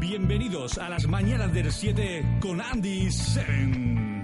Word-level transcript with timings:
Bienvenidos 0.00 0.78
a 0.78 0.88
las 0.88 1.06
mañanas 1.06 1.52
del 1.52 1.70
7 1.70 2.38
con 2.40 2.58
Andy 2.62 3.12
7. 3.12 4.19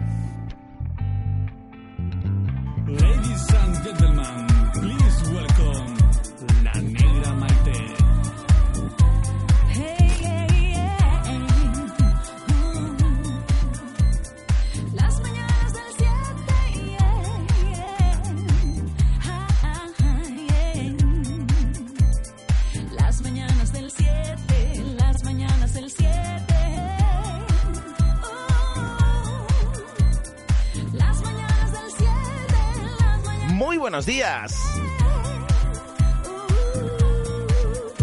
Días. 34.27 34.80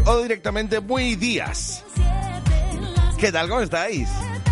O 0.05 0.17
directamente 0.21 0.79
muy 0.79 1.15
días. 1.15 1.83
¿Qué 3.17 3.31
tal? 3.31 3.49
¿Cómo 3.49 3.61
estáis? 3.61 4.09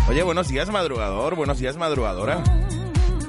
Oye, 0.08 0.22
buenos 0.22 0.48
días 0.48 0.68
madrugador, 0.70 1.34
buenos 1.34 1.58
días 1.58 1.76
madrugadora. 1.76 2.42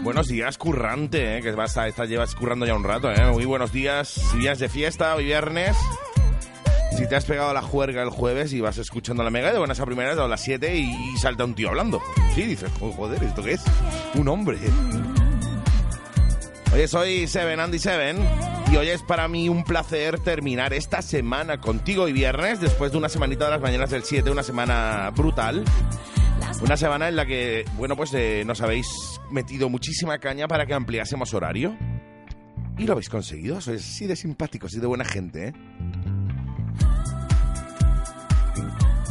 Buenos 0.01 0.27
días 0.27 0.57
currante, 0.57 1.37
¿eh? 1.37 1.41
que 1.41 1.51
vas 1.51 1.77
a, 1.77 1.87
esta 1.87 2.03
llevas 2.03 2.35
currando 2.35 2.65
ya 2.65 2.75
un 2.75 2.83
rato, 2.83 3.09
¿eh? 3.09 3.31
Muy 3.31 3.45
buenos 3.45 3.71
días, 3.71 4.09
si 4.09 4.37
vienes 4.37 4.59
de 4.59 4.67
fiesta, 4.67 5.15
hoy 5.15 5.25
viernes. 5.25 5.77
Si 6.97 7.07
te 7.07 7.15
has 7.15 7.23
pegado 7.23 7.53
la 7.53 7.61
juerga 7.61 8.03
el 8.03 8.09
jueves 8.09 8.51
y 8.51 8.59
vas 8.59 8.77
escuchando 8.77 9.23
la 9.23 9.29
mega 9.29 9.53
de 9.53 9.57
buenas 9.57 9.79
a 9.79 9.85
primeras 9.85 10.17
a 10.17 10.27
las 10.27 10.41
7 10.41 10.75
y, 10.75 11.17
salta 11.17 11.45
un 11.45 11.55
tío 11.55 11.69
hablando. 11.69 12.01
Sí, 12.35 12.43
dices, 12.43 12.69
"Oh, 12.81 12.91
joder, 12.91 13.23
¿esto 13.23 13.41
qué 13.41 13.53
es? 13.53 13.63
Un 14.15 14.27
hombre. 14.27 14.59
Oye, 16.73 16.87
soy 16.87 17.27
Seven 17.27 17.59
Andy 17.59 17.77
Seven 17.77 18.17
y 18.71 18.77
hoy 18.77 18.89
es 18.89 19.03
para 19.03 19.27
mí 19.27 19.47
un 19.47 19.63
placer 19.63 20.19
terminar 20.19 20.73
esta 20.73 21.03
semana 21.03 21.61
contigo 21.61 22.07
y 22.07 22.13
viernes 22.13 22.59
después 22.59 22.91
de 22.91 22.97
una 22.97 23.09
semanita 23.09 23.45
de 23.45 23.51
las 23.51 23.61
mañanas 23.61 23.91
del 23.91 24.01
7, 24.03 24.31
una 24.31 24.41
semana 24.41 25.11
brutal. 25.11 25.63
Una 26.63 26.75
semana 26.75 27.09
en 27.09 27.15
la 27.15 27.27
que, 27.27 27.63
bueno, 27.77 27.95
pues 27.95 28.11
eh, 28.15 28.41
nos 28.43 28.61
habéis 28.61 28.87
metido 29.29 29.69
muchísima 29.69 30.17
caña 30.17 30.47
para 30.47 30.65
que 30.65 30.73
ampliásemos 30.73 31.35
horario. 31.35 31.77
Y 32.79 32.87
lo 32.87 32.93
habéis 32.93 33.09
conseguido, 33.09 33.61
sois 33.61 33.79
así 33.79 34.07
de 34.07 34.15
simpáticos 34.15 34.73
y 34.73 34.79
de 34.79 34.87
buena 34.87 35.05
gente, 35.05 35.49
¿eh? 35.49 35.53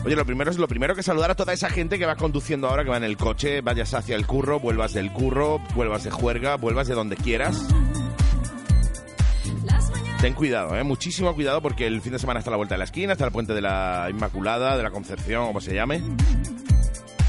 Oye, 0.04 0.16
lo 0.16 0.26
primero 0.26 0.50
es 0.50 0.58
lo 0.58 0.66
primero 0.66 0.96
que 0.96 1.02
saludar 1.02 1.30
a 1.30 1.36
toda 1.36 1.52
esa 1.52 1.70
gente 1.70 1.96
que 1.96 2.06
va 2.06 2.16
conduciendo 2.16 2.68
ahora, 2.68 2.82
que 2.82 2.90
va 2.90 2.96
en 2.96 3.04
el 3.04 3.16
coche, 3.16 3.60
vayas 3.60 3.94
hacia 3.94 4.16
el 4.16 4.26
curro, 4.26 4.58
vuelvas 4.58 4.94
del 4.94 5.12
curro, 5.12 5.60
vuelvas 5.76 6.02
de 6.02 6.10
juerga, 6.10 6.56
vuelvas 6.56 6.88
de 6.88 6.94
donde 6.94 7.16
quieras. 7.16 7.68
Ten 10.20 10.34
cuidado, 10.34 10.76
¿eh? 10.76 10.82
muchísimo 10.82 11.34
cuidado 11.34 11.62
porque 11.62 11.86
el 11.86 12.00
fin 12.00 12.12
de 12.12 12.18
semana 12.18 12.40
está 12.40 12.50
a 12.50 12.52
la 12.52 12.56
vuelta 12.56 12.74
de 12.74 12.78
la 12.78 12.84
esquina, 12.84 13.12
está 13.12 13.24
el 13.24 13.32
puente 13.32 13.54
de 13.54 13.60
la 13.60 14.08
Inmaculada, 14.10 14.76
de 14.76 14.82
la 14.82 14.90
Concepción, 14.90 15.46
como 15.46 15.60
se 15.60 15.74
llame. 15.74 16.02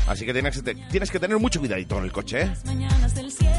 Así 0.08 0.26
que 0.26 0.34
tienes, 0.34 0.64
tienes 0.92 1.12
que 1.12 1.20
tener 1.20 1.38
mucho 1.38 1.60
cuidadito 1.60 1.98
en 1.98 2.04
el 2.04 2.12
coche, 2.12 2.42
¿eh? 2.42 2.54
mañanas 2.66 3.16
del 3.16 3.32
7 3.32 3.52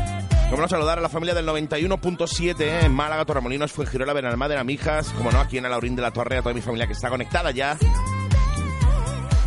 Como 0.51 0.61
no 0.61 0.69
saludar 0.69 0.99
a 0.99 1.01
la 1.01 1.09
familia 1.09 1.35
del 1.35 1.47
91.7 1.47 2.61
¿eh? 2.61 2.85
en 2.85 2.93
Málaga, 2.93 3.25
Torremolinos, 3.25 3.73
Fuengirola, 3.73 4.13
Benalmádena, 4.13 4.63
Mijas, 4.63 5.09
como 5.11 5.33
no, 5.33 5.41
aquí 5.41 5.59
en 5.59 5.67
Alaurín 5.67 5.97
de 5.97 6.03
la 6.03 6.13
Torre, 6.13 6.37
a 6.37 6.43
toda 6.43 6.55
mi 6.55 6.61
familia 6.61 6.87
que 6.87 6.93
está 6.93 7.09
conectada 7.09 7.51
ya. 7.51 7.79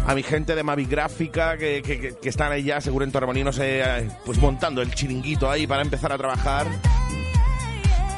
A 0.08 0.16
mi 0.16 0.24
gente 0.24 0.56
de 0.56 0.64
Mavi 0.64 0.86
Gráfica 0.86 1.58
que, 1.58 1.82
que- 1.82 2.16
que- 2.16 2.30
están 2.30 2.52
ahí 2.52 2.64
ya, 2.64 2.80
seguro 2.80 3.04
en 3.04 3.12
Torremolinos, 3.12 3.60
eh, 3.60 4.08
pues 4.26 4.38
montando 4.40 4.82
el 4.82 4.94
chiringuito 4.96 5.50
ahí 5.52 5.68
para 5.68 5.82
empezar 5.82 6.12
a 6.14 6.18
trabajar. 6.18 6.66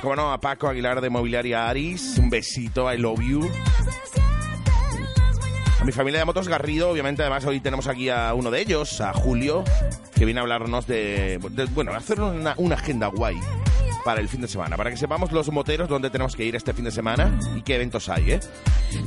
Como 0.02 0.14
a 0.32 0.40
Paco 0.40 0.68
Aguilar 0.70 1.02
de 1.02 1.10
Mobiliaria 1.10 1.68
Aris, 1.68 2.18
un 2.20 2.30
besito, 2.30 2.92
I 2.94 2.98
love 2.98 3.20
you. 3.22 3.50
A 5.82 5.84
mi 5.84 5.92
familia 5.92 6.20
de 6.20 6.26
Motos 6.26 6.48
Garrido, 6.48 6.90
obviamente, 6.92 7.24
además 7.24 7.44
hoy 7.46 7.60
tenemos 7.60 7.88
aquí 7.88 8.10
a 8.10 8.34
uno 8.36 8.52
de 8.52 8.62
ellos, 8.62 9.02
a 9.02 9.12
Julio, 9.14 9.64
que 10.14 10.26
viene 10.26 10.40
a 10.40 10.44
hablarnos 10.44 10.86
de, 10.86 11.40
de- 11.52 11.66
bueno, 11.66 11.92
hacer 11.94 12.22
una, 12.22 12.54
una 12.58 12.76
agenda 12.76 13.08
guay 13.08 13.38
para 14.10 14.22
el 14.22 14.28
fin 14.28 14.42
de 14.42 14.48
semana, 14.48 14.76
para 14.76 14.90
que 14.90 14.98
sepamos 14.98 15.32
los 15.32 15.52
moteros 15.52 15.88
dónde 15.88 16.10
tenemos 16.10 16.36
que 16.36 16.44
ir 16.44 16.56
este 16.56 16.74
fin 16.74 16.84
de 16.84 16.90
semana 16.90 17.38
y 17.56 17.62
qué 17.62 17.76
eventos 17.76 18.10
hay, 18.10 18.32
¿eh? 18.32 18.40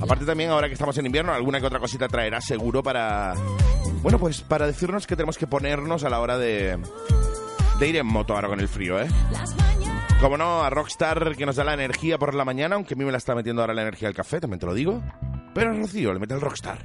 Aparte 0.00 0.24
también, 0.24 0.50
ahora 0.50 0.68
que 0.68 0.74
estamos 0.74 0.96
en 0.96 1.06
invierno, 1.06 1.32
alguna 1.32 1.58
que 1.58 1.66
otra 1.66 1.80
cosita 1.80 2.06
traerá 2.06 2.40
seguro 2.40 2.84
para, 2.84 3.34
bueno, 4.00 4.20
pues 4.20 4.42
para 4.42 4.64
decirnos 4.64 5.08
qué 5.08 5.16
tenemos 5.16 5.38
que 5.38 5.48
ponernos 5.48 6.04
a 6.04 6.08
la 6.08 6.20
hora 6.20 6.38
de, 6.38 6.78
de 7.80 7.88
ir 7.88 7.96
en 7.96 8.06
moto 8.06 8.36
ahora 8.36 8.46
con 8.46 8.60
el 8.60 8.68
frío, 8.68 9.00
¿eh? 9.00 9.08
Como 10.20 10.36
no, 10.36 10.62
a 10.62 10.70
Rockstar 10.70 11.34
que 11.34 11.46
nos 11.46 11.56
da 11.56 11.64
la 11.64 11.74
energía 11.74 12.16
por 12.16 12.32
la 12.32 12.44
mañana, 12.44 12.76
aunque 12.76 12.94
a 12.94 12.96
mí 12.96 13.04
me 13.04 13.10
la 13.10 13.18
está 13.18 13.34
metiendo 13.34 13.60
ahora 13.60 13.74
la 13.74 13.82
energía 13.82 14.06
al 14.06 14.14
café, 14.14 14.38
también 14.38 14.60
te 14.60 14.66
lo 14.66 14.74
digo. 14.74 15.02
Pero 15.52 15.72
a 15.72 15.74
Rocío 15.74 16.12
le 16.14 16.20
mete 16.20 16.34
el 16.34 16.40
Rockstar. 16.40 16.78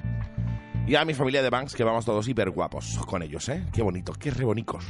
Y 0.87 0.95
a 0.95 1.05
mi 1.05 1.13
familia 1.13 1.43
de 1.43 1.51
Banks, 1.51 1.75
que 1.75 1.83
vamos 1.83 2.03
todos 2.03 2.27
hiper 2.27 2.49
guapos 2.49 2.97
con 3.05 3.21
ellos, 3.21 3.47
¿eh? 3.49 3.63
Qué 3.71 3.83
bonitos, 3.83 4.17
qué 4.17 4.31
rebonicos. 4.31 4.85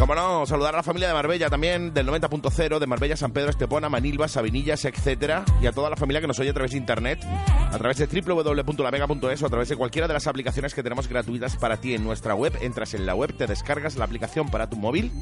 Como 0.00 0.14
no, 0.14 0.46
saludar 0.46 0.72
a 0.72 0.78
la 0.78 0.82
familia 0.82 1.08
de 1.08 1.14
Marbella 1.14 1.50
también, 1.50 1.92
del 1.92 2.06
90.0, 2.06 2.78
de 2.78 2.86
Marbella, 2.86 3.18
San 3.18 3.32
Pedro, 3.32 3.50
Estepona, 3.50 3.90
Manilva, 3.90 4.28
Sabinillas, 4.28 4.86
etcétera, 4.86 5.44
y 5.60 5.66
a 5.66 5.72
toda 5.72 5.90
la 5.90 5.96
familia 5.96 6.22
que 6.22 6.26
nos 6.26 6.38
oye 6.38 6.48
a 6.48 6.54
través 6.54 6.70
de 6.70 6.78
internet, 6.78 7.22
a 7.22 7.76
través 7.76 7.98
de 7.98 8.06
www.lamega.es 8.06 9.42
o 9.42 9.46
a 9.46 9.48
través 9.50 9.68
de 9.68 9.76
cualquiera 9.76 10.08
de 10.08 10.14
las 10.14 10.26
aplicaciones 10.26 10.72
que 10.72 10.82
tenemos 10.82 11.06
gratuitas 11.06 11.54
para 11.58 11.76
ti 11.76 11.94
en 11.94 12.02
nuestra 12.02 12.34
web. 12.34 12.56
Entras 12.62 12.94
en 12.94 13.04
la 13.04 13.14
web, 13.14 13.36
te 13.36 13.46
descargas 13.46 13.96
la 13.96 14.06
aplicación 14.06 14.48
para 14.48 14.70
tu 14.70 14.76
móvil 14.76 15.12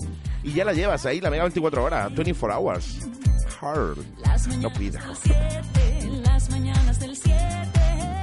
y 0.44 0.52
ya 0.52 0.64
la 0.64 0.74
llevas 0.74 1.04
ahí, 1.06 1.20
la 1.20 1.30
Mega 1.30 1.42
24 1.42 1.82
horas, 1.82 2.14
24 2.14 2.56
hours. 2.56 3.08
Hard. 3.60 3.98
No 4.60 4.72
pida. 4.72 5.04
del 5.04 5.16
7 5.16 6.22
Las 6.24 6.50
mañanas 6.50 7.00
del 7.00 7.16
7 7.16 7.36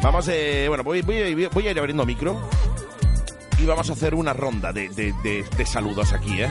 Vamos, 0.01 0.25
eh, 0.29 0.67
bueno, 0.69 0.85
voy, 0.85 1.01
voy, 1.01 1.35
voy 1.35 1.67
a 1.67 1.71
ir 1.71 1.79
abriendo 1.79 2.05
micro 2.05 2.39
y 3.65 3.67
vamos 3.67 3.89
a 3.89 3.93
hacer 3.93 4.13
una 4.13 4.31
ronda 4.33 4.71
de, 4.71 4.89
de- 4.89 5.11
de- 5.23 5.43
de 5.57 5.65
saludos 5.65 6.13
aquí, 6.13 6.39
¿eh? 6.41 6.49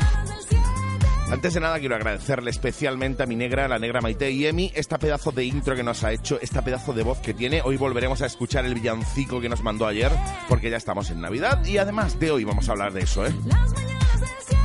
Antes 1.30 1.54
de 1.54 1.60
nada 1.60 1.78
quiero 1.78 1.94
agradecerle 1.94 2.50
especialmente 2.50 3.22
a 3.22 3.26
mi 3.26 3.36
negra, 3.36 3.66
la 3.68 3.78
negra 3.78 4.00
Maite 4.00 4.30
y 4.30 4.46
Emi, 4.46 4.72
esta 4.74 4.98
pedazo 4.98 5.30
de 5.32 5.44
intro 5.44 5.74
que 5.76 5.82
nos 5.84 6.02
ha 6.04 6.12
hecho, 6.12 6.38
esta 6.42 6.62
pedazo 6.62 6.92
de 6.92 7.02
voz 7.04 7.18
que 7.20 7.32
tiene. 7.32 7.62
Hoy 7.62 7.76
volveremos 7.76 8.20
a 8.22 8.26
escuchar 8.26 8.64
el 8.66 8.74
villancico 8.74 9.40
que 9.40 9.48
nos 9.48 9.62
mandó 9.62 9.86
ayer, 9.86 10.10
porque 10.48 10.70
ya 10.70 10.76
estamos 10.76 11.10
en 11.10 11.20
Navidad 11.20 11.64
y 11.64 11.78
además 11.78 12.18
de 12.18 12.30
hoy 12.32 12.44
vamos 12.44 12.68
a 12.68 12.72
hablar 12.72 12.92
de 12.92 13.00
eso, 13.02 13.24
¿eh? 13.26 13.32
Las 13.46 13.72
mañanas 13.72 14.20
del 14.20 14.28
7 14.46 14.58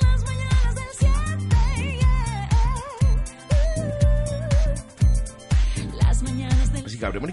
Las 0.00 0.24
mañanas 0.24 0.74
del 0.74 0.84
7 0.98 1.08
Las 6.00 6.22
mañanas 6.22 6.72
del 6.72 6.86
Así 6.86 6.98
que 6.98 7.06
abrimos 7.06 7.30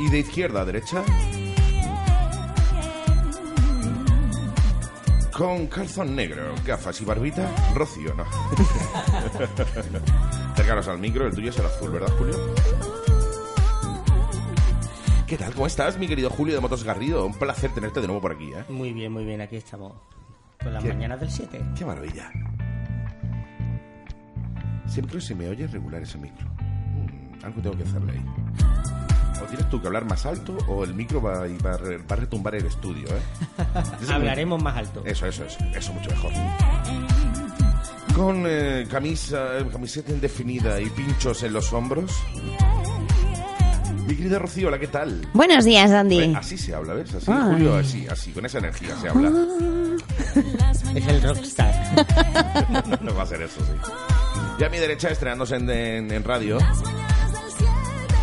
y 0.00 0.10
de 0.10 0.18
izquierda 0.18 0.60
a 0.60 0.64
derecha 0.64 1.02
con 5.40 5.66
calzón 5.68 6.14
negro, 6.14 6.54
gafas 6.66 7.00
y 7.00 7.04
barbita, 7.06 7.50
Rocío, 7.74 8.12
¿no? 8.12 8.24
Acércanos 10.52 10.86
al 10.86 10.98
micro, 10.98 11.26
el 11.26 11.34
tuyo 11.34 11.48
es 11.48 11.58
el 11.58 11.64
azul, 11.64 11.92
¿verdad, 11.92 12.12
Julio? 12.18 12.36
¿Qué 15.26 15.38
tal? 15.38 15.54
¿Cómo 15.54 15.66
estás, 15.66 15.96
mi 15.96 16.06
querido 16.06 16.28
Julio 16.28 16.54
de 16.54 16.60
Motos 16.60 16.84
Garrido? 16.84 17.24
Un 17.24 17.32
placer 17.32 17.72
tenerte 17.72 18.02
de 18.02 18.06
nuevo 18.06 18.20
por 18.20 18.32
aquí, 18.32 18.52
¿eh? 18.52 18.64
Muy 18.68 18.92
bien, 18.92 19.14
muy 19.14 19.24
bien, 19.24 19.40
aquí 19.40 19.56
estamos. 19.56 19.94
Con 20.62 20.74
las 20.74 20.84
¿Qué? 20.84 20.92
mañanas 20.92 21.20
del 21.20 21.30
7. 21.30 21.64
¡Qué 21.74 21.86
maravilla! 21.86 22.30
Siempre 24.84 25.22
se 25.22 25.34
me 25.34 25.48
oye 25.48 25.66
regular 25.68 26.02
ese 26.02 26.18
micro. 26.18 26.46
Mm, 26.50 27.46
algo 27.46 27.62
tengo 27.62 27.78
que 27.78 27.84
hacerle 27.84 28.12
ahí. 28.12 28.24
O 29.42 29.46
tienes 29.46 29.68
tú 29.70 29.80
que 29.80 29.86
hablar 29.86 30.04
más 30.04 30.26
alto 30.26 30.56
o 30.68 30.84
el 30.84 30.94
micro 30.94 31.20
va, 31.22 31.46
y 31.48 31.56
va, 31.58 31.72
va 31.76 32.14
a 32.14 32.16
retumbar 32.16 32.54
el 32.54 32.66
estudio, 32.66 33.06
¿eh? 33.08 33.62
Hablaremos 34.12 34.62
más 34.62 34.76
alto. 34.76 35.02
Eso, 35.04 35.26
eso, 35.26 35.44
eso. 35.44 35.58
Eso 35.74 35.92
mucho 35.92 36.10
mejor. 36.10 36.32
Con 38.14 38.44
eh, 38.46 38.86
camisa, 38.90 39.46
camiseta 39.70 40.10
indefinida 40.12 40.80
y 40.80 40.90
pinchos 40.90 41.42
en 41.42 41.52
los 41.52 41.72
hombros. 41.72 42.12
Mi 44.06 44.16
querida 44.16 44.38
Rocío, 44.40 44.68
hola, 44.68 44.78
¿qué 44.80 44.88
tal? 44.88 45.26
Buenos 45.32 45.64
días, 45.64 45.90
Andy. 45.92 46.18
Eh, 46.18 46.34
Así 46.36 46.58
se 46.58 46.74
habla, 46.74 46.94
¿ves? 46.94 47.14
Así, 47.14 47.26
Ay. 47.30 47.52
Julio, 47.52 47.76
así, 47.76 48.06
así, 48.08 48.32
con 48.32 48.44
esa 48.44 48.58
energía 48.58 48.96
se 49.00 49.08
habla. 49.08 49.30
Es 50.94 51.06
el 51.06 51.22
rockstar. 51.22 51.70
No 53.02 53.14
va 53.14 53.22
a 53.22 53.26
ser 53.26 53.42
eso, 53.42 53.60
sí. 53.64 53.72
Y 54.58 54.64
a 54.64 54.68
mi 54.68 54.78
derecha, 54.78 55.08
estrenándose 55.10 55.56
en, 55.56 55.70
en- 55.70 56.10
en 56.12 56.24
radio, 56.24 56.58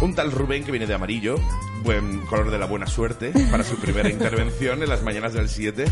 un 0.02 0.14
tal 0.14 0.32
Rubén 0.32 0.64
que 0.64 0.72
viene 0.72 0.86
de 0.86 0.94
amarillo, 0.94 1.38
buen 1.84 2.20
color 2.28 2.52
de 2.52 2.60
la 2.60 2.66
buena 2.68 2.86
suerte, 2.86 3.32
para 3.50 3.64
su 3.64 3.76
primera 3.78 4.08
intervención 4.12 4.84
en 4.84 4.90
las 4.90 5.02
mañanas 5.02 5.34
del 5.34 5.50
7. 5.50 5.86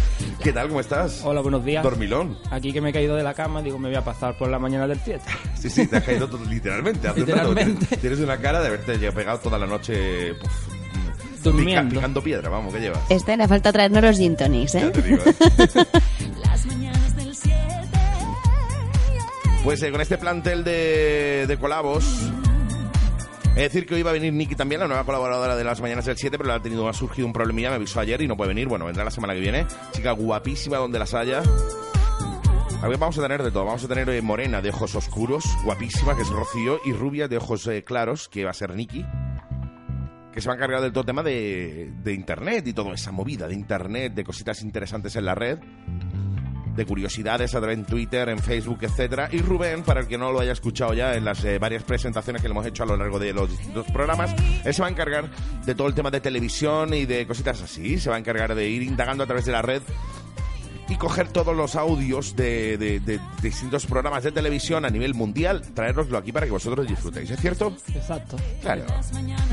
¿Qué 0.43 0.53
tal? 0.53 0.67
¿Cómo 0.67 0.79
estás? 0.79 1.21
Hola, 1.23 1.41
buenos 1.41 1.65
días. 1.65 1.83
Dormilón. 1.83 2.37
Aquí 2.51 2.71
que 2.71 2.81
me 2.81 2.89
he 2.91 2.93
caído 2.93 3.15
de 3.15 3.23
la 3.23 3.33
cama, 3.33 3.61
digo, 3.63 3.79
me 3.79 3.87
voy 3.89 3.97
a 3.97 4.03
pasar 4.03 4.37
por 4.37 4.49
la 4.49 4.59
mañana 4.59 4.87
del 4.87 4.99
7. 5.03 5.21
Sí, 5.65 5.69
sí, 5.71 5.87
te 5.87 5.97
has 5.97 6.03
caído 6.03 6.29
todo, 6.29 6.45
literalmente. 6.45 7.07
hace 7.07 7.21
un 7.23 7.27
rato. 7.27 7.49
Literalmente. 7.49 7.85
Tienes- 7.87 8.01
Tienes 8.01 8.19
una 8.19 8.37
cara 8.37 8.61
de 8.61 8.67
haberte 8.67 8.99
ya 8.99 9.11
pegado 9.11 9.39
toda 9.39 9.57
la 9.57 9.65
noche 9.65 10.35
puf, 10.35 10.51
Pica- 10.67 11.41
Durmiendo. 11.43 11.95
picando 11.95 12.21
piedra, 12.21 12.49
vamos, 12.49 12.71
¿qué 12.73 12.79
llevas? 12.81 12.99
Este 13.09 13.35
le 13.35 13.47
falta 13.47 13.71
traernos 13.73 14.03
los 14.03 14.17
gin 14.17 14.35
tonics, 14.37 14.73
Ya 14.73 14.81
¿eh? 14.81 14.89
te 14.91 15.01
digo, 15.01 15.23
¿eh? 15.25 15.33
Las 16.45 16.65
mañanas 16.67 17.15
del 17.15 17.35
7. 17.35 17.57
Pues 19.63 19.81
eh, 19.81 19.91
con 19.91 20.01
este 20.01 20.19
plantel 20.19 20.63
de, 20.63 21.45
de 21.47 21.57
colabos. 21.57 22.05
Es 23.55 23.71
decir, 23.71 23.85
que 23.85 23.95
hoy 23.95 24.03
va 24.03 24.09
a 24.09 24.13
venir 24.13 24.33
Nikki 24.33 24.53
también, 24.53 24.81
la 24.81 24.87
nueva 24.87 25.05
colaboradora 25.05 25.55
de 25.55 25.63
las 25.63 25.79
mañanas 25.79 26.05
del 26.05 26.17
7, 26.17 26.37
pero 26.37 26.51
ha 26.51 26.61
tenido, 26.61 26.89
ha 26.89 26.93
surgido 26.93 27.25
un 27.25 27.31
problemilla, 27.31 27.69
me 27.69 27.77
avisó 27.77 28.01
ayer 28.01 28.21
y 28.21 28.27
no 28.27 28.35
puede 28.35 28.49
venir. 28.49 28.67
Bueno, 28.67 28.83
vendrá 28.83 29.05
la 29.05 29.11
semana 29.11 29.33
que 29.33 29.39
viene. 29.39 29.65
Chica 29.93 30.11
guapísima 30.11 30.75
donde 30.75 30.99
las 30.99 31.13
haya. 31.13 31.41
Vamos 32.81 33.17
a 33.17 33.21
tener 33.21 33.41
de 33.41 33.51
todo. 33.51 33.63
Vamos 33.63 33.85
a 33.85 33.87
tener 33.87 34.09
eh, 34.09 34.21
morena 34.21 34.61
de 34.61 34.71
ojos 34.71 34.93
oscuros, 34.95 35.45
guapísima, 35.63 36.17
que 36.17 36.23
es 36.23 36.29
Rocío, 36.29 36.81
y 36.83 36.91
rubia 36.91 37.29
de 37.29 37.37
ojos 37.37 37.65
eh, 37.67 37.85
claros, 37.85 38.27
que 38.27 38.43
va 38.43 38.51
a 38.51 38.53
ser 38.53 38.75
Nikki. 38.75 39.05
Que 40.33 40.41
se 40.41 40.49
va 40.49 40.55
a 40.55 40.57
encargar 40.57 40.81
del 40.81 40.91
todo 40.91 41.05
tema 41.05 41.23
de, 41.23 41.93
de 42.03 42.13
internet 42.13 42.67
y 42.67 42.73
toda 42.73 42.93
esa 42.93 43.13
movida 43.13 43.47
de 43.47 43.55
internet, 43.55 44.13
de 44.13 44.25
cositas 44.25 44.61
interesantes 44.63 45.15
en 45.15 45.23
la 45.23 45.33
red 45.33 45.59
de 46.75 46.85
curiosidades 46.85 47.55
a 47.55 47.59
través 47.59 47.77
en 47.77 47.85
Twitter, 47.85 48.29
en 48.29 48.39
Facebook, 48.39 48.79
etcétera. 48.81 49.29
Y 49.31 49.39
Rubén, 49.39 49.83
para 49.83 50.01
el 50.01 50.07
que 50.07 50.17
no 50.17 50.31
lo 50.31 50.39
haya 50.39 50.51
escuchado 50.51 50.93
ya 50.93 51.15
en 51.15 51.25
las 51.25 51.43
eh, 51.45 51.57
varias 51.59 51.83
presentaciones 51.83 52.41
que 52.41 52.47
le 52.47 52.51
hemos 52.53 52.65
hecho 52.65 52.83
a 52.83 52.85
lo 52.85 52.97
largo 52.97 53.17
de 53.19 53.33
los 53.33 53.49
distintos 53.49 53.85
programas, 53.91 54.33
él 54.63 54.73
se 54.73 54.81
va 54.81 54.87
a 54.87 54.91
encargar 54.91 55.29
de 55.65 55.75
todo 55.75 55.87
el 55.87 55.93
tema 55.93 56.11
de 56.11 56.19
televisión 56.21 56.93
y 56.93 57.05
de 57.05 57.25
cositas 57.27 57.61
así. 57.61 57.97
Se 57.99 58.09
va 58.09 58.15
a 58.17 58.19
encargar 58.19 58.53
de 58.55 58.69
ir 58.69 58.83
indagando 58.83 59.23
a 59.23 59.27
través 59.27 59.45
de 59.45 59.51
la 59.51 59.61
red 59.61 59.81
y 60.87 60.97
coger 60.97 61.29
todos 61.29 61.55
los 61.55 61.75
audios 61.75 62.35
de, 62.35 62.77
de- 62.77 62.99
de 62.99 63.19
distintos 63.41 63.87
programas 63.87 64.23
de 64.23 64.31
televisión 64.31 64.85
a 64.85 64.89
nivel 64.91 65.15
mundial, 65.15 65.63
traeroslo 65.73 66.15
aquí 66.19 66.31
para 66.31 66.45
que 66.45 66.51
vosotros 66.51 66.87
disfrutéis. 66.87 67.31
¿Es 67.31 67.39
cierto? 67.39 67.75
Exacto. 67.95 68.37
Claro. 68.61 68.83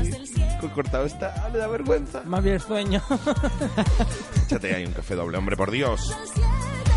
Sí. 0.03 0.11
Cortado 0.75 1.05
está, 1.05 1.49
le 1.51 1.57
da 1.59 1.67
vergüenza. 1.67 2.21
Más 2.25 2.41
bien 2.43 2.59
sueño. 2.59 3.01
Échate 4.45 4.75
ahí 4.75 4.85
un 4.85 4.93
café 4.93 5.15
doble, 5.15 5.37
hombre, 5.37 5.57
por 5.57 5.71
Dios. 5.71 6.15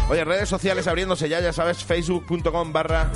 Oye, 0.09 0.25
redes 0.25 0.49
sociales 0.49 0.87
abriéndose 0.87 1.29
ya, 1.29 1.41
ya 1.41 1.53
sabes, 1.53 1.85
facebook.com 1.85 2.73
barra 2.73 3.11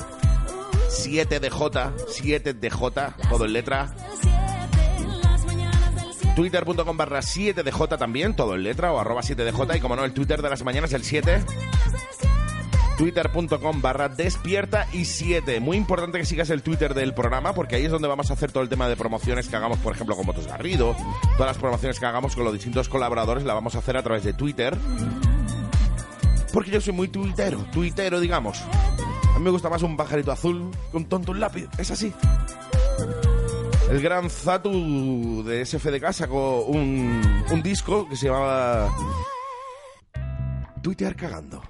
7DJ, 0.88 1.94
7DJ, 2.08 3.28
todo 3.28 3.44
en 3.44 3.52
letra. 3.52 3.94
Las 5.14 5.44
mañanas 5.44 5.94
del 5.94 6.12
7. 6.12 6.32
Twitter.com 6.34 6.96
barra 6.96 7.20
7DJ 7.20 7.96
también, 7.96 8.34
todo 8.34 8.56
en 8.56 8.64
letra, 8.64 8.92
o 8.92 8.98
arroba 8.98 9.22
7DJ, 9.22 9.76
y 9.76 9.80
como 9.80 9.94
no, 9.94 10.04
el 10.04 10.12
Twitter 10.12 10.42
de 10.42 10.50
las 10.50 10.64
mañanas, 10.64 10.92
el 10.92 11.04
7. 11.04 11.44
Twitter.com 12.98 13.80
barra 13.80 14.08
despierta 14.08 14.88
y 14.92 15.04
7. 15.04 15.60
Muy 15.60 15.76
importante 15.76 16.18
que 16.18 16.26
sigas 16.26 16.50
el 16.50 16.62
Twitter 16.62 16.92
del 16.92 17.14
programa 17.14 17.54
porque 17.54 17.76
ahí 17.76 17.84
es 17.84 17.90
donde 17.90 18.08
vamos 18.08 18.30
a 18.30 18.34
hacer 18.34 18.50
todo 18.52 18.64
el 18.64 18.68
tema 18.68 18.88
de 18.88 18.96
promociones 18.96 19.48
que 19.48 19.56
hagamos, 19.56 19.78
por 19.78 19.94
ejemplo, 19.94 20.16
con 20.16 20.26
Motos 20.26 20.46
Garrido. 20.48 20.94
Todas 21.36 21.46
las 21.46 21.56
promociones 21.58 21.98
que 22.00 22.04
hagamos 22.04 22.34
con 22.34 22.44
los 22.44 22.52
distintos 22.52 22.88
colaboradores 22.90 23.44
la 23.44 23.54
vamos 23.54 23.76
a 23.76 23.78
hacer 23.78 23.96
a 23.96 24.02
través 24.02 24.24
de 24.24 24.34
Twitter. 24.34 24.76
Porque 26.52 26.70
yo 26.70 26.80
soy 26.80 26.92
muy 26.92 27.08
tuitero, 27.08 27.64
tuitero, 27.72 28.20
digamos. 28.20 28.60
A 29.34 29.38
mí 29.38 29.44
me 29.44 29.50
gusta 29.50 29.68
más 29.68 29.82
un 29.82 29.96
pajarito 29.96 30.32
azul 30.32 30.70
que 30.90 30.96
un 30.96 31.04
tonto 31.06 31.32
un 31.32 31.40
lápiz. 31.40 31.68
Es 31.78 31.90
así. 31.90 32.12
El 33.90 34.00
gran 34.00 34.30
Zatu 34.30 35.42
de 35.44 35.64
SFDK 35.64 36.12
sacó 36.12 36.62
un, 36.62 37.44
un 37.50 37.62
disco 37.62 38.08
que 38.08 38.16
se 38.16 38.26
llamaba 38.26 38.88
Tuitear 40.82 41.16
cagando. 41.16 41.62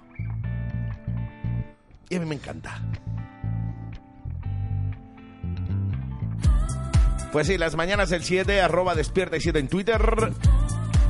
Y 2.09 2.17
a 2.17 2.21
mí 2.21 2.27
me 2.27 2.35
encanta. 2.35 2.81
Pues 7.33 7.47
sí, 7.47 7.57
las 7.57 7.77
mañanas 7.77 8.11
el 8.13 8.25
7, 8.25 8.61
arroba 8.61 8.95
despierta 8.95 9.37
y 9.37 9.41
7 9.41 9.59
en 9.59 9.69
Twitter. 9.69 10.33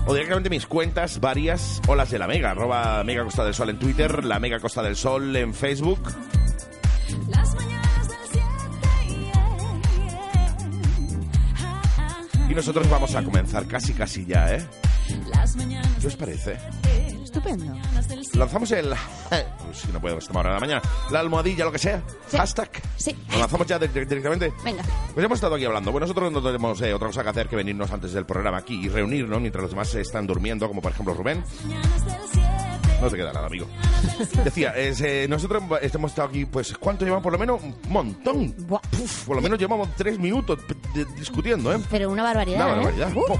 O 0.06 0.14
directamente 0.14 0.50
mis 0.50 0.67
cuentas 0.67 1.20
varias, 1.20 1.81
o 1.87 1.94
las 1.94 2.11
de 2.11 2.19
la 2.19 2.26
Mega, 2.26 2.50
arroba 2.50 3.05
Mega 3.05 3.23
Costa 3.25 3.44
del 3.44 3.55
Sol 3.55 3.70
en 3.70 3.79
Twitter, 3.79 4.25
la 4.25 4.41
Mega 4.41 4.58
Costa 4.58 4.82
del 4.82 4.97
Sol 4.97 5.37
en 5.37 5.55
Facebook. 5.55 6.00
Las 7.29 7.55
mañanas 7.55 8.08
del 8.08 8.19
7. 8.31 8.47
Y 12.49 12.55
nosotros 12.55 12.91
vamos 12.91 13.14
a 13.14 13.23
comenzar 13.23 13.67
casi 13.67 13.93
casi 13.93 14.26
ya, 14.26 14.55
¿eh? 14.55 14.67
¿Qué 16.00 16.06
os 16.06 16.17
parece? 16.17 16.56
Estupendo. 17.30 17.64
del 18.08 18.24
7. 18.24 18.38
Lanzamos 18.38 18.70
el... 18.72 18.94
Si 19.72 19.86
no 19.92 20.00
puedo 20.00 20.18
esta 20.18 20.36
hora 20.36 20.48
de 20.50 20.54
la 20.56 20.60
mañana. 20.60 20.82
La 21.12 21.20
almohadilla, 21.20 21.64
lo 21.64 21.70
que 21.72 21.78
sea. 21.78 22.02
Sí. 22.26 22.36
Hashtag. 22.36 22.70
Sí. 22.96 23.16
Lo 23.30 23.38
lanzamos 23.38 23.66
ya 23.68 23.78
de- 23.78 23.86
de- 23.86 24.04
directamente. 24.04 24.52
Venga. 24.64 24.82
Pues 25.14 25.24
hemos 25.24 25.36
estado 25.36 25.54
aquí 25.54 25.64
hablando. 25.64 25.92
Bueno, 25.92 26.06
nosotros 26.06 26.32
no 26.32 26.42
tenemos 26.42 26.80
eh, 26.82 26.92
otra 26.92 27.06
cosa 27.06 27.22
que 27.22 27.28
hacer 27.28 27.48
que 27.48 27.54
venirnos 27.54 27.88
antes 27.92 28.12
del 28.12 28.26
programa 28.26 28.58
aquí 28.58 28.84
y 28.84 28.88
reunirnos 28.88 29.40
mientras 29.40 29.62
los 29.62 29.70
demás 29.70 29.94
están 29.94 30.26
durmiendo, 30.26 30.66
como 30.66 30.82
por 30.82 30.90
ejemplo 30.90 31.14
Rubén. 31.14 31.44
Mañanas 31.64 32.04
del 32.04 32.14
7. 32.32 32.48
No 33.00 33.08
te 33.08 33.16
queda 33.16 33.32
nada, 33.32 33.46
amigo. 33.46 33.66
Decía, 34.44 34.70
es, 34.70 35.00
eh, 35.02 35.26
nosotros 35.28 35.62
hemos 35.80 36.10
estado 36.10 36.28
aquí, 36.28 36.44
pues, 36.46 36.76
¿cuánto 36.76 37.04
llevamos? 37.04 37.22
Por 37.22 37.32
lo 37.32 37.38
menos 37.38 37.62
un 37.62 37.76
montón. 37.88 38.52
Por 39.26 39.36
lo 39.36 39.40
menos 39.42 39.58
llevamos 39.58 39.88
tres 39.96 40.18
minutos 40.18 40.58
discutiendo, 41.16 41.72
¿eh? 41.72 41.78
Pero 41.90 42.10
una 42.10 42.24
barbaridad, 42.24 42.66
Una 42.66 42.72
¿eh? 42.72 42.76
barbaridad. 42.76 43.12
Uh, 43.16 43.24
Puf. 43.26 43.38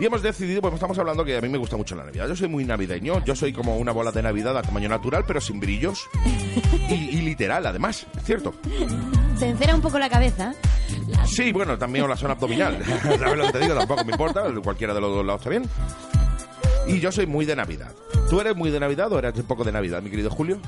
Y 0.00 0.06
hemos 0.06 0.22
decidido, 0.22 0.62
pues 0.62 0.72
estamos 0.72 0.98
hablando 0.98 1.26
que 1.26 1.36
a 1.36 1.42
mí 1.42 1.48
me 1.50 1.58
gusta 1.58 1.76
mucho 1.76 1.94
la 1.94 2.04
Navidad. 2.04 2.26
Yo 2.26 2.34
soy 2.34 2.48
muy 2.48 2.64
navideño, 2.64 3.22
yo 3.22 3.36
soy 3.36 3.52
como 3.52 3.76
una 3.76 3.92
bola 3.92 4.10
de 4.10 4.22
Navidad 4.22 4.56
a 4.56 4.62
tamaño 4.62 4.88
natural, 4.88 5.24
pero 5.26 5.42
sin 5.42 5.60
brillos. 5.60 6.08
Y, 6.88 6.94
y 6.94 7.20
literal, 7.20 7.66
además, 7.66 8.06
es 8.16 8.24
cierto. 8.24 8.54
se 9.36 9.48
encera 9.48 9.74
un 9.74 9.82
poco 9.82 9.98
la 9.98 10.08
cabeza. 10.08 10.54
Sí, 11.26 11.52
bueno, 11.52 11.76
también 11.76 12.08
la 12.08 12.16
zona 12.16 12.32
abdominal. 12.32 12.82
¿Sabes 13.02 13.36
lo 13.36 13.44
que 13.44 13.52
te 13.52 13.58
digo? 13.58 13.74
Tampoco 13.74 14.04
me 14.06 14.12
importa, 14.12 14.44
cualquiera 14.62 14.94
de 14.94 15.02
los 15.02 15.14
dos 15.14 15.26
lados 15.26 15.42
está 15.42 15.50
bien. 15.50 15.68
Y 16.86 16.98
yo 16.98 17.12
soy 17.12 17.26
muy 17.26 17.44
de 17.44 17.54
Navidad. 17.54 17.92
¿Tú 18.30 18.40
eres 18.40 18.56
muy 18.56 18.70
de 18.70 18.80
Navidad 18.80 19.12
o 19.12 19.18
eres 19.18 19.34
un 19.36 19.42
poco 19.42 19.64
de 19.64 19.72
Navidad, 19.72 20.00
mi 20.00 20.08
querido 20.08 20.30
Julio? 20.30 20.58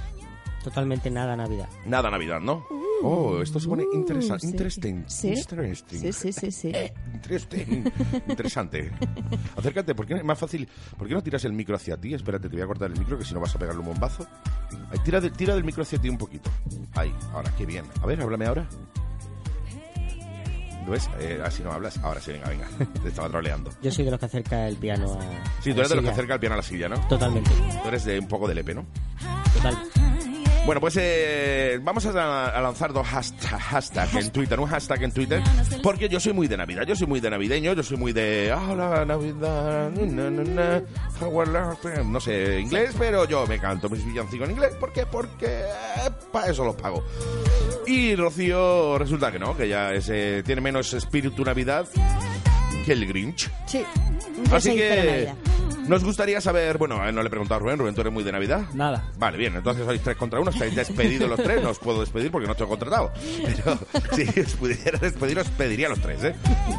Totalmente 0.62 1.11
nada 1.11 1.37
Navidad. 1.37 1.70
Nada 1.87 2.11
Navidad, 2.11 2.40
¿no? 2.40 2.67
Oh, 3.02 3.40
esto 3.43 3.58
se 3.60 3.69
pone 3.69 3.84
interesa- 3.93 4.34
Uh, 4.37 4.38
sí. 4.38 4.46
interesting. 4.49 5.04
Sí. 5.06 5.28
Interesting. 5.34 5.99
Sí, 6.00 6.12
sí, 6.12 6.32
sí, 6.32 6.50
sí. 6.52 6.72
Interesting. 7.14 7.84
Interesante. 8.28 8.90
Acércate, 9.56 9.94
¿por 9.94 10.06
qué 10.06 10.14
no- 10.14 10.20
es 10.20 10.25
más 10.26 10.38
fácil? 10.38 10.69
¿Por 10.96 11.08
qué 11.08 11.14
no 11.14 11.22
tiras 11.22 11.44
el 11.44 11.52
micro 11.52 11.76
hacia 11.76 11.96
ti? 11.96 12.14
Espérate, 12.14 12.49
te 12.49 12.54
voy 12.56 12.62
a 12.62 12.66
cortar 12.66 12.90
el 12.93 12.99
micro 12.99 13.19
que 13.19 13.25
si 13.25 13.34
no 13.34 13.40
vas 13.40 13.54
a 13.54 13.58
pegarle 13.58 13.81
un 13.81 13.87
bombazo. 13.88 14.26
Ahí, 14.90 14.99
tira, 15.04 15.20
de- 15.20 15.31
tira 15.31 15.54
del 15.54 15.64
micro 15.64 15.82
hacia 15.82 15.99
ti 16.00 16.08
un 16.08 16.19
poquito. 16.19 16.50
Ahí, 16.94 17.12
ahora, 17.32 17.52
qué 17.56 17.66
bien. 17.66 17.84
A 18.02 18.06
ver, 18.06 18.20
háblame 18.20 18.46
ahora. 18.46 18.66
¿Lo 20.84 20.90
ves? 20.93 21.08
Eh, 21.20 21.40
así 21.44 21.62
no 21.62 21.70
hablas. 21.70 21.96
Ahora 21.99 22.20
sí, 22.20 22.32
venga, 22.32 22.49
venga. 22.49 22.66
Te 23.02 23.08
estaba 23.08 23.28
troleando. 23.28 23.70
Yo 23.82 23.90
soy 23.93 24.04
de 24.04 24.10
los 24.10 24.19
que 24.19 24.26
acerca 24.26 24.66
el 24.66 24.76
piano 24.76 25.12
a. 25.12 25.62
Sí, 25.62 25.73
tú 25.73 25.78
eres 25.78 25.90
de 25.90 25.94
los 25.97 26.04
que 26.04 26.11
acerca 26.11 26.35
el 26.35 26.40
piano 26.40 26.54
a 26.54 26.56
la 26.56 26.62
silla, 26.62 26.88
¿no? 26.88 26.97
Totalmente. 27.09 27.50
Tú 27.82 27.88
eres 27.88 28.04
de 28.04 28.18
un 28.18 28.26
poco 28.26 28.49
de 28.49 28.54
lepe, 28.56 28.75
¿no? 28.75 28.85
Total. 29.54 29.76
Bueno, 30.64 30.81
pues 30.81 30.97
eh, 31.00 31.81
vamos 31.83 32.07
a, 32.07 32.47
a 32.47 32.61
lanzar 32.61 32.92
dos 32.92 33.04
hashtag, 33.07 33.61
hashtag 33.61 34.16
en 34.16 34.31
Twitter, 34.31 34.61
un 34.61 34.69
hashtag 34.69 35.02
en 35.02 35.12
Twitter, 35.12 35.42
porque 35.83 36.09
yo 36.09 36.21
soy 36.21 36.33
muy 36.33 36.47
de 36.47 36.57
Navidad, 36.57 36.85
yo 36.87 36.95
soy 36.95 37.09
muy 37.09 37.19
de 37.19 37.31
navideño, 37.31 37.73
yo 37.73 37.83
soy 37.83 37.97
muy 37.97 38.12
de 38.12 38.54
ah, 38.54 38.73
la 38.76 39.04
Navidad, 39.04 39.90
na, 39.90 40.31
na, 40.31 40.45
na, 40.45 40.83
love-" 41.21 42.04
no 42.04 42.21
sé 42.21 42.61
inglés, 42.61 42.95
pero 42.97 43.26
yo 43.26 43.45
me 43.49 43.59
canto 43.59 43.88
mis 43.88 44.04
villancicos 44.04 44.49
en 44.49 44.54
inglés, 44.54 44.75
¿por 44.78 44.92
qué? 44.92 45.04
Porque 45.04 45.62
para 46.31 46.50
eso 46.50 46.64
los 46.64 46.76
pago. 46.76 47.02
Y 47.87 48.14
Rocío 48.14 48.99
resulta 48.99 49.33
que 49.33 49.40
no, 49.40 49.57
que 49.57 49.69
ya 49.69 49.90
es, 49.90 50.09
eh, 50.11 50.45
tiene 50.47 50.61
menos 50.61 50.95
espíritu 50.95 51.45
Navidad 51.45 51.88
que 52.87 52.92
el 52.92 53.07
Grinch. 53.07 53.50
Sí. 53.66 53.85
Así 54.52 54.76
que. 54.76 55.33
Nos 55.88 56.04
gustaría 56.04 56.40
saber, 56.40 56.78
bueno, 56.78 57.06
eh, 57.06 57.12
no 57.12 57.22
le 57.22 57.26
he 57.26 57.30
preguntado 57.30 57.56
a 57.56 57.62
Rubén, 57.62 57.78
Rubén, 57.78 57.94
¿tú 57.94 58.00
eres 58.00 58.12
muy 58.12 58.24
de 58.24 58.32
Navidad? 58.32 58.66
Nada. 58.74 59.10
Vale, 59.18 59.36
bien, 59.38 59.56
entonces 59.56 59.84
sois 59.84 60.00
tres 60.00 60.16
contra 60.16 60.40
uno, 60.40 60.50
estáis 60.50 60.74
despedidos 60.74 61.28
los 61.28 61.42
tres, 61.42 61.62
no 61.62 61.70
os 61.70 61.78
puedo 61.78 62.00
despedir 62.00 62.30
porque 62.30 62.46
no 62.46 62.52
estoy 62.52 62.66
contratado. 62.66 63.12
Pero 63.44 63.78
si 64.12 64.40
os 64.40 64.54
pudiera 64.54 64.98
despedir, 64.98 65.38
os 65.38 65.48
pediría 65.50 65.86
a 65.86 65.90
los 65.90 66.00
tres, 66.00 66.24
¿eh? 66.24 66.34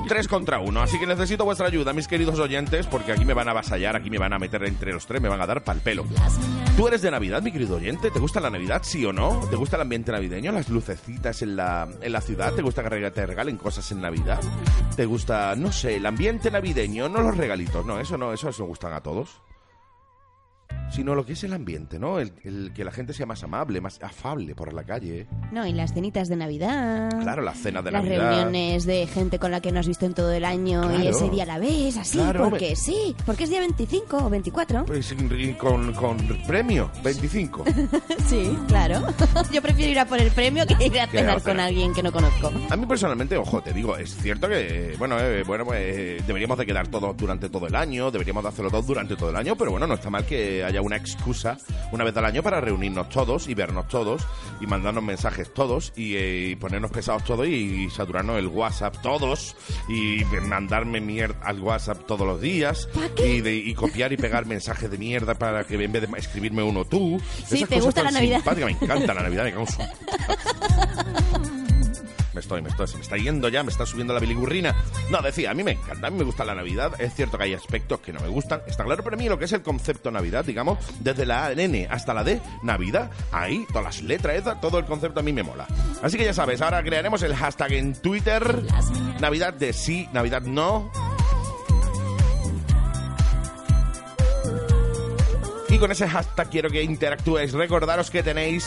Tres 0.08 0.28
contra 0.28 0.60
uno, 0.60 0.82
así 0.82 1.00
que 1.00 1.08
necesito 1.08 1.46
vuestra 1.46 1.68
ayuda, 1.68 1.94
mis 1.94 2.08
queridos 2.08 2.40
oyentes, 2.40 2.88
porque 2.88 3.12
aquí 3.12 3.26
me 3.26 3.34
van 3.34 3.48
a 3.48 3.52
avasallar, 3.52 3.96
aquí 3.96 4.10
me 4.10 4.18
van 4.18 4.34
a 4.34 4.40
meter 4.40 4.64
entre 4.64 4.94
los 4.94 5.06
tres, 5.06 5.22
me 5.22 5.30
van 5.30 5.42
a 5.42 5.48
dar 5.48 5.64
pal 5.64 5.80
pelo. 5.80 6.06
¿Tú 6.78 6.88
eres 6.88 7.02
de 7.02 7.12
Navidad, 7.12 7.42
mi 7.42 7.52
querido 7.52 7.76
oyente? 7.76 8.10
¿Te 8.10 8.20
gusta 8.20 8.40
la 8.40 8.50
Navidad, 8.50 8.82
sí 8.84 9.06
o 9.06 9.14
no? 9.14 9.42
¿Te 9.50 9.56
gusta 9.56 9.76
el 9.76 9.84
ambiente 9.84 10.12
navideño, 10.12 10.52
las 10.52 10.70
lucecitas 10.70 11.42
en 11.42 11.56
la, 11.56 11.88
en 12.02 12.12
la 12.12 12.22
ciudad? 12.22 12.54
¿Te 12.54 12.62
gusta 12.62 12.84
que 12.84 13.12
te 13.12 13.26
regalen 13.26 13.58
cosas 13.58 13.92
en 13.92 14.02
Navidad? 14.02 14.40
¿Te 14.96 15.06
gusta, 15.06 15.56
no 15.56 15.72
sé, 15.72 15.98
el 15.98 16.06
ambiente 16.06 16.50
navideño, 16.50 17.10
no 17.10 17.22
los 17.22 17.38
regalitos? 17.38 17.86
No, 17.86 18.00
eso 18.00 18.18
no, 18.18 18.34
eso 18.34 18.48
nos 18.48 18.58
gustan 18.62 18.93
a 18.96 19.02
todos. 19.02 19.42
Sino 20.92 21.16
lo 21.16 21.26
que 21.26 21.34
es 21.34 21.44
el 21.44 21.54
ambiente, 21.54 21.98
¿no? 21.98 22.20
El, 22.20 22.34
el 22.44 22.72
que 22.76 22.84
la 22.84 22.92
gente 22.92 23.14
sea 23.14 23.26
más 23.26 23.44
amable, 23.44 23.82
más 23.82 24.00
afable 24.04 24.54
por 24.54 24.72
la 24.74 24.84
calle. 24.84 25.28
No, 25.52 25.66
y 25.66 25.74
las 25.74 25.94
cenitas 25.94 26.30
de 26.30 26.36
Navidad. 26.36 27.10
Claro, 27.22 27.42
la 27.42 27.54
cena 27.56 27.82
de 27.82 27.92
las 27.92 28.04
Navidad. 28.04 28.30
reuniones 28.30 28.86
de 28.86 29.08
gente 29.08 29.40
con 29.40 29.50
la 29.52 29.60
que 29.62 29.72
no 29.72 29.80
has 29.80 29.88
visto 29.88 30.06
en 30.06 30.14
todo 30.14 30.32
el 30.32 30.46
año 30.46 30.84
y 30.94 30.96
Claro. 31.02 31.10
ese 31.10 31.30
día 31.30 31.46
la 31.46 31.58
ves 31.58 31.98
así, 31.98 32.18
Claro, 32.20 32.50
porque 32.50 32.70
me- 32.72 32.76
sí, 32.76 33.16
porque 33.26 33.46
es 33.46 33.50
día 33.50 33.60
25 33.60 34.18
o 34.18 34.30
24. 34.30 34.86
Pues 34.86 35.12
y 35.12 35.54
con, 35.54 35.94
con 35.94 36.18
premio, 36.48 36.92
25. 37.04 37.64
Sí, 38.28 38.58
claro. 38.68 39.02
Yo 39.52 39.62
prefiero 39.62 39.92
ir 39.92 40.00
a 40.00 40.06
por 40.06 40.20
el 40.20 40.32
premio 40.32 40.66
que 40.66 40.86
ir 40.86 41.00
a 41.00 41.08
cenar 41.12 41.42
con 41.42 41.60
alguien 41.60 41.94
que 41.94 42.02
no 42.04 42.12
conozco. 42.12 42.52
A 42.70 42.76
mí 42.76 42.86
personalmente, 42.86 43.36
ojo, 43.38 43.62
te 43.62 43.74
digo, 43.74 43.98
es 43.98 44.16
cierto 44.16 44.48
que, 44.48 44.96
bueno, 44.98 45.20
eh, 45.20 45.44
bueno 45.44 45.66
pues, 45.66 46.26
deberíamos 46.26 46.58
de 46.58 46.66
quedar 46.66 46.88
todos 46.88 47.16
durante 47.18 47.50
todo 47.50 47.68
el 47.68 47.76
año, 47.76 48.12
deberíamos 48.12 48.44
de 48.44 48.50
hacerlo 48.50 48.70
todo 48.72 48.82
durante 48.84 49.16
todo 49.16 49.30
el 49.32 49.36
año, 49.36 49.56
pero 49.56 49.72
bueno, 49.72 49.88
no 49.88 49.96
está 49.96 50.10
mal 50.10 50.26
que 50.26 50.63
haya 50.66 50.82
una 50.82 50.96
excusa 50.98 51.58
una 51.92 52.04
vez 52.04 52.16
al 52.18 52.26
año 52.26 52.42
para 52.44 52.60
reunirnos 52.62 53.10
todos 53.10 53.48
y 53.48 53.54
vernos 53.54 53.88
todos 53.88 54.22
y 54.62 54.68
mandarnos 54.68 55.04
mensajes 55.04 55.54
todos 55.54 55.94
y, 55.96 56.16
eh, 56.16 56.50
y 56.52 56.56
ponernos 56.56 56.92
pesados 56.92 57.24
todos 57.24 57.48
y, 57.48 57.90
saturarnos 57.90 58.38
el 58.38 58.48
WhatsApp 58.48 58.96
todos 59.02 59.56
y 59.90 60.24
mandarme 60.48 61.02
mierda 61.02 61.36
al 61.44 61.60
WhatsApp 61.60 62.06
todos 62.08 62.26
los 62.28 62.40
días 62.42 62.88
y, 63.24 63.42
de- 63.42 63.56
y 63.56 63.74
copiar 63.74 64.14
y 64.14 64.18
pegar 64.18 64.46
mensajes 64.46 64.90
de 64.90 64.98
mierda 64.98 65.36
para 65.36 65.64
que 65.66 65.76
en 65.84 65.92
vez 65.92 66.10
de 66.10 66.18
escribirme 66.18 66.64
uno 66.64 66.86
tú. 66.86 67.20
Sí, 67.46 67.58
Esas 67.58 67.70
¿te 67.70 67.76
cosas 67.76 67.86
gusta 67.86 68.04
la 68.04 68.12
Navidad? 68.12 68.42
Me 68.58 68.72
encanta 68.72 69.14
la 69.14 69.24
Navidad, 69.24 69.44
me 69.46 69.52
cago 69.52 69.66
me 72.34 72.42
estoy, 72.42 72.62
me 72.62 72.70
estoy, 72.70 72.88
se 72.88 72.98
me 72.98 73.04
está 73.04 73.18
yendo 73.18 73.50
ya, 73.50 73.64
me 73.64 73.72
está 73.72 73.86
subiendo 73.86 74.14
la 74.14 74.20
biligurrina. 74.20 74.76
No, 75.10 75.22
decía, 75.22 75.52
a 75.52 75.54
mí 75.54 75.64
me 75.64 75.72
encanta, 75.72 76.08
a 76.08 76.10
mí 76.10 76.18
me 76.18 76.24
gusta 76.24 76.46
la 76.46 76.56
Navidad. 76.56 76.94
Es 77.00 77.14
cierto 77.14 77.38
que 77.38 77.46
hay 77.46 77.54
aspectos 77.54 78.00
que 78.00 78.14
no 78.14 78.20
me 78.20 78.28
gustan, 78.28 78.62
está 78.68 78.84
claro, 78.84 79.04
pero 79.04 79.16
a 79.16 79.20
mí 79.20 79.30
lo 79.30 79.38
que 79.38 79.46
es 79.46 79.54
el 79.54 79.62
concepto 79.62 80.12
Navidad, 80.12 80.46
digamos, 80.46 80.80
desde 81.00 81.26
la 81.26 81.52
N 81.52 81.88
hasta 81.90 82.14
la 82.14 82.24
D, 82.24 82.42
Navidad, 82.64 83.12
ahí, 83.32 83.66
todas 83.68 83.84
las 83.84 84.02
letras, 84.02 84.60
todo 84.62 84.80
el 84.80 84.86
concepto 84.86 85.20
a 85.20 85.24
mí 85.24 85.34
me 85.34 85.44
mola. 85.44 85.68
Así 86.02 86.18
que 86.18 86.26
ya 86.26 86.34
sabes, 86.34 86.62
ahora 86.62 86.84
crearemos 86.84 87.22
el 87.24 87.36
hashtag 87.36 87.74
en 87.74 87.94
Twitter, 87.94 88.64
Navidad 89.20 89.54
de 89.54 89.74
sí, 89.74 90.08
Navidad 90.14 90.42
no. 90.42 90.92
Con 95.84 95.92
ese 95.92 96.08
hashtag 96.08 96.50
quiero 96.50 96.70
que 96.70 96.82
interactúes. 96.82 97.52
Recordaros 97.52 98.10
que 98.10 98.24
tenéis 98.24 98.66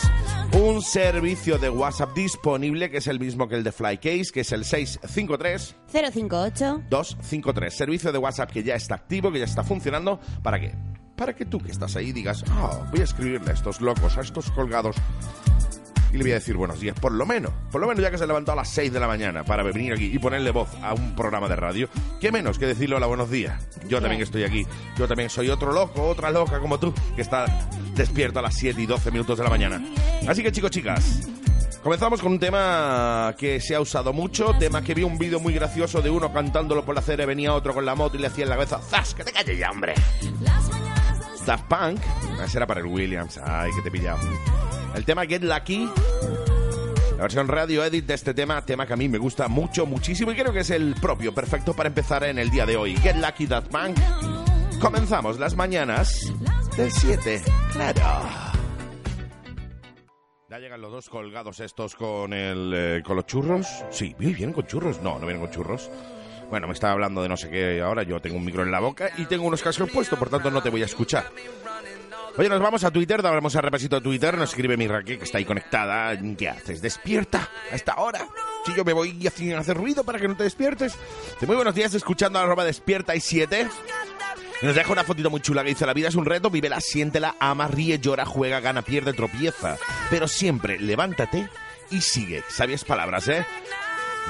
un 0.53 0.83
servicio 0.83 1.57
de 1.57 1.67
WhatsApp 1.67 2.13
disponible 2.13 2.91
que 2.91 2.97
es 2.97 3.07
el 3.07 3.19
mismo 3.19 3.47
que 3.47 3.55
el 3.55 3.63
de 3.63 3.71
Flycase, 3.71 4.31
que 4.31 4.41
es 4.41 4.51
el 4.51 4.63
653 4.63 5.75
058 5.91 6.83
253. 6.87 7.73
Servicio 7.73 8.11
de 8.11 8.19
WhatsApp 8.19 8.51
que 8.51 8.61
ya 8.61 8.75
está 8.75 8.93
activo, 8.93 9.31
que 9.31 9.39
ya 9.39 9.45
está 9.45 9.63
funcionando. 9.63 10.19
¿Para 10.43 10.59
qué? 10.59 10.75
Para 11.15 11.33
que 11.35 11.45
tú 11.45 11.57
que 11.57 11.71
estás 11.71 11.95
ahí 11.95 12.11
digas, 12.11 12.43
ah, 12.51 12.87
voy 12.91 13.01
a 13.01 13.05
escribirle 13.05 13.49
a 13.49 13.53
estos 13.55 13.81
locos, 13.81 14.15
a 14.15 14.21
estos 14.21 14.51
colgados. 14.51 14.95
Y 16.11 16.17
le 16.17 16.23
voy 16.23 16.31
a 16.31 16.35
decir 16.35 16.55
buenos 16.55 16.79
días, 16.79 16.99
por 16.99 17.11
lo 17.11 17.25
menos. 17.25 17.51
Por 17.71 17.81
lo 17.81 17.87
menos 17.87 18.01
ya 18.01 18.11
que 18.11 18.17
se 18.17 18.27
levantó 18.27 18.51
a 18.51 18.55
las 18.55 18.69
6 18.69 18.93
de 18.93 18.99
la 18.99 19.07
mañana 19.07 19.43
para 19.43 19.63
venir 19.63 19.93
aquí 19.93 20.05
y 20.13 20.19
ponerle 20.19 20.51
voz 20.51 20.69
a 20.81 20.93
un 20.93 21.15
programa 21.15 21.47
de 21.47 21.55
radio. 21.55 21.89
¿Qué 22.19 22.31
menos 22.31 22.57
que 22.57 22.65
decirle 22.65 22.95
hola, 22.95 23.07
buenos 23.07 23.29
días? 23.29 23.67
Yo 23.87 24.01
también 24.01 24.21
estoy 24.21 24.43
aquí. 24.43 24.65
Yo 24.97 25.07
también 25.07 25.29
soy 25.29 25.49
otro 25.49 25.71
loco, 25.71 26.03
otra 26.03 26.31
loca 26.31 26.59
como 26.59 26.79
tú, 26.79 26.93
que 27.15 27.21
está 27.21 27.45
despierto 27.95 28.39
a 28.39 28.41
las 28.41 28.55
7 28.55 28.81
y 28.81 28.85
12 28.85 29.11
minutos 29.11 29.37
de 29.37 29.43
la 29.43 29.49
mañana. 29.49 29.81
Así 30.27 30.43
que 30.43 30.51
chicos, 30.51 30.71
chicas, 30.71 31.27
Comenzamos 31.83 32.21
con 32.21 32.33
un 32.33 32.39
tema 32.39 33.33
que 33.37 33.61
se 33.61 33.73
ha 33.73 33.79
usado 33.79 34.11
mucho, 34.11 34.53
tema 34.59 34.81
que 34.81 34.93
vi 34.93 35.03
un 35.03 35.17
vídeo 35.17 35.39
muy 35.39 35.53
gracioso 35.53 36.01
de 36.01 36.09
uno 36.09 36.33
cantándolo 36.33 36.83
por 36.83 36.93
la 36.95 36.99
acera, 36.99 37.23
y 37.23 37.27
venía 37.27 37.53
otro 37.53 37.73
con 37.73 37.85
la 37.85 37.95
moto 37.95 38.17
y 38.17 38.19
le 38.19 38.27
hacía 38.27 38.43
en 38.43 38.49
la 38.49 38.55
cabeza, 38.55 38.81
¡zas! 38.81 39.13
¡Que 39.13 39.23
te 39.23 39.31
calles 39.31 39.57
ya, 39.57 39.71
hombre! 39.71 39.93
Daft 41.47 41.65
Punk, 41.67 41.99
ese 42.43 42.57
era 42.57 42.67
para 42.67 42.81
el 42.81 42.85
Williams, 42.85 43.39
ay, 43.43 43.71
que 43.75 43.81
te 43.81 43.87
he 43.87 43.91
pillado. 43.91 44.19
El 44.93 45.03
tema 45.05 45.25
Get 45.25 45.43
Lucky, 45.43 45.89
la 47.15 47.23
versión 47.23 47.47
radio 47.47 47.83
edit 47.83 48.05
de 48.05 48.13
este 48.13 48.33
tema, 48.33 48.63
tema 48.65 48.85
que 48.85 48.93
a 48.93 48.95
mí 48.97 49.07
me 49.09 49.17
gusta 49.17 49.47
mucho, 49.47 49.85
muchísimo 49.85 50.31
y 50.31 50.35
creo 50.35 50.51
que 50.53 50.59
es 50.59 50.69
el 50.69 50.93
propio, 51.01 51.33
perfecto 51.33 51.73
para 51.73 51.87
empezar 51.87 52.23
en 52.25 52.37
el 52.37 52.49
día 52.51 52.65
de 52.65 52.75
hoy. 52.77 52.95
Get 52.97 53.15
Lucky 53.15 53.47
Daft 53.47 53.69
Punk. 53.69 53.97
Comenzamos 54.81 55.39
las 55.39 55.55
mañanas 55.55 56.31
del 56.75 56.91
7, 56.91 57.41
claro. 57.71 58.01
Ya 60.49 60.59
llegan 60.59 60.81
los 60.81 60.91
dos 60.91 61.09
colgados 61.09 61.59
estos 61.59 61.95
con 61.95 62.31
el 62.33 62.71
eh, 62.73 63.03
con 63.05 63.15
los 63.17 63.25
churros. 63.25 63.67
Sí, 63.89 64.15
¿vi- 64.17 64.33
¿vienen 64.33 64.53
con 64.53 64.65
churros? 64.65 65.01
No, 65.01 65.19
no 65.19 65.25
vienen 65.25 65.41
con 65.41 65.51
churros. 65.51 65.89
Bueno, 66.49 66.67
me 66.67 66.73
está 66.73 66.91
hablando 66.91 67.21
de 67.21 67.29
no 67.29 67.35
sé 67.37 67.49
qué 67.49 67.81
ahora. 67.81 68.03
Yo 68.03 68.19
tengo 68.21 68.37
un 68.37 68.45
micro 68.45 68.63
en 68.63 68.71
la 68.71 68.79
boca 68.79 69.09
y 69.17 69.25
tengo 69.25 69.45
unos 69.45 69.61
cascos 69.61 69.89
puestos, 69.91 70.17
por 70.17 70.29
tanto 70.29 70.49
no 70.49 70.61
te 70.61 70.69
voy 70.69 70.81
a 70.81 70.85
escuchar. 70.85 71.29
Oye, 72.37 72.49
nos 72.49 72.61
vamos 72.61 72.83
a 72.83 72.91
Twitter, 72.91 73.21
damos 73.21 73.55
a 73.55 73.61
repasito 73.61 73.95
a 73.97 74.01
Twitter. 74.01 74.37
Nos 74.37 74.49
escribe 74.51 74.77
mi 74.77 74.87
Raquel, 74.87 75.17
que 75.17 75.23
está 75.25 75.39
ahí 75.39 75.45
conectada. 75.45 76.15
¿Qué 76.37 76.47
haces? 76.47 76.81
¿Despierta 76.81 77.49
a 77.71 77.75
esta 77.75 77.95
hora? 77.95 78.27
Si 78.65 78.73
yo 78.75 78.85
me 78.85 78.93
voy 78.93 79.25
a 79.25 79.59
hacer- 79.59 79.75
ruido 79.75 80.03
para 80.03 80.19
que 80.19 80.27
no 80.27 80.37
te 80.37 80.43
despiertes. 80.43 80.95
De 81.41 81.47
muy 81.47 81.55
buenos 81.55 81.73
días, 81.73 81.93
escuchando 81.95 82.37
a 82.37 82.43
arroba 82.43 82.63
despierta 82.63 83.15
y 83.15 83.19
7. 83.21 83.67
Y 84.61 84.65
nos 84.67 84.75
deja 84.75 84.91
una 84.91 85.03
fotito 85.03 85.29
muy 85.31 85.41
chula 85.41 85.63
que 85.63 85.69
dice, 85.69 85.85
la 85.87 85.93
vida 85.93 86.07
es 86.09 86.15
un 86.15 86.25
reto, 86.25 86.49
vívela, 86.51 86.79
siéntela, 86.79 87.35
ama, 87.39 87.67
ríe, 87.67 87.97
llora, 87.99 88.25
juega, 88.25 88.59
gana, 88.59 88.83
pierde, 88.83 89.13
tropieza. 89.13 89.77
Pero 90.11 90.27
siempre 90.27 90.79
levántate 90.79 91.49
y 91.91 92.01
sigue. 92.01 92.43
Sabias 92.49 92.83
palabras, 92.83 93.27
¿eh? 93.29 93.45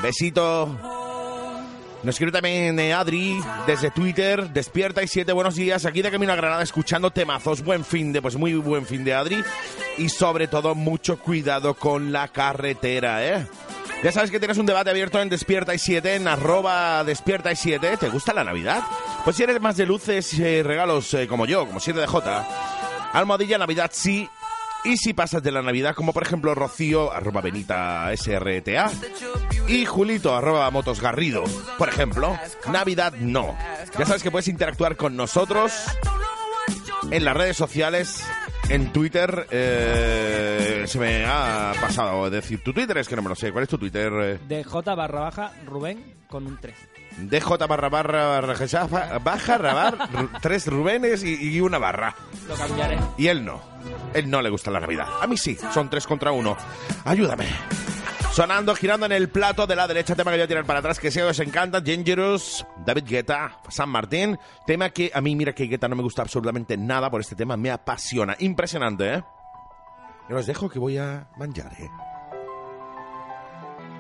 Besito. 0.02 1.07
Nos 2.08 2.16
escribe 2.16 2.32
también 2.32 2.80
eh, 2.80 2.94
Adri 2.94 3.38
desde 3.66 3.92
Twitter, 3.92 4.50
despierta 4.52 5.04
y 5.04 5.10
siete 5.10 5.34
buenos 5.34 5.56
días, 5.56 5.86
aquí 5.86 6.02
de 6.02 6.10
Camino 6.10 6.32
a 6.32 6.38
Granada 6.38 6.64
escuchando 6.64 7.12
temazos, 7.12 7.62
buen 7.62 7.84
fin 7.84 8.14
de, 8.14 8.22
pues 8.22 8.38
muy 8.38 8.54
buen 8.54 8.86
fin 8.86 9.04
de 9.04 9.14
Adri 9.14 9.44
y 9.98 10.08
sobre 10.08 10.48
todo 10.48 10.74
mucho 10.74 11.20
cuidado 11.20 11.74
con 11.74 12.14
la 12.14 12.30
carretera, 12.30 13.28
¿eh? 13.28 13.46
Ya 14.06 14.14
sabes 14.14 14.32
que 14.32 14.40
tienes 14.40 14.58
un 14.58 14.66
debate 14.66 14.90
abierto 14.90 15.22
en 15.22 15.28
Despierta 15.28 15.76
y 15.76 15.80
7, 15.80 16.16
en 16.16 16.30
arroba 16.30 17.04
Despierta 17.04 17.52
y 17.52 17.58
7. 17.58 17.98
¿Te 17.98 18.08
gusta 18.08 18.34
la 18.34 18.46
Navidad? 18.46 18.84
Pues 19.26 19.36
si 19.36 19.44
eres 19.44 19.60
más 19.60 19.76
de 19.76 19.86
luces 19.86 20.34
y 20.36 20.46
eh, 20.46 20.64
regalos 20.64 21.14
eh, 21.14 21.28
como 21.28 21.46
yo, 21.46 21.68
como 21.68 21.82
7 21.82 22.00
de 22.00 22.08
J, 22.08 22.48
almohadilla 23.12 23.58
Navidad 23.58 23.92
sí. 23.94 24.30
Y 24.84 24.96
si 24.98 25.14
pasas 25.14 25.44
de 25.44 25.52
la 25.52 25.62
Navidad, 25.62 25.96
como 25.96 26.14
por 26.14 26.24
ejemplo 26.24 26.56
Rocío, 26.56 27.12
arroba 27.12 27.42
Benita 27.42 28.10
SRTA, 28.16 28.90
y 29.68 29.86
Julito, 29.86 30.34
arroba 30.36 30.70
Motos 30.72 31.02
Garrido, 31.02 31.44
por 31.78 31.90
ejemplo, 31.90 32.38
Navidad 32.72 33.14
no. 33.20 33.58
Ya 34.00 34.06
sabes 34.06 34.24
que 34.24 34.32
puedes 34.32 34.48
interactuar 34.48 34.96
con 34.96 35.18
nosotros 35.18 35.74
en 37.12 37.26
las 37.26 37.36
redes 37.36 37.58
sociales, 37.58 38.24
en 38.70 38.94
Twitter. 38.94 39.48
eh, 39.52 40.84
se 40.88 41.00
me 41.00 41.26
ha 41.26 41.74
pasado 41.82 42.30
decir 42.30 42.64
tu 42.64 42.72
Twitter, 42.72 42.98
es 42.98 43.10
que 43.10 43.16
no 43.18 43.22
me 43.24 43.30
lo 43.30 43.36
sé. 43.36 43.52
¿Cuál 43.52 43.64
es 43.64 43.70
tu 43.70 43.78
Twitter? 43.78 44.12
eh? 44.22 44.40
DJ 44.48 44.82
barra 44.96 45.20
baja 45.22 45.52
Rubén 45.66 46.16
con 46.30 46.48
un 46.48 46.58
3. 46.60 46.76
DJ 47.18 47.58
barra 47.68 47.90
barra 47.90 48.42
barra 48.42 49.20
baja 49.20 49.58
rabar 49.58 50.10
tres 50.42 50.68
Rubénes 50.68 51.24
y, 51.24 51.56
y 51.56 51.62
una 51.62 51.78
barra. 51.78 52.16
Lo 52.48 52.56
cambiaré. 52.56 52.98
Y 53.18 53.28
él 53.28 53.44
no. 53.44 53.62
Él 54.14 54.30
no 54.30 54.42
le 54.42 54.50
gusta 54.50 54.72
la 54.72 54.80
Navidad. 54.80 55.08
A 55.22 55.28
mí 55.28 55.38
sí, 55.38 55.58
son 55.74 55.90
tres 55.90 56.06
contra 56.06 56.32
uno. 56.32 56.56
Ayúdame. 57.06 57.48
Sonando, 58.32 58.76
girando 58.76 59.08
en 59.08 59.14
el 59.14 59.30
plato 59.30 59.66
de 59.66 59.76
la 59.76 59.88
derecha, 59.88 60.16
tema 60.16 60.30
que 60.30 60.38
voy 60.38 60.44
a 60.44 60.48
tirar 60.48 60.66
para 60.66 60.78
atrás, 60.78 61.00
que 61.00 61.10
si 61.10 61.20
os 61.20 61.40
encanta, 61.40 61.82
Dangerous, 61.82 62.64
David 62.86 63.06
Guetta, 63.08 63.60
San 63.68 63.90
Martín, 63.90 64.38
tema 64.68 64.92
que 64.92 65.10
a 65.12 65.22
mí, 65.22 65.36
mira 65.36 65.54
que 65.54 65.66
Guetta 65.66 65.88
no 65.88 65.96
me 65.96 66.04
gusta 66.04 66.22
absolutamente 66.22 66.78
nada 66.78 67.10
por 67.10 67.20
este 67.20 67.36
tema, 67.36 67.58
me 67.58 67.72
apasiona, 67.72 68.36
impresionante, 68.38 69.16
¿eh? 69.16 69.24
Y 70.30 70.34
os 70.34 70.46
dejo 70.46 70.70
que 70.70 70.78
voy 70.78 71.00
a 71.00 71.28
manjar, 71.36 71.74
¿eh? 71.80 71.90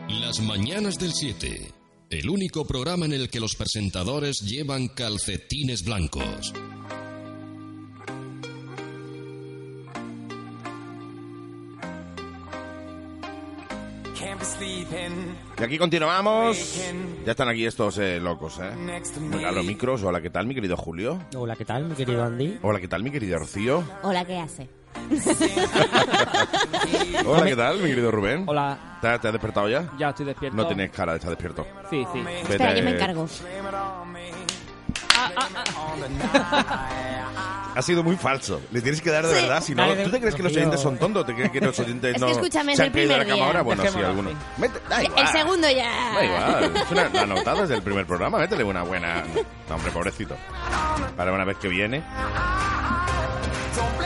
Las 0.08 0.40
mañanas 0.40 1.00
del 1.00 1.14
7. 1.14 1.74
El 2.10 2.30
único 2.30 2.66
programa 2.66 3.06
en 3.06 3.12
el 3.12 3.30
que 3.30 3.42
los 3.42 3.56
presentadores 3.56 4.40
llevan 4.40 4.88
calcetines 4.88 5.84
blancos. 5.84 6.54
Y 15.60 15.64
aquí 15.64 15.78
continuamos. 15.78 16.80
Ya 17.26 17.32
están 17.32 17.50
aquí 17.50 17.66
estos 17.66 17.98
eh, 17.98 18.20
locos, 18.22 18.58
¿eh? 18.60 18.72
Venga, 19.30 19.52
los 19.52 19.66
micros. 19.66 20.02
Hola, 20.04 20.22
¿qué 20.22 20.30
tal, 20.30 20.48
mi 20.48 20.56
querido 20.56 20.78
Julio? 20.78 21.20
Hola, 21.36 21.58
¿qué 21.58 21.66
tal, 21.66 21.90
mi 21.90 21.96
querido 21.96 22.24
Andy? 22.24 22.58
Hola, 22.62 22.80
¿qué 22.80 22.88
tal, 22.88 23.04
mi 23.04 23.12
querido 23.12 23.38
Rocío? 23.38 23.84
Hola, 24.04 24.24
¿qué 24.24 24.38
hace? 24.38 24.70
Hola, 27.26 27.46
¿qué 27.46 27.56
tal, 27.56 27.78
mi 27.80 27.90
querido 27.90 28.12
Rubén? 28.12 28.44
Hola, 28.48 28.78
¿Te, 29.02 29.08
te 29.20 29.28
has 29.28 29.34
despertado 29.34 29.70
ya? 29.70 29.86
ya 29.98 30.10
estoy 30.10 30.26
despierto. 30.26 30.56
No 30.58 30.68
tienes 30.68 30.92
cara 30.92 31.14
de 31.14 31.18
estar 31.18 31.30
despierto. 31.32 31.66
Sí, 31.90 32.06
sí. 32.14 32.20
Espera, 32.42 32.72
Vete- 32.72 32.78
yo 32.78 32.84
me 32.84 32.92
encargo. 32.92 33.28
Ha 37.76 37.82
sido 37.82 38.04
muy 38.04 38.16
falso. 38.18 38.62
Le 38.72 38.82
tienes 38.82 39.02
que 39.02 39.10
dar 39.12 39.26
de 39.26 39.36
Sí. 39.36 39.42
verdad. 39.42 39.64
Si 39.64 39.76
no, 39.76 39.88
Dale, 39.88 40.04
¿tú 40.04 40.10
te 40.12 40.20
crees 40.20 40.36
que 40.36 40.44
los 40.44 40.52
oyentes 40.56 40.82
son 40.82 40.98
tontos? 40.98 41.26
¿Te 41.26 41.34
crees 41.36 41.52
que 41.52 41.62
los 41.62 41.78
oyentes 41.80 42.12
Es 42.16 42.22
no 42.22 42.28
que 42.28 42.34
escúchame, 42.34 42.72
es 42.74 42.78
se 42.78 42.84
han 42.84 42.88
el 42.88 42.94
caído 42.94 43.12
de 43.14 43.18
la 43.18 43.24
primer 43.24 43.28
cama 43.28 43.36
día. 43.36 43.46
ahora? 43.46 43.62
Bueno, 43.62 43.84
sí, 43.88 44.00
algunos. 44.00 44.34
así. 44.34 44.62
Mete- 44.62 44.82
da 44.90 45.00
El 45.00 45.06
igual. 45.08 45.28
segundo 45.28 45.70
ya. 45.70 46.12
Da 46.16 46.26
igual. 46.26 46.76
Es 46.78 46.92
una, 46.92 47.10
la 47.10 47.26
notada 47.26 47.62
desde 47.62 47.76
el 47.76 47.82
primer 47.84 48.06
programa. 48.06 48.40
Métele 48.40 48.64
una 48.64 48.84
buena... 48.84 49.24
No, 49.70 49.76
hombre, 49.76 49.92
pobrecito. 49.92 50.36
Para 51.16 51.32
una 51.34 51.46
vez 51.46 51.58
que 51.58 51.68
viene... 51.68 52.04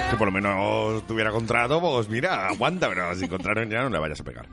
Que 0.09 0.17
por 0.17 0.27
lo 0.27 0.31
menos 0.31 1.05
tuviera 1.07 1.31
contrato, 1.31 1.79
pues 1.79 2.09
mira, 2.09 2.47
aguanta, 2.47 2.89
pero 2.89 3.15
sin 3.15 3.27
contrato 3.27 3.63
ya 3.63 3.83
no 3.83 3.89
le 3.89 3.99
vayas 3.99 4.19
a 4.19 4.23
pegar. 4.23 4.45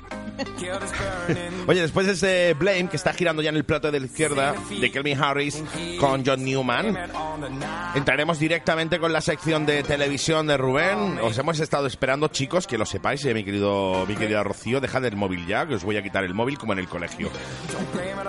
Oye, 1.67 1.83
después 1.83 2.07
de 2.07 2.13
ese 2.13 2.55
Blame 2.55 2.89
que 2.89 2.97
está 2.97 3.13
girando 3.13 3.43
ya 3.43 3.51
en 3.51 3.57
el 3.57 3.65
plato 3.65 3.91
de 3.91 3.99
la 3.99 4.07
izquierda 4.07 4.55
de 4.71 4.91
Kelvin 4.91 5.21
Harris 5.21 5.63
con 5.99 6.25
John 6.25 6.45
Newman, 6.45 6.97
entraremos 7.95 8.39
directamente 8.39 8.99
con 9.01 9.13
la 9.13 9.21
sección 9.21 9.67
de 9.67 9.83
televisión 9.83 10.47
de 10.47 10.57
Rubén. 10.57 11.19
Os 11.23 11.37
hemos 11.39 11.59
estado 11.59 11.87
esperando, 11.87 12.29
chicos, 12.29 12.67
que 12.67 12.79
lo 12.79 12.87
sepáis, 12.87 13.25
eh, 13.25 13.35
mi 13.35 13.43
querido, 13.45 14.05
mi 14.07 14.15
querida 14.15 14.45
Rocío, 14.45 14.81
dejad 14.81 15.05
el 15.05 15.17
móvil 15.17 15.47
ya, 15.47 15.67
que 15.67 15.75
os 15.75 15.85
voy 15.85 15.97
a 15.97 16.03
quitar 16.03 16.25
el 16.25 16.35
móvil 16.35 16.57
como 16.57 16.73
en 16.73 16.79
el 16.79 16.89
colegio. 16.89 17.31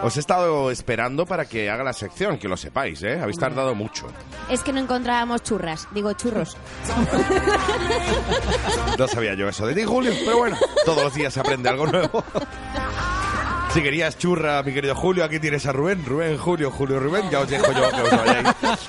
Os 0.01 0.17
he 0.17 0.19
estado 0.19 0.71
esperando 0.71 1.25
para 1.25 1.45
que 1.45 1.69
haga 1.69 1.83
la 1.83 1.93
sección, 1.93 2.37
que 2.37 2.47
lo 2.47 2.57
sepáis, 2.57 3.03
¿eh? 3.03 3.19
Habéis 3.19 3.37
tardado 3.37 3.75
mucho. 3.75 4.07
Es 4.49 4.63
que 4.63 4.73
no 4.73 4.79
encontrábamos 4.79 5.43
churras, 5.43 5.87
digo 5.91 6.13
churros. 6.13 6.57
No 8.97 9.07
sabía 9.07 9.33
yo 9.33 9.47
eso 9.47 9.65
de 9.65 9.75
ti, 9.75 9.83
Julio, 9.83 10.11
pero 10.25 10.39
bueno, 10.39 10.57
todos 10.85 11.03
los 11.03 11.13
días 11.13 11.33
se 11.33 11.39
aprende 11.39 11.69
algo 11.69 11.87
nuevo. 11.87 12.23
Si 13.73 13.83
querías 13.83 14.17
churra, 14.17 14.63
mi 14.63 14.73
querido 14.73 14.95
Julio, 14.95 15.23
aquí 15.23 15.39
tienes 15.39 15.67
a 15.67 15.71
Rubén, 15.71 16.03
Rubén, 16.03 16.37
Julio, 16.39 16.71
Julio, 16.71 16.99
Rubén. 16.99 17.29
Ya 17.29 17.41
os 17.41 17.49
dejo 17.49 17.71
yo 17.71 17.89
que 17.91 18.01
os 18.01 18.09
vayáis 18.09 18.47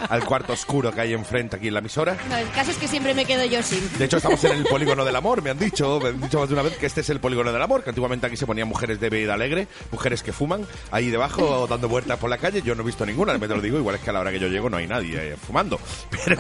al 0.09 0.25
cuarto 0.25 0.55
oscuro 0.55 0.91
que 0.91 1.03
hay 1.03 1.13
enfrente 1.13 1.57
aquí 1.57 1.69
en 1.69 1.75
la 1.75 1.81
emisora. 1.81 2.17
No, 2.31 2.37
el 2.39 2.51
caso 2.51 2.71
es 2.71 2.79
que 2.79 2.89
siempre 2.89 3.13
me 3.13 3.27
quedo 3.27 3.45
yo 3.45 3.63
sin. 3.63 3.87
De 3.99 4.07
hecho, 4.07 4.17
estamos 4.17 4.43
en 4.45 4.53
el 4.53 4.65
polígono 4.65 5.05
del 5.05 5.15
amor, 5.15 5.43
me 5.43 5.51
han 5.51 5.59
dicho, 5.59 6.01
me 6.01 6.09
han 6.09 6.21
dicho 6.21 6.41
más 6.41 6.49
de 6.49 6.55
una 6.55 6.63
vez 6.63 6.79
que 6.79 6.87
este 6.87 7.03
es 7.03 7.11
el 7.11 7.21
polígono 7.21 7.53
del 7.53 7.61
amor, 7.61 7.85
que 7.85 7.91
antiguamente 7.91 8.27
aquí 8.27 8.39
se 8.39 8.47
ponían 8.47 8.69
mujeres 8.69 8.99
de 8.99 9.11
vida 9.11 9.35
alegre, 9.35 9.69
mujeres 9.93 10.23
que 10.23 10.33
fuman, 10.33 10.67
ahí 10.91 11.11
debajo 11.11 11.67
dando 11.67 11.87
vueltas 11.87 12.19
por 12.19 12.31
la 12.31 12.39
calle. 12.39 12.63
Yo 12.63 12.75
no 12.75 12.83
he 12.83 12.87
visto 12.87 13.05
ninguna, 13.05 13.37
me 13.37 13.49
te 13.49 13.55
lo 13.55 13.61
digo, 13.61 13.77
igual 13.77 13.97
es 13.97 14.01
que 14.01 14.09
a 14.09 14.15
la 14.15 14.21
hora 14.21 14.33
que 14.33 14.41
yo 14.41 14.49
llego 14.49 14.71
no 14.71 14.79
hay 14.79 14.87
nadie 14.87 15.33
eh, 15.33 15.37
fumando. 15.37 15.79
Pero 16.25 16.37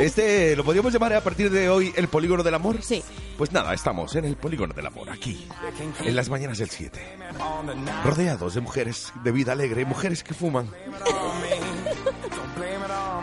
este, 0.00 0.56
¿lo 0.56 0.64
podríamos 0.64 0.92
llamar 0.92 1.14
a 1.14 1.20
partir 1.20 1.50
de 1.50 1.68
hoy 1.70 1.92
el 1.96 2.08
polígono 2.08 2.42
del 2.42 2.54
amor? 2.54 2.82
Sí. 2.82 3.00
Pues 3.38 3.52
nada, 3.52 3.74
estamos 3.74 4.16
en 4.16 4.24
el 4.24 4.36
polígono 4.36 4.72
del 4.74 4.86
amor, 4.86 5.10
aquí, 5.10 5.46
en 6.00 6.16
las 6.16 6.30
mañanas 6.30 6.58
del 6.58 6.70
7. 6.70 7.00
Rodeados 8.04 8.54
de 8.54 8.60
mujeres 8.60 9.12
de 9.22 9.32
vida 9.32 9.52
alegre, 9.52 9.84
mujeres 9.84 10.22
que 10.22 10.34
fuman. 10.34 10.70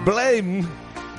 Blame, 0.06 0.66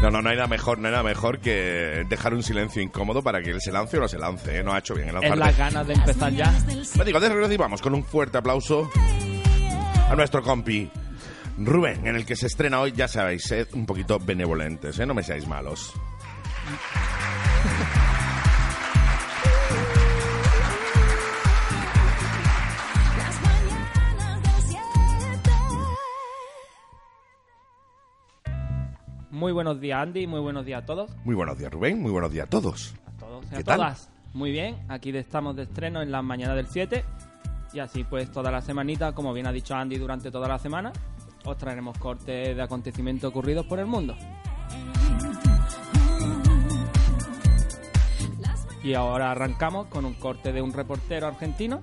No, 0.00 0.10
no, 0.10 0.22
no 0.22 0.28
hay 0.28 0.36
nada 0.36 0.46
mejor, 0.46 0.78
no 0.78 0.86
hay 0.86 0.92
nada 0.92 1.02
mejor 1.02 1.40
que 1.40 2.04
dejar 2.08 2.32
un 2.34 2.44
silencio 2.44 2.80
incómodo 2.80 3.22
para 3.22 3.40
que 3.42 3.50
él 3.50 3.60
se 3.60 3.72
lance 3.72 3.96
o 3.96 4.00
no 4.00 4.06
se 4.06 4.18
lance. 4.18 4.58
¿eh? 4.58 4.62
No 4.62 4.72
ha 4.72 4.78
hecho 4.78 4.94
bien 4.94 5.08
el 5.08 5.24
es 5.24 5.36
las 5.36 5.56
ganas 5.56 5.84
de 5.86 5.94
empezar 5.94 6.32
ya. 6.32 6.52
Me 6.96 7.04
digo, 7.04 7.18
recibamos 7.18 7.82
con 7.82 7.94
un 7.94 8.04
fuerte 8.04 8.38
aplauso 8.38 8.88
a 10.08 10.14
nuestro 10.14 10.42
compi 10.42 10.88
Rubén, 11.58 12.06
en 12.06 12.14
el 12.14 12.24
que 12.24 12.36
se 12.36 12.46
estrena 12.46 12.78
hoy, 12.80 12.92
ya 12.92 13.08
sabéis, 13.08 13.42
sed 13.44 13.66
un 13.72 13.84
poquito 13.84 14.20
benevolentes, 14.20 14.98
¿eh? 15.00 15.06
no 15.06 15.14
me 15.14 15.24
seáis 15.24 15.48
malos. 15.48 15.92
Muy 29.42 29.50
buenos 29.50 29.80
días, 29.80 30.00
Andy. 30.00 30.28
Muy 30.28 30.38
buenos 30.38 30.64
días 30.64 30.84
a 30.84 30.86
todos. 30.86 31.10
Muy 31.24 31.34
buenos 31.34 31.58
días, 31.58 31.72
Rubén, 31.72 32.00
muy 32.00 32.12
buenos 32.12 32.30
días 32.30 32.46
a 32.46 32.48
todos. 32.48 32.94
A 33.06 33.18
todos 33.18 33.44
y 33.46 33.48
¿Qué 33.48 33.56
a 33.56 33.64
tal? 33.64 33.76
todas. 33.78 34.08
Muy 34.34 34.52
bien, 34.52 34.76
aquí 34.86 35.10
estamos 35.16 35.56
de 35.56 35.64
estreno 35.64 36.00
en 36.00 36.12
las 36.12 36.22
mañanas 36.22 36.54
del 36.54 36.68
7. 36.68 37.04
Y 37.72 37.80
así 37.80 38.04
pues 38.04 38.30
toda 38.30 38.52
la 38.52 38.60
semanita, 38.60 39.10
como 39.16 39.32
bien 39.32 39.48
ha 39.48 39.52
dicho 39.52 39.74
Andy 39.74 39.98
durante 39.98 40.30
toda 40.30 40.46
la 40.46 40.60
semana, 40.60 40.92
os 41.44 41.58
traeremos 41.58 41.98
cortes 41.98 42.54
de 42.54 42.62
acontecimientos 42.62 43.28
ocurridos 43.30 43.66
por 43.66 43.80
el 43.80 43.86
mundo. 43.86 44.14
Y 48.84 48.94
ahora 48.94 49.32
arrancamos 49.32 49.88
con 49.88 50.04
un 50.04 50.14
corte 50.14 50.52
de 50.52 50.62
un 50.62 50.72
reportero 50.72 51.26
argentino. 51.26 51.80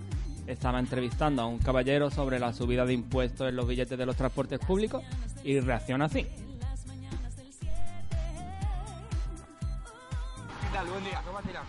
Estaba 0.47 0.79
entrevistando 0.79 1.41
a 1.41 1.45
un 1.45 1.57
caballero 1.57 2.09
sobre 2.09 2.39
la 2.39 2.53
subida 2.53 2.85
de 2.85 2.93
impuestos 2.93 3.49
en 3.49 3.57
los 3.57 3.67
billetes 3.67 3.97
de 3.97 4.05
los 4.05 4.15
transportes 4.15 4.59
públicos 4.59 5.03
y 5.43 5.59
reacciona 5.59 6.05
así. 6.05 6.25
Buen 10.87 11.03
día. 11.03 11.21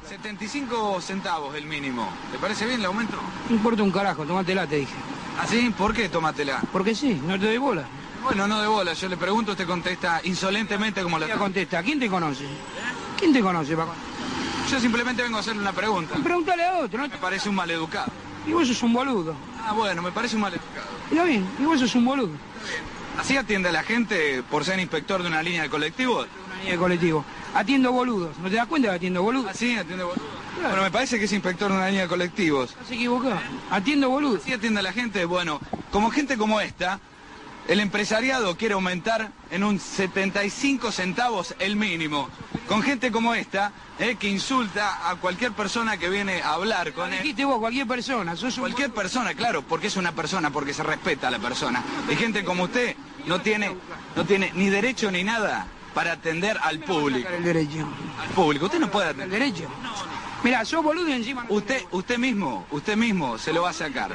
75 0.08 1.00
centavos 1.00 1.54
el 1.56 1.64
mínimo. 1.64 2.08
¿Te 2.30 2.38
parece 2.38 2.64
bien 2.66 2.78
el 2.78 2.86
aumento? 2.86 3.16
No 3.48 3.56
importa 3.56 3.82
un 3.82 3.90
carajo, 3.90 4.24
tómatela, 4.24 4.66
te 4.68 4.76
dije. 4.76 4.94
¿Así? 5.40 5.70
¿Por 5.76 5.92
qué 5.92 6.08
tómatela? 6.08 6.60
Porque 6.72 6.94
sí, 6.94 7.20
no 7.26 7.38
te 7.38 7.46
doy 7.46 7.58
bola. 7.58 7.84
Bueno, 8.22 8.46
no 8.46 8.60
de 8.60 8.68
bola. 8.68 8.92
Yo 8.92 9.08
le 9.08 9.16
pregunto, 9.16 9.52
usted 9.52 9.66
contesta 9.66 10.20
insolentemente 10.24 11.02
como 11.02 11.18
la... 11.18 11.26
Ella 11.26 11.38
contesta, 11.38 11.82
¿quién 11.82 11.98
te 11.98 12.08
conoce? 12.08 12.44
¿Quién 13.18 13.32
te 13.32 13.40
conoce, 13.40 13.74
Paco? 13.76 13.94
Yo 14.70 14.78
simplemente 14.78 15.22
vengo 15.22 15.38
a 15.38 15.40
hacerle 15.40 15.62
una 15.62 15.72
pregunta. 15.72 16.14
Pregúntale 16.22 16.64
a 16.64 16.78
otro, 16.78 17.02
¿no? 17.02 17.08
Me 17.08 17.18
parece 17.18 17.48
un 17.48 17.56
maleducado. 17.56 18.12
Y 18.46 18.52
vos 18.52 18.68
sos 18.68 18.82
un 18.84 18.92
boludo. 18.92 19.34
Ah, 19.66 19.72
bueno, 19.72 20.02
me 20.02 20.12
parece 20.12 20.36
un 20.36 20.42
maleducado. 20.42 20.86
Mira 21.10 21.24
bien, 21.24 21.48
y 21.58 21.64
vos 21.64 21.80
sos 21.80 21.94
un 21.96 22.04
boludo. 22.04 22.32
¿Así 23.18 23.36
atiende 23.36 23.70
a 23.70 23.72
la 23.72 23.82
gente 23.82 24.42
por 24.48 24.64
ser 24.64 24.78
inspector 24.78 25.22
de 25.22 25.28
una 25.28 25.42
línea 25.42 25.62
de 25.62 25.70
colectivos? 25.70 26.28
Colectivo. 26.78 27.24
Atiendo 27.54 27.92
boludos. 27.92 28.38
¿No 28.38 28.48
te 28.48 28.56
das 28.56 28.66
cuenta 28.66 28.90
que 28.90 28.96
atiendo 28.96 29.22
boludos? 29.22 29.50
¿Así 29.50 29.76
atiende 29.76 30.04
boludo? 30.04 30.22
Bueno, 30.62 30.82
me 30.82 30.90
parece 30.90 31.18
que 31.18 31.24
es 31.24 31.32
inspector 31.32 31.70
de 31.70 31.76
una 31.76 31.86
línea 31.86 32.02
de 32.02 32.08
colectivos. 32.08 32.70
Estás 32.70 32.90
equivocado. 32.92 33.40
Atiendo 33.70 34.08
boludos. 34.08 34.42
¿Así 34.42 34.52
atiende 34.52 34.80
a 34.80 34.82
la 34.82 34.92
gente? 34.92 35.24
Bueno, 35.24 35.60
como 35.90 36.10
gente 36.10 36.36
como 36.36 36.60
esta, 36.60 37.00
el 37.66 37.80
empresariado 37.80 38.56
quiere 38.56 38.74
aumentar 38.74 39.32
en 39.50 39.64
un 39.64 39.80
75 39.80 40.92
centavos 40.92 41.54
el 41.58 41.76
mínimo. 41.76 42.28
Con 42.68 42.82
gente 42.82 43.10
como 43.10 43.34
esta, 43.34 43.72
eh, 43.98 44.16
que 44.16 44.28
insulta 44.28 45.10
a 45.10 45.16
cualquier 45.16 45.52
persona 45.52 45.96
que 45.96 46.08
viene 46.08 46.42
a 46.42 46.52
hablar 46.52 46.92
con 46.92 47.12
él. 47.12 47.20
Dijiste 47.20 47.44
vos, 47.44 47.58
cualquier 47.58 47.88
persona. 47.88 48.36
Sos 48.36 48.56
un 48.58 48.62
Cualquier 48.62 48.92
persona, 48.92 49.34
claro, 49.34 49.62
porque 49.62 49.88
es 49.88 49.96
una 49.96 50.12
persona, 50.12 50.50
porque 50.50 50.72
se 50.72 50.84
respeta 50.84 51.28
a 51.28 51.30
la 51.32 51.40
persona. 51.40 51.82
Y 52.08 52.14
gente 52.14 52.44
como 52.44 52.64
usted 52.64 52.94
no 53.26 53.40
tiene, 53.40 53.74
no 54.14 54.24
tiene 54.24 54.52
ni 54.54 54.68
derecho 54.68 55.10
ni 55.10 55.24
nada 55.24 55.66
para 55.94 56.12
atender 56.12 56.56
al 56.62 56.78
público. 56.80 57.28
el 57.28 57.44
derecho. 57.44 57.88
Al 58.20 58.28
público, 58.30 58.66
usted 58.66 58.78
no 58.80 58.90
puede 58.90 59.10
¿El 59.10 59.16
atender. 59.16 59.38
derecho? 59.40 59.68
Mira, 60.42 60.64
sos 60.64 60.82
boludo 60.82 61.08
y 61.08 61.12
encima 61.12 61.44
no 61.44 61.54
Usted, 61.54 61.82
usted 61.90 62.18
mismo, 62.18 62.66
usted 62.70 62.96
mismo 62.96 63.36
se 63.36 63.52
lo 63.52 63.62
va 63.62 63.70
a 63.70 63.74
sacar. 63.74 64.12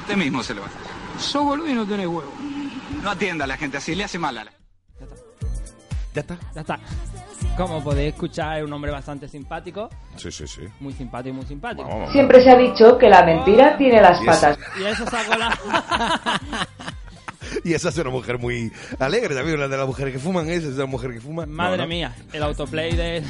Usted 0.00 0.16
mismo 0.16 0.42
se 0.42 0.54
lo 0.54 0.60
va 0.62 0.68
a 0.68 0.70
sacar. 0.70 0.86
Sos 1.20 1.44
boludo 1.44 1.68
y 1.68 1.72
no 1.74 1.86
tenés 1.86 2.06
huevo. 2.06 2.32
No 3.02 3.10
atienda 3.10 3.44
a 3.44 3.48
la 3.48 3.56
gente 3.56 3.78
así, 3.78 3.94
le 3.94 4.04
hace 4.04 4.18
mal 4.18 4.36
a 4.38 4.44
la 4.44 4.52
¿Ya 6.14 6.20
está? 6.22 6.38
Ya 6.54 6.60
está. 6.62 6.78
Como 7.56 7.82
podéis 7.82 8.14
escuchar, 8.14 8.58
es 8.58 8.64
un 8.64 8.72
hombre 8.72 8.90
bastante 8.90 9.28
simpático. 9.28 9.88
Sí, 10.16 10.30
sí, 10.32 10.46
sí. 10.46 10.62
Muy 10.80 10.92
simpático 10.92 11.30
y 11.30 11.32
muy 11.32 11.46
simpático. 11.46 11.82
Vamos, 11.82 11.98
vamos. 11.98 12.12
Siempre 12.12 12.42
se 12.42 12.50
ha 12.50 12.56
dicho 12.56 12.96
que 12.98 13.08
la 13.08 13.22
mentira 13.24 13.76
tiene 13.76 14.00
las 14.00 14.20
Y 14.22 14.26
patas. 14.26 14.58
Y 14.80 14.84
eso 14.84 15.04
sacó 15.06 15.36
la... 15.36 16.38
Y 17.64 17.74
esa 17.74 17.88
es 17.88 17.98
una 17.98 18.10
mujer 18.10 18.38
muy 18.38 18.72
alegre 18.98 19.34
también, 19.34 19.58
la 19.58 19.68
de 19.68 19.76
las 19.76 19.86
mujeres 19.86 20.12
que 20.12 20.18
fuman, 20.18 20.48
esa 20.48 20.68
es 20.68 20.74
una 20.74 20.86
mujer 20.86 21.12
que 21.12 21.20
fuma. 21.20 21.46
Madre 21.46 21.78
no. 21.78 21.88
mía, 21.88 22.14
el 22.32 22.42
autoplay 22.42 22.94
de... 22.94 23.22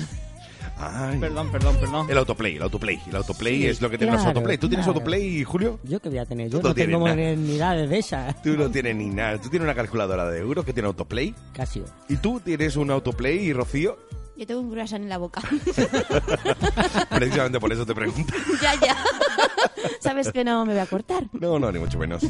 Ay. 0.81 1.19
Perdón, 1.19 1.51
perdón, 1.51 1.77
perdón. 1.81 2.07
El 2.09 2.19
autoplay, 2.19 2.55
el 2.57 2.63
autoplay. 2.63 3.01
El 3.09 3.17
autoplay 3.17 3.57
Sí, 3.57 3.67
es 3.67 3.83
lo 3.83 3.91
que 3.91 3.99
tiene 3.99 4.13
los 4.13 4.23
claro, 4.23 4.37
autoplay. 4.39 4.59
¿Tú 4.59 4.69
tienes 4.69 4.87
claro. 4.87 4.99
autoplay, 4.99 5.43
Julio? 5.43 5.81
¿Yo 5.83 5.99
qué 6.01 6.09
voy 6.09 6.19
a 6.19 6.25
tener? 6.25 6.51
Tú 6.51 6.59
Yo 6.59 6.63
no 6.63 6.69
no 6.69 6.75
tengo 6.75 7.01
modernidades 7.01 7.91
de 7.91 7.99
esas. 7.99 8.43
Tú 8.43 8.57
no 8.57 8.71
tienes 8.71 8.95
ni 8.95 9.07
nada. 9.07 9.41
Tú 9.41 9.49
tienes 9.49 9.65
una 9.65 9.75
calculadora 9.75 10.31
de 10.31 10.39
euros 10.39 10.65
que 10.65 10.73
tiene 10.73 10.87
autoplay. 10.87 11.35
Casio. 11.53 11.85
¿Y 12.09 12.17
tú 12.17 12.39
tienes 12.39 12.77
un 12.77 12.93
autoplay 12.93 13.39
y 13.39 13.53
Rocío? 13.53 13.99
Yo 14.39 14.47
tengo 14.47 14.61
un 14.61 14.71
croissant 14.71 15.03
en 15.03 15.09
la 15.09 15.19
boca. 15.19 15.41
Precisamente 17.11 17.59
por 17.59 17.73
eso 17.73 17.85
te 17.85 17.93
pregunto. 17.95 18.33
ya, 18.63 18.75
ya. 18.81 18.97
Sabes 20.01 20.31
que 20.31 20.45
no 20.45 20.65
me 20.65 20.75
voy 20.75 20.81
a 20.81 20.87
cortar. 20.87 21.25
No, 21.33 21.59
no, 21.59 21.73
ni 21.73 21.81
mucho 21.81 21.99
menos. 21.99 22.23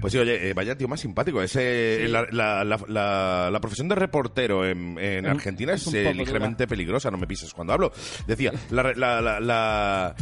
Pues 0.00 0.12
sí, 0.12 0.18
oye, 0.18 0.48
eh, 0.48 0.54
vaya 0.54 0.74
tío 0.76 0.88
más 0.88 1.00
simpático. 1.00 1.42
Ese, 1.42 2.06
la, 2.08 2.26
la- 2.30 2.64
la- 2.64 2.80
la- 2.88 3.50
la 3.50 3.60
profesión 3.60 3.88
de 3.88 3.94
reportero 3.94 4.66
en, 4.66 5.26
Argentina 5.26 5.74
es 5.74 5.86
eh, 5.92 6.14
ligeramente 6.14 6.66
peligrosa, 6.66 7.10
no 7.10 7.18
me 7.18 7.26
pises 7.26 7.52
cuando 7.52 7.74
hablo. 7.74 7.92
Decía, 8.26 8.52
la, 8.70 8.82
re- 8.82 8.96
la, 8.96 9.20
la, 9.20 9.38
la, 9.40 10.14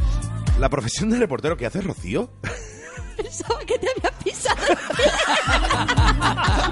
la 0.58 0.68
profesión 0.70 1.08
de 1.10 1.18
reportero 1.18 1.56
que 1.56 1.66
hace 1.66 1.80
Rocío, 1.82 2.32
Pensaba 3.22 3.60
que 3.66 3.78
te 3.78 3.88
había 3.90 4.10
pisado. 4.18 4.74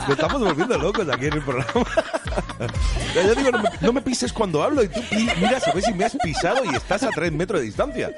nos 0.01 0.09
estamos 0.11 0.41
volviendo 0.41 0.79
locos 0.79 1.09
aquí 1.09 1.27
en 1.27 1.33
el 1.35 1.43
programa. 1.43 1.87
Ya, 3.15 3.23
ya 3.23 3.35
digo, 3.35 3.51
no 3.51 3.59
me, 3.59 3.69
no 3.81 3.93
me 3.93 4.01
pises 4.01 4.33
cuando 4.33 4.63
hablo 4.63 4.83
y 4.83 4.89
tú 4.89 5.01
pi- 5.11 5.29
miras 5.39 5.67
a 5.69 5.73
ver 5.73 5.83
si 5.83 5.93
me 5.93 6.05
has 6.07 6.17
pisado 6.17 6.65
y 6.65 6.75
estás 6.75 7.03
a 7.03 7.11
tres 7.11 7.31
metros 7.33 7.61
de 7.61 7.67
distancia. 7.67 8.11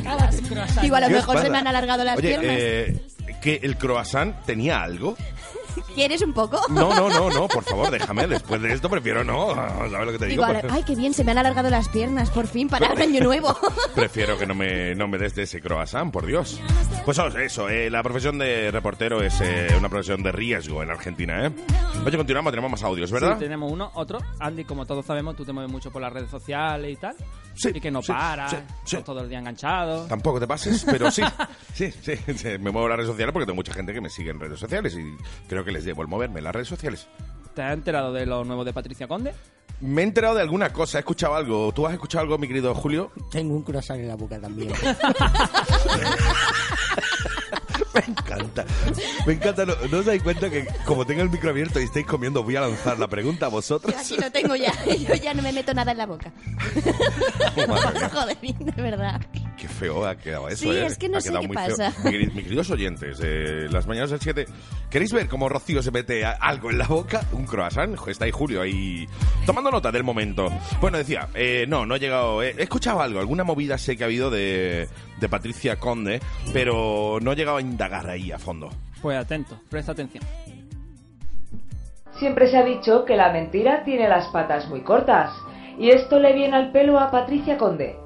Acabas. 0.00 0.36
Digo, 0.80 0.94
a 0.96 1.00
lo 1.00 1.08
¿Qué 1.08 1.14
os 1.16 1.20
mejor 1.26 1.40
se 1.42 1.50
me 1.50 1.58
han 1.58 1.66
alargado 1.66 2.04
las 2.04 2.16
Oye, 2.18 2.28
piernas. 2.28 2.56
eh, 2.56 3.00
que 3.42 3.60
el 3.64 3.76
croissant 3.78 4.36
tenía 4.44 4.80
algo. 4.82 5.16
¿Quieres 5.96 6.20
un 6.20 6.34
poco? 6.34 6.60
No, 6.68 6.94
no, 6.94 7.08
no, 7.08 7.30
no, 7.30 7.48
por 7.48 7.64
favor, 7.64 7.90
déjame. 7.90 8.26
Después 8.26 8.60
de 8.60 8.70
esto 8.74 8.90
prefiero 8.90 9.24
no. 9.24 9.54
¿Sabes 9.54 9.90
lo 9.90 10.12
que 10.12 10.18
te 10.18 10.26
Digo, 10.26 10.44
ay, 10.44 10.82
qué 10.82 10.94
bien, 10.94 11.14
se 11.14 11.24
me 11.24 11.30
han 11.30 11.38
alargado 11.38 11.70
las 11.70 11.88
piernas, 11.88 12.30
por 12.30 12.46
fin, 12.46 12.68
para 12.68 12.88
el 12.88 13.00
año 13.00 13.22
nuevo. 13.22 13.56
Prefiero 13.94 14.36
que 14.36 14.46
no 14.46 14.54
me, 14.54 14.94
no 14.94 15.08
me 15.08 15.16
des 15.16 15.34
de 15.34 15.44
ese 15.44 15.62
croissant, 15.62 16.12
por 16.12 16.26
Dios. 16.26 16.60
Pues 17.06 17.18
eso, 17.18 17.70
eh, 17.70 17.88
la 17.88 18.02
profesión 18.02 18.36
de 18.36 18.70
reportero 18.70 19.22
es 19.22 19.40
eh, 19.40 19.68
una 19.78 19.88
profesión 19.88 20.22
de 20.22 20.32
riesgo 20.32 20.82
en 20.82 20.90
Argentina, 20.90 21.46
¿eh? 21.46 21.52
Oye, 22.04 22.16
continuamos, 22.18 22.52
tenemos 22.52 22.70
más 22.70 22.82
audios, 22.82 23.10
¿verdad? 23.10 23.34
Sí, 23.34 23.44
tenemos 23.44 23.72
uno, 23.72 23.90
otro. 23.94 24.18
Andy, 24.38 24.64
como 24.64 24.84
todos 24.84 25.06
sabemos, 25.06 25.34
tú 25.34 25.46
te 25.46 25.52
mueves 25.54 25.72
mucho 25.72 25.90
por 25.90 26.02
las 26.02 26.12
redes 26.12 26.30
sociales 26.30 26.92
y 26.92 26.96
tal. 26.96 27.16
Sí, 27.54 27.70
Y 27.72 27.80
que 27.80 27.90
no 27.90 28.02
sí, 28.02 28.12
paras, 28.12 28.50
sí, 28.50 28.58
sí. 28.84 28.98
todo 29.02 29.20
el 29.22 29.30
día 29.30 29.38
enganchado. 29.38 30.04
Tampoco 30.06 30.38
te 30.38 30.46
pases, 30.46 30.84
pero 30.84 31.10
sí. 31.10 31.22
Sí, 31.72 31.90
sí, 31.90 32.16
sí, 32.36 32.48
Me 32.58 32.70
muevo 32.70 32.84
en 32.84 32.90
las 32.90 32.96
redes 32.98 33.10
sociales 33.10 33.32
porque 33.32 33.46
tengo 33.46 33.56
mucha 33.56 33.72
gente 33.72 33.92
que 33.92 34.00
me 34.00 34.08
sigue 34.10 34.30
en 34.30 34.40
redes 34.40 34.58
sociales 34.58 34.94
y 34.96 35.14
creo 35.46 35.62
que 35.64 35.72
les 35.72 35.84
debo 35.86 36.06
moverme 36.06 36.38
en 36.40 36.44
las 36.44 36.54
redes 36.54 36.68
sociales. 36.68 37.08
¿Te 37.54 37.62
has 37.62 37.72
enterado 37.72 38.12
de 38.12 38.26
lo 38.26 38.44
nuevo 38.44 38.64
de 38.64 38.74
Patricia 38.74 39.08
Conde? 39.08 39.32
Me 39.80 40.02
he 40.02 40.04
enterado 40.04 40.34
de 40.34 40.42
alguna 40.42 40.72
cosa, 40.72 40.98
he 40.98 41.00
escuchado 41.00 41.34
algo. 41.34 41.72
¿Tú 41.72 41.86
has 41.86 41.92
escuchado 41.94 42.22
algo, 42.22 42.38
mi 42.38 42.46
querido 42.48 42.74
Julio? 42.74 43.12
Tengo 43.30 43.54
un 43.54 43.62
croissant 43.62 44.00
en 44.00 44.08
la 44.08 44.16
boca 44.16 44.38
también. 44.40 44.72
Me 47.96 48.12
encanta. 48.12 48.64
Me 49.26 49.32
encanta. 49.34 49.64
¿No, 49.64 49.74
¿no 49.90 49.98
os 49.98 50.04
dais 50.06 50.22
cuenta 50.22 50.50
que 50.50 50.66
como 50.84 51.04
tengo 51.06 51.22
el 51.22 51.30
micro 51.30 51.50
abierto 51.50 51.80
y 51.80 51.84
estáis 51.84 52.06
comiendo, 52.06 52.42
voy 52.42 52.56
a 52.56 52.60
lanzar 52.62 52.98
la 52.98 53.08
pregunta 53.08 53.46
a 53.46 53.48
vosotros? 53.48 53.92
Yo 53.94 54.00
aquí 54.00 54.16
lo 54.16 54.30
tengo 54.30 54.56
ya. 54.56 54.72
Yo 54.86 55.14
ya 55.14 55.34
no 55.34 55.42
me 55.42 55.52
meto 55.52 55.72
nada 55.74 55.92
en 55.92 55.98
la 55.98 56.06
boca. 56.06 56.32
Mía. 57.56 57.66
Joder, 58.12 58.36
de 58.40 58.82
verdad. 58.82 59.20
Qué 59.56 59.68
feo 59.68 60.04
ha 60.06 60.14
quedado 60.16 60.48
eso, 60.48 60.64
Sí, 60.64 60.70
¿eh? 60.70 60.84
es 60.84 60.98
que 60.98 61.08
no 61.08 61.16
Ha 61.16 61.20
sé 61.22 61.32
qué 61.40 61.48
pasa. 61.48 61.92
Mi 62.04 62.18
Mis 62.26 62.44
queridos 62.44 62.70
oyentes, 62.70 63.18
eh, 63.22 63.66
las 63.70 63.86
mañanas 63.86 64.10
del 64.10 64.20
7, 64.20 64.44
¿queréis 64.90 65.12
ver 65.14 65.28
cómo 65.28 65.48
Rocío 65.48 65.82
se 65.82 65.90
mete 65.90 66.24
a- 66.26 66.32
algo 66.32 66.70
en 66.70 66.76
la 66.78 66.86
boca? 66.86 67.24
Un 67.32 67.46
croissant. 67.46 67.96
Está 68.06 68.26
ahí 68.26 68.30
Julio 68.30 68.60
ahí 68.60 69.06
tomando 69.46 69.70
nota 69.70 69.90
del 69.90 70.04
momento. 70.04 70.48
Bueno, 70.80 70.98
decía, 70.98 71.28
eh, 71.34 71.64
no, 71.68 71.86
no 71.86 71.96
he 71.96 71.98
llegado. 71.98 72.42
eh, 72.42 72.54
he 72.58 72.62
escuchado 72.64 73.00
algo, 73.00 73.18
alguna 73.18 73.44
movida 73.44 73.78
sé 73.78 73.96
que 73.96 74.02
ha 74.04 74.06
habido 74.06 74.30
de, 74.30 74.88
de 75.20 75.28
Patricia 75.28 75.76
Conde, 75.76 76.20
pero 76.52 77.18
no 77.20 77.32
he 77.32 77.36
llegado 77.36 77.58
a 77.58 77.60
indagar 77.60 78.08
ahí 78.08 78.32
a 78.32 78.38
fondo. 78.38 78.70
Pues 79.02 79.18
atento, 79.18 79.60
presta 79.68 79.92
atención. 79.92 80.24
Siempre 82.18 82.48
se 82.48 82.56
ha 82.56 82.64
dicho 82.64 83.04
que 83.04 83.16
la 83.16 83.30
mentira 83.30 83.84
tiene 83.84 84.08
las 84.08 84.28
patas 84.28 84.68
muy 84.68 84.80
cortas, 84.80 85.30
y 85.78 85.90
esto 85.90 86.18
le 86.18 86.32
viene 86.32 86.56
al 86.56 86.72
pelo 86.72 86.98
a 86.98 87.10
Patricia 87.10 87.58
Conde. 87.58 87.96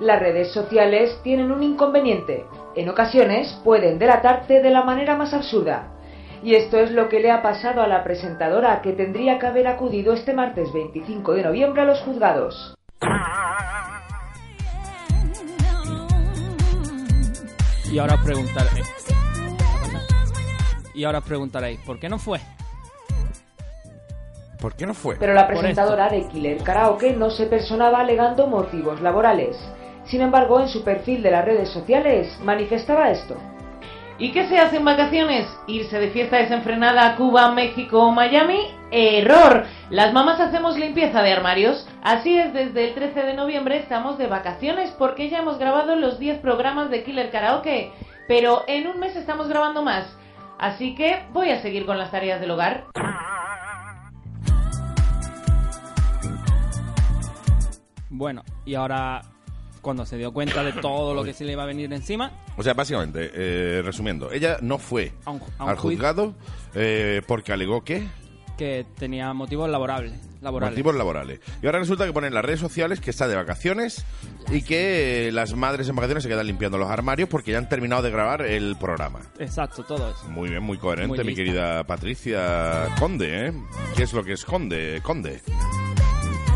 Las 0.00 0.18
redes 0.18 0.52
sociales 0.52 1.20
tienen 1.22 1.52
un 1.52 1.62
inconveniente. 1.62 2.44
En 2.74 2.88
ocasiones 2.88 3.60
pueden 3.62 3.98
delatarte 4.00 4.60
de 4.60 4.70
la 4.70 4.82
manera 4.82 5.16
más 5.16 5.32
absurda. 5.32 5.92
Y 6.42 6.56
esto 6.56 6.78
es 6.78 6.90
lo 6.90 7.08
que 7.08 7.20
le 7.20 7.30
ha 7.30 7.42
pasado 7.42 7.80
a 7.80 7.86
la 7.86 8.02
presentadora 8.02 8.82
que 8.82 8.92
tendría 8.92 9.38
que 9.38 9.46
haber 9.46 9.68
acudido 9.68 10.12
este 10.12 10.34
martes 10.34 10.72
25 10.72 11.34
de 11.34 11.42
noviembre 11.44 11.82
a 11.82 11.84
los 11.84 12.00
juzgados. 12.00 12.74
Y 17.94 17.98
ahora 18.00 18.16
os 18.16 18.22
preguntaréis. 18.22 18.92
Y 20.94 21.04
ahora 21.04 21.18
os 21.18 21.24
preguntaréis, 21.24 21.78
¿por 21.86 22.00
qué 22.00 22.08
no 22.08 22.18
fue? 22.18 22.40
¿Por 24.60 24.74
qué 24.74 24.84
no 24.84 24.94
fue? 24.94 25.14
Pero 25.14 25.32
la 25.32 25.46
presentadora 25.46 26.08
de 26.08 26.26
Killer 26.26 26.60
Karaoke 26.64 27.12
no 27.12 27.30
se 27.30 27.46
personaba 27.46 28.00
alegando 28.00 28.48
motivos 28.48 29.00
laborales. 29.00 29.56
Sin 30.06 30.22
embargo, 30.22 30.58
en 30.58 30.66
su 30.66 30.82
perfil 30.82 31.22
de 31.22 31.30
las 31.30 31.44
redes 31.44 31.68
sociales 31.68 32.36
manifestaba 32.42 33.12
esto. 33.12 33.36
¿Y 34.18 34.32
qué 34.32 34.48
se 34.48 34.58
hace 34.58 34.78
en 34.78 34.84
vacaciones? 34.84 35.46
¿Irse 35.68 36.00
de 36.00 36.10
fiesta 36.10 36.38
desenfrenada 36.38 37.12
a 37.12 37.16
Cuba, 37.16 37.52
México 37.52 38.00
o 38.00 38.10
Miami? 38.10 38.74
¡Error! 38.90 39.66
Las 39.90 40.12
mamás 40.12 40.40
hacemos 40.40 40.76
limpieza 40.76 41.22
de 41.22 41.32
armarios. 41.32 41.86
Así 42.04 42.36
es, 42.36 42.52
desde 42.52 42.88
el 42.88 42.94
13 42.94 43.22
de 43.22 43.34
noviembre 43.34 43.78
estamos 43.78 44.18
de 44.18 44.26
vacaciones 44.26 44.90
porque 44.98 45.30
ya 45.30 45.38
hemos 45.38 45.58
grabado 45.58 45.96
los 45.96 46.18
10 46.18 46.38
programas 46.40 46.90
de 46.90 47.02
Killer 47.02 47.30
Karaoke. 47.30 47.92
Pero 48.28 48.62
en 48.68 48.86
un 48.86 49.00
mes 49.00 49.16
estamos 49.16 49.48
grabando 49.48 49.82
más. 49.82 50.06
Así 50.58 50.94
que 50.94 51.22
voy 51.32 51.50
a 51.50 51.60
seguir 51.62 51.86
con 51.86 51.98
las 51.98 52.10
tareas 52.10 52.40
del 52.40 52.50
hogar. 52.52 52.84
Bueno, 58.10 58.44
y 58.64 58.74
ahora, 58.74 59.22
cuando 59.80 60.06
se 60.06 60.16
dio 60.16 60.32
cuenta 60.32 60.62
de 60.62 60.72
todo 60.74 61.14
lo 61.14 61.24
que 61.24 61.32
se 61.32 61.44
le 61.44 61.52
iba 61.52 61.64
a 61.64 61.66
venir 61.66 61.92
encima, 61.92 62.30
O 62.56 62.62
sea, 62.62 62.74
básicamente, 62.74 63.30
eh, 63.34 63.82
resumiendo, 63.84 64.30
ella 64.30 64.58
no 64.60 64.78
fue 64.78 65.12
A 65.24 65.30
un- 65.32 65.40
a 65.58 65.64
un 65.64 65.70
al 65.70 65.76
juzgado 65.76 66.34
eh, 66.74 67.22
porque 67.26 67.52
alegó 67.52 67.82
que 67.82 68.06
que 68.56 68.86
tenía 68.96 69.32
motivos 69.32 69.68
laborables. 69.68 70.12
Laborales. 70.44 70.72
motivos 70.72 70.94
laborales. 70.94 71.40
Y 71.62 71.66
ahora 71.66 71.80
resulta 71.80 72.06
que 72.06 72.12
pone 72.12 72.28
en 72.28 72.34
las 72.34 72.44
redes 72.44 72.60
sociales 72.60 73.00
que 73.00 73.10
está 73.10 73.26
de 73.26 73.34
vacaciones 73.34 74.04
y 74.50 74.62
que 74.62 75.28
eh, 75.28 75.32
las 75.32 75.54
madres 75.54 75.88
en 75.88 75.96
vacaciones 75.96 76.22
se 76.22 76.28
quedan 76.28 76.46
limpiando 76.46 76.78
los 76.78 76.90
armarios 76.90 77.28
porque 77.28 77.52
ya 77.52 77.58
han 77.58 77.68
terminado 77.68 78.02
de 78.02 78.10
grabar 78.10 78.42
el 78.42 78.76
programa. 78.76 79.20
Exacto, 79.38 79.82
todo 79.82 80.10
eso. 80.10 80.28
Muy 80.28 80.50
bien, 80.50 80.62
muy 80.62 80.78
coherente, 80.78 81.16
Muy 81.16 81.24
mi 81.24 81.34
querida 81.34 81.84
Patricia 81.84 82.88
Conde, 82.98 83.48
¿eh? 83.48 83.52
¿Qué 83.96 84.04
es 84.04 84.12
lo 84.12 84.22
que 84.22 84.34
es 84.34 84.44
Conde? 84.44 85.00
Conde. 85.02 85.40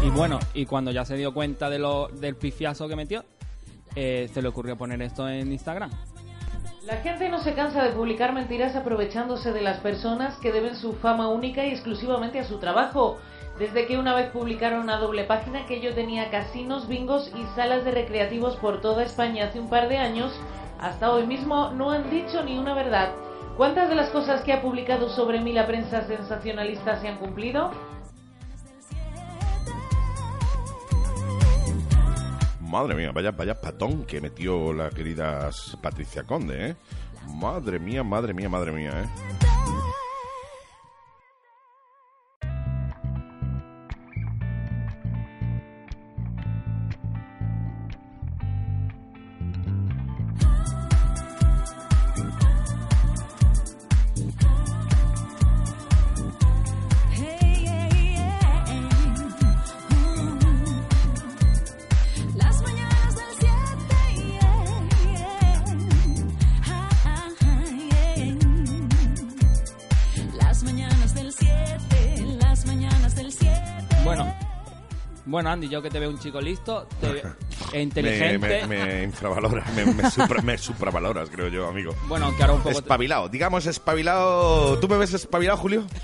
Y 0.05 0.11
bueno, 0.11 0.39
y 0.55 0.65
cuando 0.67 0.93
ya 0.93 1.05
se 1.05 1.17
dio 1.17 1.35
cuenta 1.35 1.69
de 1.69 1.79
lo, 1.79 2.09
del 2.09 2.37
pifiazo 2.37 2.87
que 2.89 2.95
metió, 2.95 3.25
eh, 3.97 4.29
se 4.33 4.43
le 4.43 4.49
ocurrió 4.49 4.77
poner 4.77 5.03
esto 5.03 5.29
en 5.29 5.51
Instagram. 5.51 5.91
La 6.89 6.97
gente 6.99 7.29
no 7.29 7.39
se 7.41 7.53
cansa 7.53 7.83
de 7.83 7.91
publicar 7.91 8.33
mentiras 8.33 8.75
aprovechándose 8.75 9.53
de 9.53 9.61
las 9.61 9.79
personas 9.81 10.39
que 10.39 10.53
deben 10.53 10.75
su 10.75 10.95
fama 10.95 11.29
única 11.29 11.67
y 11.67 11.71
exclusivamente 11.71 12.39
a 12.39 12.45
su 12.45 12.59
trabajo. 12.59 13.19
Desde 13.59 13.87
que 13.87 13.99
una 13.99 14.15
vez 14.15 14.31
publicaron 14.31 14.83
una 14.83 14.99
doble 14.99 15.25
página 15.25 15.67
que 15.67 15.81
yo 15.81 15.93
tenía 15.93 16.31
casinos, 16.31 16.87
bingos 16.87 17.33
y 17.35 17.45
salas 17.57 17.85
de 17.85 17.91
recreativos 17.91 18.55
por 18.57 18.81
toda 18.81 19.03
España 19.03 19.47
hace 19.47 19.59
un 19.59 19.69
par 19.69 19.89
de 19.89 19.99
años, 19.99 20.33
hasta 20.81 21.11
hoy 21.11 21.27
mismo 21.27 21.73
no 21.73 21.91
han 21.91 22.09
dicho 22.09 22.45
ni 22.45 22.57
una 22.57 22.73
verdad. 22.75 23.11
¿Cuántas 23.57 23.89
de 23.89 23.97
las 23.97 24.11
cosas 24.11 24.43
que 24.43 24.53
ha 24.53 24.63
publicado 24.63 25.09
sobre 25.09 25.41
mí 25.41 25.53
la 25.53 25.67
prensa 25.67 26.07
sensacionalista 26.07 27.01
se 27.01 27.09
han 27.09 27.19
cumplido? 27.19 27.73
Madre 32.61 32.95
mía, 32.95 33.11
vaya, 33.13 33.33
vaya 33.33 33.61
patón 33.61 34.05
que 34.05 34.21
metió 34.21 34.73
la 34.73 34.91
querida 34.91 35.51
Patricia 35.83 36.23
Conde, 36.23 36.71
¿eh? 36.71 36.77
Madre 37.35 37.81
mía, 37.81 38.05
madre 38.05 38.33
mía, 38.33 38.49
madre 38.49 38.71
mía, 38.71 38.93
¿eh? 39.03 39.58
Bueno, 75.39 75.51
Andy, 75.51 75.69
yo 75.69 75.81
que 75.81 75.89
te 75.89 76.01
veo 76.01 76.11
un 76.11 76.19
chico 76.19 76.41
listo 76.41 76.89
te 77.01 77.13
veo- 77.13 77.37
e 77.73 77.81
inteligente. 77.89 78.67
Me, 78.67 78.69
me, 78.77 78.85
me 78.87 79.03
infravaloras, 79.05 79.73
me, 79.73 79.85
me, 79.85 80.11
supra- 80.11 80.43
me 80.43 80.59
supravaloras, 80.59 81.31
creo 81.31 81.47
yo, 81.47 81.69
amigo. 81.69 81.95
Bueno, 82.09 82.27
aunque 82.27 82.43
ahora 82.43 82.55
un 82.55 82.63
poco... 82.65 82.77
Espabilado, 82.77 83.29
digamos 83.29 83.65
espabilado. 83.67 84.81
¿Tú 84.81 84.89
me 84.89 84.97
ves 84.97 85.15
espabilado, 85.15 85.57
Julio? 85.59 85.87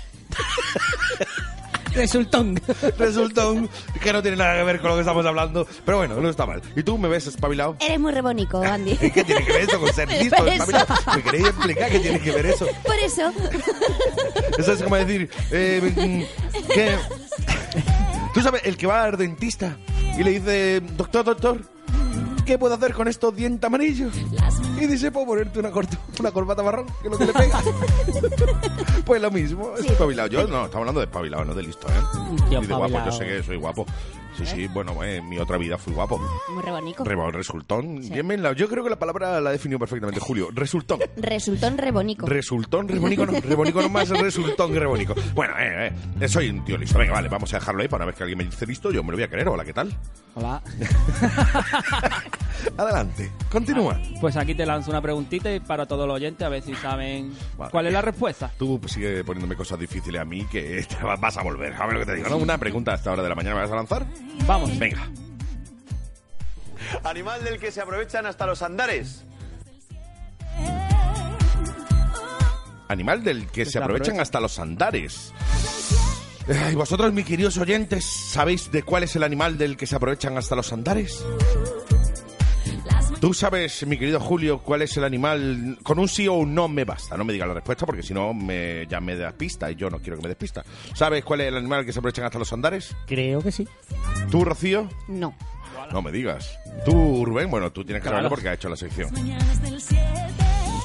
Resultón. 1.95 2.61
Resultón 2.97 3.69
que 4.01 4.13
no 4.13 4.21
tiene 4.21 4.37
nada 4.37 4.55
que 4.55 4.63
ver 4.63 4.79
con 4.79 4.89
lo 4.91 4.95
que 4.95 5.01
estamos 5.01 5.25
hablando. 5.25 5.67
Pero 5.85 5.97
bueno, 5.97 6.15
no 6.21 6.29
está 6.29 6.45
mal. 6.45 6.61
¿Y 6.73 6.83
tú 6.83 6.97
me 6.97 7.09
ves 7.09 7.27
espabilado? 7.27 7.75
Eres 7.81 7.99
muy 7.99 8.13
rebónico, 8.13 8.61
Andy. 8.61 8.95
¿Qué 8.97 9.21
tiene 9.23 9.43
que 9.45 9.51
ver 9.51 9.61
eso 9.63 9.79
con 9.81 9.93
ser 9.93 10.09
listo, 10.09 10.45
espabilado? 10.45 10.95
¿Me 11.13 11.23
queréis 11.23 11.47
explicar 11.47 11.91
qué 11.91 11.99
tiene 11.99 12.21
que 12.21 12.31
ver 12.31 12.45
eso? 12.47 12.67
Por 12.85 12.95
eso. 12.99 13.31
Eso 14.57 14.71
es 14.73 14.81
como 14.83 14.95
decir, 14.95 15.29
eh, 15.51 15.81
mm, 15.95 16.69
que... 16.73 16.95
¿Tú 18.35 18.41
sabes, 18.41 18.61
el 18.65 18.75
que 18.77 18.85
va 18.85 19.03
al 19.03 19.15
dentista 19.17 19.77
y 20.19 20.23
le 20.23 20.31
dice, 20.31 20.81
doctor, 20.97 21.23
doctor, 21.25 21.61
¿qué 22.45 22.57
puedo 22.59 22.75
hacer 22.75 22.93
con 22.93 23.07
estos 23.07 23.33
dientes 23.35 23.65
amarillos? 23.65 24.13
Y 24.77 24.85
dice, 24.87 25.09
puedo 25.11 25.25
ponerte 25.27 25.57
una, 25.59 25.71
corto- 25.71 25.97
una 26.19 26.31
corbata 26.31 26.61
marrón, 26.61 26.85
que 27.01 27.07
es 27.07 27.11
lo 27.11 27.17
que 27.17 27.25
le 27.27 27.33
pega. 27.33 27.61
pues 29.05 29.21
lo 29.21 29.31
mismo, 29.31 29.73
es 29.77 29.85
espabilado. 29.85 30.27
Yo 30.27 30.39
no, 30.47 30.65
estamos 30.65 30.75
hablando 30.81 30.99
de 30.99 31.05
espabilado, 31.05 31.45
no 31.45 31.53
de 31.53 31.63
listo, 31.63 31.87
¿eh? 31.87 31.91
tío 32.49 32.61
Y 32.61 32.65
de 32.67 32.73
guapo, 32.73 33.05
yo 33.05 33.11
sé 33.13 33.25
que 33.25 33.41
soy 33.43 33.55
guapo. 33.57 33.85
Sí, 34.37 34.45
sí, 34.45 34.67
bueno, 34.67 35.01
eh, 35.03 35.17
en 35.17 35.29
mi 35.29 35.37
otra 35.37 35.57
vida 35.57 35.77
fui 35.77 35.93
guapo. 35.93 36.19
Muy 36.53 36.61
rebónico. 36.61 37.03
Reba- 37.03 37.31
resultón. 37.31 37.99
Bien, 38.01 38.27
bien, 38.27 38.41
la- 38.43 38.53
yo 38.53 38.67
creo 38.67 38.83
que 38.83 38.89
la 38.89 38.99
palabra 38.99 39.39
la 39.41 39.51
definió 39.51 39.79
perfectamente 39.79 40.19
Julio. 40.19 40.49
Resultón. 40.53 40.99
Resultón 41.17 41.77
rebónico. 41.77 42.25
Resultón, 42.25 42.87
rebónico 42.87 43.25
no, 43.25 43.39
rebónico 43.39 43.81
no 43.81 43.89
más, 43.89 44.09
resultón 44.09 44.73
y 44.73 44.79
rebónico. 44.79 45.15
Bueno, 45.33 45.53
eh, 45.59 45.91
eh, 46.19 46.27
soy 46.27 46.49
un 46.49 46.63
tío 46.65 46.77
listo. 46.77 46.97
Venga, 46.99 47.13
vale, 47.13 47.29
vamos 47.29 47.53
a 47.53 47.57
dejarlo 47.59 47.81
ahí 47.81 47.87
para 47.87 48.03
una 48.03 48.07
vez 48.07 48.15
que 48.17 48.23
alguien 48.23 48.37
me 48.37 48.43
dice 48.45 48.65
listo, 48.65 48.91
yo 48.91 49.03
me 49.03 49.11
lo 49.11 49.17
voy 49.17 49.23
a 49.23 49.29
creer. 49.29 49.47
Hola, 49.47 49.63
¿qué 49.63 49.73
tal? 49.73 49.95
Hola. 50.35 50.61
Adelante, 52.77 53.31
continúa. 53.51 53.99
Pues 54.19 54.35
aquí 54.37 54.55
te 54.55 54.65
lanzo 54.65 54.91
una 54.91 55.01
preguntita 55.01 55.53
y 55.53 55.59
para 55.59 55.85
todos 55.85 56.07
los 56.07 56.15
oyentes 56.15 56.45
a 56.45 56.49
ver 56.49 56.61
si 56.63 56.73
saben 56.75 57.33
Vale. 57.57 57.71
cuál 57.71 57.87
es 57.87 57.93
la 57.93 58.01
respuesta. 58.01 58.51
Tú 58.57 58.79
sigue 58.87 59.23
poniéndome 59.23 59.55
cosas 59.55 59.79
difíciles 59.79 60.21
a 60.21 60.25
mí 60.25 60.45
que 60.51 60.85
vas 61.21 61.37
a 61.37 61.43
volver. 61.43 61.73
A 61.73 61.85
ver 61.85 61.93
lo 61.93 61.99
que 62.01 62.05
te 62.05 62.15
digo, 62.15 62.29
¿no? 62.29 62.37
Una 62.37 62.57
pregunta 62.57 62.91
a 62.91 62.95
esta 62.95 63.11
hora 63.11 63.23
de 63.23 63.29
la 63.29 63.35
mañana, 63.35 63.55
¿me 63.55 63.61
vas 63.61 63.71
a 63.71 63.75
lanzar? 63.75 64.05
Vamos. 64.45 64.77
Venga. 64.77 65.07
Animal 67.03 67.43
del 67.43 67.59
que 67.59 67.71
se 67.71 67.81
aprovechan 67.81 68.25
hasta 68.25 68.45
los 68.45 68.61
andares. 68.61 69.23
Animal 72.87 73.23
del 73.23 73.47
que 73.47 73.65
se 73.65 73.71
se 73.71 73.77
aprovechan 73.79 74.15
aprovecha. 74.15 74.21
hasta 74.21 74.39
los 74.39 74.59
andares. 74.59 75.33
Eh, 76.47 76.69
¿Y 76.73 76.75
vosotros, 76.75 77.11
mis 77.11 77.25
queridos 77.25 77.57
oyentes, 77.57 78.05
sabéis 78.05 78.71
de 78.71 78.83
cuál 78.83 79.01
es 79.03 79.15
el 79.15 79.23
animal 79.23 79.57
del 79.57 79.75
que 79.77 79.87
se 79.87 79.95
aprovechan 79.95 80.37
hasta 80.37 80.55
los 80.55 80.71
andares? 80.71 81.25
¿Tú 83.25 83.33
sabes, 83.33 83.87
mi 83.87 83.97
querido 83.97 84.19
Julio, 84.19 84.59
cuál 84.59 84.83
es 84.83 84.95
el 84.97 85.03
animal? 85.03 85.79
Con 85.81 85.97
un 85.97 86.07
sí 86.07 86.27
o 86.27 86.33
un 86.33 86.53
no 86.53 86.67
me 86.67 86.85
basta. 86.85 87.17
No 87.17 87.23
me 87.23 87.33
digas 87.33 87.47
la 87.47 87.55
respuesta 87.55 87.83
porque 87.83 88.03
si 88.03 88.13
no 88.13 88.35
me, 88.35 88.85
ya 88.85 89.01
me 89.01 89.15
das 89.15 89.33
pista 89.33 89.71
y 89.71 89.75
yo 89.75 89.89
no 89.89 89.97
quiero 89.97 90.17
que 90.17 90.21
me 90.21 90.27
des 90.27 90.37
pista. 90.37 90.63
¿Sabes 90.93 91.25
cuál 91.25 91.41
es 91.41 91.47
el 91.47 91.57
animal 91.57 91.87
que 91.87 91.91
se 91.91 91.97
aprovechan 91.97 92.25
hasta 92.25 92.37
los 92.37 92.53
andares? 92.53 92.95
Creo 93.07 93.41
que 93.41 93.51
sí. 93.51 93.67
¿Tú, 94.29 94.45
Rocío? 94.45 94.87
No. 95.07 95.35
No 95.91 96.03
me 96.03 96.11
digas. 96.11 96.59
¿Tú, 96.85 97.25
Rubén? 97.25 97.49
Bueno, 97.49 97.71
tú 97.71 97.83
tienes 97.83 98.03
que 98.03 98.09
saberlo 98.09 98.29
porque 98.29 98.49
ha 98.49 98.53
hecho 98.53 98.69
la 98.69 98.75
sección. 98.75 99.11
Mañanas 99.11 99.59
del 99.63 99.81
7. 99.81 100.03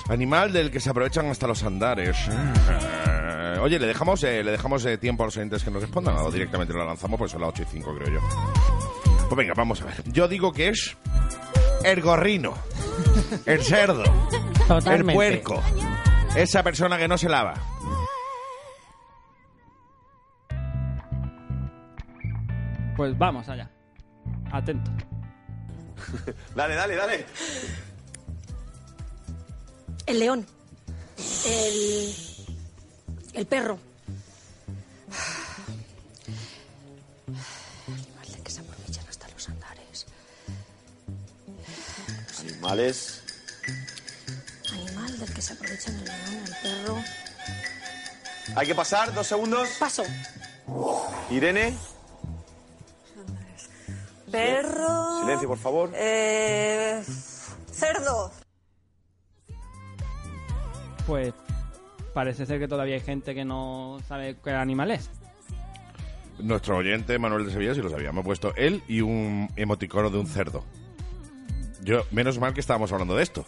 Animal 0.09 0.51
del 0.51 0.71
que 0.71 0.81
se 0.81 0.89
aprovechan 0.89 1.27
hasta 1.27 1.47
los 1.47 1.63
andares. 1.63 2.17
Eh, 2.27 3.59
Oye, 3.61 3.79
¿le 3.79 3.87
dejamos, 3.87 4.25
eh, 4.25 4.43
¿le 4.43 4.53
dejamos 4.53 4.83
eh, 4.87 4.97
tiempo 4.97 5.25
a 5.25 5.27
los 5.27 5.37
oyentes 5.37 5.63
que 5.63 5.71
nos 5.71 5.83
respondan 5.83 6.17
o 6.17 6.31
directamente 6.31 6.73
lo 6.73 6.87
lanzamos? 6.87 7.19
Pues 7.19 7.33
son 7.33 7.43
las 7.43 7.51
8 7.51 7.65
y 7.65 7.73
5, 7.73 7.95
creo 7.97 8.15
yo. 8.15 8.21
Pues 9.29 9.37
venga, 9.37 9.53
vamos 9.55 9.83
a 9.83 9.85
ver. 9.85 10.03
Yo 10.07 10.27
digo 10.27 10.55
que 10.55 10.71
es 10.71 10.97
el 11.85 12.01
gorrino, 12.01 12.55
el 13.47 13.63
cerdo, 13.63 14.05
el 14.87 15.05
puerco, 15.05 15.63
esa 16.35 16.63
persona 16.63 16.99
que 16.99 17.09
no 17.09 17.17
se 17.19 17.29
lava. 17.29 17.55
Pues 22.97 23.17
vamos 23.17 23.49
allá. 23.49 23.71
Atento. 24.53 24.91
Dale, 26.55 26.75
dale, 26.75 26.97
dale. 26.97 27.27
El 30.07 30.19
león. 30.19 30.47
El. 31.47 32.15
El 33.33 33.47
perro. 33.47 33.79
Animales. 42.61 43.23
Animal 44.71 45.19
del 45.19 45.33
que 45.33 45.41
se 45.41 45.55
aprovechan 45.55 45.95
el 45.95 46.05
león, 46.05 46.45
el 46.45 46.55
perro. 46.63 46.97
Hay 48.55 48.67
que 48.67 48.75
pasar, 48.75 49.15
dos 49.15 49.27
segundos. 49.27 49.67
Paso. 49.79 50.03
Irene. 51.31 51.75
Perro. 54.31 55.21
Silencio, 55.23 55.49
por 55.49 55.57
favor. 55.57 55.91
Eh, 55.95 57.03
cerdo. 57.73 58.31
Pues 61.07 61.33
parece 62.13 62.45
ser 62.45 62.61
que 62.61 62.69
todavía 62.69 62.97
hay 62.97 63.01
gente 63.01 63.35
que 63.35 63.47
no 63.47 64.01
sabe 64.07 64.37
qué 64.45 64.51
animal 64.51 64.91
es. 64.91 65.09
Nuestro 66.39 66.77
oyente, 66.77 67.19
Manuel 67.19 67.47
de 67.47 67.53
Sevilla, 67.53 67.75
sí 67.75 67.81
lo 67.81 67.89
sabía. 67.89 68.13
Me 68.13 68.21
ha 68.21 68.25
puesto 68.25 68.55
él 68.55 68.83
y 68.87 69.01
un 69.01 69.49
emoticono 69.57 70.11
de 70.11 70.19
un 70.19 70.27
cerdo. 70.27 70.63
Yo, 71.83 72.05
menos 72.11 72.39
mal 72.39 72.53
que 72.55 72.61
estábamos 72.61 72.93
hablando 72.93 73.17
de 73.17 73.23
esto. 73.23 73.45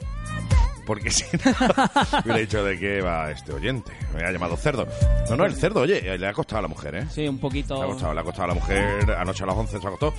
Porque 0.86 1.10
si 1.10 1.24
no, 1.36 1.52
hubiera 2.24 2.40
dicho 2.40 2.64
de 2.64 2.78
qué 2.78 3.00
va 3.00 3.30
este 3.30 3.52
oyente. 3.52 3.92
Me 4.14 4.24
ha 4.24 4.32
llamado 4.32 4.56
cerdo. 4.56 4.86
No, 5.30 5.36
no, 5.36 5.44
el 5.44 5.54
cerdo, 5.54 5.80
oye, 5.80 6.18
le 6.18 6.26
ha 6.26 6.32
costado 6.32 6.58
a 6.58 6.62
la 6.62 6.68
mujer, 6.68 6.94
¿eh? 6.96 7.06
Sí, 7.10 7.28
un 7.28 7.38
poquito. 7.38 7.76
Le 7.76 7.82
ha 7.82 7.86
costado, 7.86 8.14
le 8.14 8.20
ha 8.20 8.24
costado 8.24 8.44
a 8.44 8.48
la 8.48 8.54
mujer. 8.54 9.10
Anoche 9.12 9.44
a 9.44 9.46
las 9.46 9.56
11 9.56 9.80
se 9.80 9.86
acostó. 9.86 10.12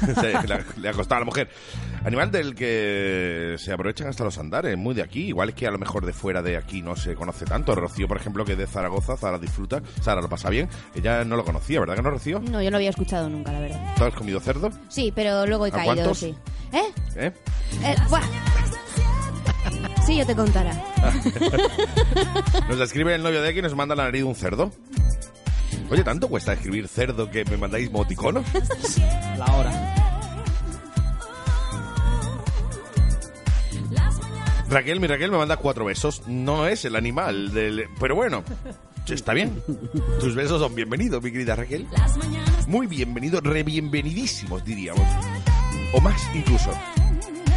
Le, 0.76 0.88
ha, 0.88 0.92
costado 0.92 1.16
a 1.16 1.20
la 1.20 1.24
mujer. 1.24 1.48
Animal 2.04 2.30
del 2.30 2.54
que 2.54 3.56
se 3.58 3.72
aprovechan 3.72 4.08
hasta 4.08 4.24
los 4.24 4.38
andares, 4.38 4.76
muy 4.76 4.94
de 4.94 5.02
aquí. 5.02 5.28
Igual 5.28 5.50
es 5.50 5.54
que 5.54 5.66
a 5.66 5.70
lo 5.70 5.78
mejor 5.78 6.04
de 6.06 6.12
fuera 6.12 6.42
de 6.42 6.56
aquí 6.56 6.82
no 6.82 6.96
se 6.96 7.14
conoce 7.14 7.44
tanto. 7.44 7.74
Rocío, 7.74 8.06
por 8.08 8.16
ejemplo, 8.16 8.44
que 8.44 8.52
es 8.52 8.58
de 8.58 8.66
Zaragoza, 8.66 9.16
Zara 9.16 9.38
disfruta, 9.38 9.82
Sara 10.00 10.20
lo 10.20 10.28
pasa 10.28 10.50
bien. 10.50 10.68
Ella 10.94 11.24
no 11.24 11.36
lo 11.36 11.44
conocía, 11.44 11.80
¿verdad 11.80 11.96
que 11.96 12.02
no, 12.02 12.10
Rocío? 12.10 12.40
No, 12.40 12.62
yo 12.62 12.70
no 12.70 12.76
había 12.76 12.90
escuchado 12.90 13.28
nunca, 13.28 13.52
la 13.52 13.60
verdad. 13.60 13.94
¿Tú 13.96 14.04
has 14.04 14.14
comido 14.14 14.40
cerdo? 14.40 14.70
Sí, 14.88 15.12
pero 15.14 15.46
luego 15.46 15.66
he 15.66 15.70
¿A 15.70 15.72
caído, 15.72 15.94
cuántos? 15.94 16.18
sí. 16.18 16.34
¿Eh? 16.72 16.92
¿Eh? 17.16 17.32
Eh, 17.82 17.94
buah. 18.08 18.22
Sí, 20.06 20.16
yo 20.16 20.26
te 20.26 20.34
contará. 20.34 20.72
Nos 22.68 22.80
escribe 22.80 23.14
el 23.14 23.22
novio 23.22 23.40
de 23.40 23.48
aquí 23.48 23.60
y 23.60 23.62
nos 23.62 23.74
manda 23.74 23.94
la 23.94 24.04
nariz 24.04 24.20
de 24.22 24.28
un 24.28 24.34
cerdo. 24.34 24.70
Oye, 25.90 26.02
¿tanto 26.02 26.28
cuesta 26.28 26.54
escribir 26.54 26.88
cerdo 26.88 27.30
que 27.30 27.44
me 27.44 27.56
mandáis 27.56 27.90
moticonos? 27.90 28.44
La 29.38 29.46
hora. 29.56 29.94
Raquel, 34.68 34.98
mi 34.98 35.06
Raquel 35.06 35.30
me 35.30 35.38
manda 35.38 35.56
cuatro 35.56 35.84
besos. 35.84 36.22
No 36.26 36.66
es 36.66 36.84
el 36.84 36.96
animal 36.96 37.52
del... 37.52 37.84
Pero 38.00 38.16
bueno, 38.16 38.42
está 39.08 39.34
bien. 39.34 39.62
Tus 40.20 40.34
besos 40.34 40.60
son 40.60 40.74
bienvenidos, 40.74 41.22
mi 41.22 41.30
querida 41.30 41.54
Raquel. 41.54 41.86
Muy 42.66 42.86
bienvenidos, 42.86 43.42
re 43.42 43.62
bienvenidísimos, 43.62 44.64
diríamos. 44.64 45.06
O 45.92 46.00
más, 46.00 46.20
incluso. 46.34 46.70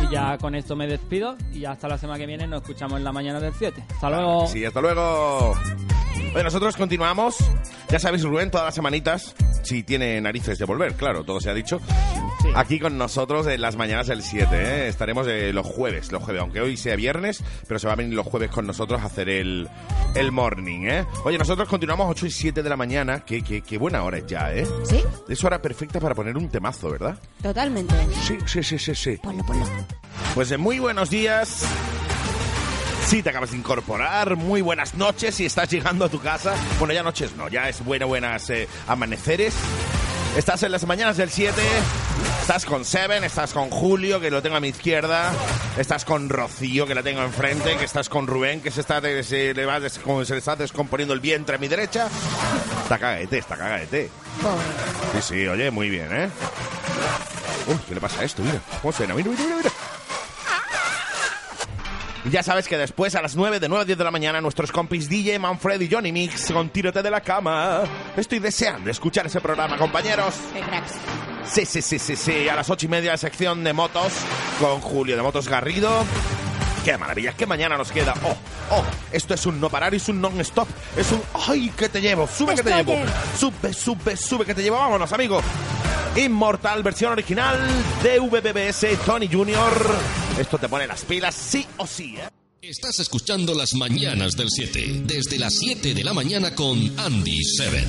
Y 0.09 0.13
ya 0.13 0.37
con 0.37 0.55
esto 0.55 0.75
me 0.75 0.87
despido 0.87 1.35
y 1.51 1.61
ya 1.61 1.71
hasta 1.71 1.87
la 1.87 1.97
semana 1.97 2.19
que 2.19 2.25
viene 2.25 2.47
nos 2.47 2.61
escuchamos 2.61 2.97
en 2.97 3.03
la 3.03 3.11
mañana 3.11 3.39
del 3.39 3.53
7. 3.53 3.83
Hasta 3.89 4.09
luego. 4.09 4.47
Sí, 4.47 4.63
hasta 4.65 4.81
luego. 4.81 5.53
Bueno, 6.31 6.43
nosotros 6.43 6.75
continuamos. 6.77 7.37
Ya 7.89 7.99
sabéis, 7.99 8.23
Rubén, 8.23 8.51
todas 8.51 8.65
las 8.67 8.75
semanitas, 8.75 9.35
si 9.63 9.83
tiene 9.83 10.19
narices 10.21 10.57
de 10.57 10.65
volver, 10.65 10.93
claro, 10.95 11.23
todo 11.23 11.39
se 11.39 11.49
ha 11.49 11.53
dicho. 11.53 11.79
Aquí 12.55 12.79
con 12.79 12.97
nosotros 12.97 13.47
en 13.47 13.61
las 13.61 13.75
mañanas 13.75 14.07
del 14.07 14.23
7, 14.23 14.47
¿eh? 14.51 14.87
estaremos 14.87 15.27
eh, 15.27 15.51
los 15.53 15.65
jueves, 15.65 16.11
los 16.11 16.23
jueves, 16.23 16.41
aunque 16.41 16.61
hoy 16.61 16.77
sea 16.77 16.95
viernes, 16.95 17.43
pero 17.67 17.79
se 17.79 17.87
va 17.87 17.93
a 17.93 17.95
venir 17.95 18.13
los 18.13 18.25
jueves 18.25 18.49
con 18.49 18.65
nosotros 18.67 19.01
a 19.01 19.05
hacer 19.05 19.29
el, 19.29 19.69
el 20.15 20.31
morning, 20.31 20.81
¿eh? 20.87 21.05
Oye, 21.23 21.37
nosotros 21.37 21.67
continuamos 21.67 22.07
8 22.09 22.25
y 22.25 22.31
7 22.31 22.63
de 22.63 22.69
la 22.69 22.77
mañana, 22.77 23.21
que, 23.21 23.41
que, 23.41 23.61
que 23.61 23.77
buena 23.77 24.03
hora 24.03 24.17
es 24.17 24.25
ya, 24.27 24.53
¿eh? 24.53 24.65
¿Sí? 24.83 25.03
Es 25.27 25.43
hora 25.43 25.61
perfecta 25.61 25.99
para 25.99 26.15
poner 26.15 26.35
un 26.37 26.49
temazo, 26.49 26.89
¿verdad? 26.91 27.17
Totalmente. 27.41 27.95
Sí, 28.21 28.37
sí, 28.45 28.63
sí, 28.63 28.77
sí, 28.79 28.95
sí. 28.95 29.17
Ponlo, 29.21 29.45
ponlo. 29.45 29.65
Pues 30.37 30.51
eh, 30.51 30.57
muy 30.57 30.77
buenos 30.77 31.09
días. 31.09 31.63
Si 33.07 33.23
te 33.23 33.31
acabas 33.31 33.49
de 33.49 33.57
incorporar, 33.57 34.35
muy 34.35 34.61
buenas 34.61 34.93
noches 34.93 35.33
si 35.33 35.47
estás 35.47 35.67
llegando 35.67 36.05
a 36.05 36.09
tu 36.09 36.19
casa. 36.19 36.53
Bueno, 36.77 36.93
ya 36.93 37.01
noches 37.01 37.35
no, 37.35 37.49
ya 37.49 37.67
es 37.69 37.83
buena, 37.83 38.05
buenas 38.05 38.47
eh, 38.51 38.67
amaneceres. 38.87 39.55
Estás 40.37 40.61
en 40.61 40.71
las 40.73 40.85
mañanas 40.85 41.17
del 41.17 41.31
7. 41.31 41.59
Estás 42.41 42.65
con 42.65 42.85
Seven, 42.85 43.23
estás 43.23 43.51
con 43.51 43.71
Julio, 43.71 44.19
que 44.19 44.29
lo 44.29 44.43
tengo 44.43 44.57
a 44.57 44.59
mi 44.59 44.67
izquierda. 44.67 45.33
Estás 45.75 46.05
con 46.05 46.29
Rocío, 46.29 46.85
que 46.85 46.93
la 46.93 47.01
tengo 47.01 47.23
enfrente. 47.23 47.75
Que 47.75 47.85
estás 47.85 48.07
con 48.07 48.27
Rubén, 48.27 48.61
que 48.61 48.69
se, 48.69 48.81
está, 48.81 49.01
se, 49.23 49.55
le 49.55 49.65
va 49.65 49.79
des- 49.79 49.97
como 49.97 50.23
se 50.23 50.33
le 50.33 50.39
está 50.39 50.55
descomponiendo 50.55 51.15
el 51.15 51.19
vientre 51.19 51.55
a 51.55 51.57
mi 51.59 51.67
derecha. 51.67 52.09
Está 52.83 52.99
cagadete, 52.99 53.39
está 53.39 53.57
cagadete. 53.57 54.11
Sí, 55.13 55.21
sí, 55.33 55.47
oye, 55.47 55.71
muy 55.71 55.89
bien, 55.89 56.09
¿eh? 56.15 56.29
Uy, 57.65 57.75
¿qué 57.87 57.95
le 57.95 58.01
pasa 58.01 58.21
a 58.21 58.23
esto? 58.23 58.43
Mira, 58.43 58.61
¿cómo 58.83 58.93
suena? 58.93 59.15
Mira, 59.15 59.29
mira, 59.31 59.43
mira, 59.43 59.57
mira. 59.57 59.71
Ya 62.31 62.43
sabes 62.43 62.67
que 62.67 62.77
después, 62.77 63.15
a 63.15 63.21
las 63.21 63.35
9, 63.35 63.59
de 63.59 63.69
9 63.69 63.83
a 63.83 63.85
10 63.85 63.97
de 63.97 64.03
la 64.03 64.11
mañana, 64.11 64.41
nuestros 64.41 64.71
compis 64.71 65.07
DJ, 65.07 65.39
Manfred 65.39 65.79
y 65.79 65.89
Johnny 65.89 66.11
Mix 66.11 66.51
con 66.51 66.69
Tírate 66.69 67.01
de 67.01 67.09
la 67.09 67.21
Cama. 67.21 67.83
Estoy 68.17 68.39
deseando 68.39 68.89
escuchar 68.91 69.27
ese 69.27 69.39
programa, 69.39 69.77
compañeros. 69.77 70.33
Qué 70.53 70.59
cracks. 70.59 70.93
Sí, 71.45 71.65
sí, 71.65 71.81
sí, 71.81 71.97
sí, 71.99 72.15
sí. 72.17 72.49
A 72.49 72.55
las 72.55 72.69
ocho 72.69 72.85
y 72.85 72.89
media, 72.89 73.15
sección 73.15 73.63
de 73.63 73.71
motos 73.71 74.11
con 74.59 74.81
Julio 74.81 75.15
de 75.15 75.21
Motos 75.21 75.47
Garrido. 75.47 76.03
Qué 76.83 76.97
maravilla, 76.97 77.33
qué 77.33 77.45
mañana 77.45 77.77
nos 77.77 77.91
queda. 77.91 78.13
Oh, 78.23 78.35
oh, 78.71 78.83
esto 79.11 79.33
es 79.33 79.45
un 79.45 79.61
no 79.61 79.69
parar 79.69 79.93
y 79.93 79.97
es 79.97 80.09
un 80.09 80.19
non-stop. 80.19 80.67
Es 80.97 81.11
un, 81.11 81.21
ay, 81.47 81.69
que 81.77 81.87
te 81.87 82.01
llevo, 82.01 82.27
sube 82.27 82.55
que 82.55 82.63
te 82.63 82.73
llevo. 82.73 82.95
Sube, 83.37 83.73
sube, 83.73 84.17
sube 84.17 84.45
que 84.45 84.53
te 84.53 84.63
llevo. 84.63 84.77
Vámonos, 84.77 85.11
amigo. 85.13 85.41
Inmortal, 86.15 86.83
versión 86.83 87.11
original 87.11 87.57
de 88.01 88.19
VBBS 88.19 88.97
Tony 89.05 89.27
Jr. 89.27 89.57
Esto 90.39 90.57
te 90.57 90.67
pone 90.69 90.87
las 90.87 91.03
pilas 91.03 91.35
sí 91.35 91.65
o 91.77 91.85
sí, 91.85 92.15
¿eh? 92.17 92.29
Estás 92.61 92.99
escuchando 92.99 93.53
las 93.53 93.73
mañanas 93.75 94.35
del 94.35 94.49
7, 94.49 95.03
desde 95.05 95.37
las 95.37 95.53
7 95.53 95.93
de 95.93 96.03
la 96.03 96.13
mañana 96.13 96.53
con 96.55 96.77
Andy 96.99 97.43
7. 97.43 97.83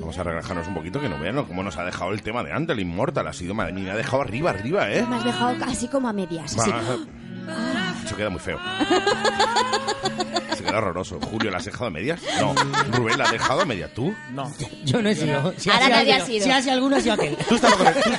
Vamos 0.00 0.18
a 0.18 0.22
relajarnos 0.24 0.66
un 0.68 0.74
poquito, 0.74 1.00
que 1.00 1.08
no 1.08 1.18
vean 1.18 1.44
cómo 1.46 1.62
nos 1.62 1.76
ha 1.78 1.84
dejado 1.84 2.10
el 2.12 2.22
tema 2.22 2.42
de 2.42 2.52
antes, 2.52 2.74
el 2.74 2.80
Inmortal. 2.80 3.26
Ha 3.28 3.32
sido, 3.32 3.54
madre 3.54 3.72
mía, 3.72 3.84
me 3.84 3.90
ha 3.92 3.96
dejado 3.96 4.22
arriba, 4.22 4.50
arriba, 4.50 4.92
¿eh? 4.92 5.06
Me 5.08 5.16
has 5.16 5.24
dejado 5.24 5.58
casi 5.58 5.88
como 5.88 6.08
a 6.08 6.12
medias. 6.12 6.56
así. 6.58 6.70
Va. 6.70 7.94
Eso 8.04 8.16
queda 8.16 8.30
muy 8.30 8.40
feo. 8.40 8.58
Se 10.62 10.68
queda 10.68 10.78
horroroso. 10.78 11.18
Julio, 11.20 11.50
¿la 11.50 11.58
has 11.58 11.64
dejado 11.64 11.86
a 11.86 11.90
medias? 11.90 12.20
No. 12.40 12.54
Rubén, 12.92 13.18
¿la 13.18 13.24
has 13.24 13.32
dejado 13.32 13.60
a 13.62 13.64
medias? 13.64 13.90
¿Tú? 13.94 14.14
No. 14.32 14.52
Yo 14.84 15.02
no 15.02 15.08
he 15.08 15.14
sido. 15.14 15.52
Si 15.56 15.68
Ahora 15.70 15.80
hace 15.86 15.90
nadie 15.90 16.12
alguien- 16.12 16.20
ha 16.22 16.26
sido. 16.26 16.44
Si 16.44 16.50
hace 16.50 16.70
alguno, 16.70 16.96
ha 16.96 17.00
sido 17.00 17.14
aquel. 17.14 17.36
Tú 17.48 17.54
estabas 17.56 17.76
con 17.76 17.86
el, 17.86 17.94
tú, 17.94 18.10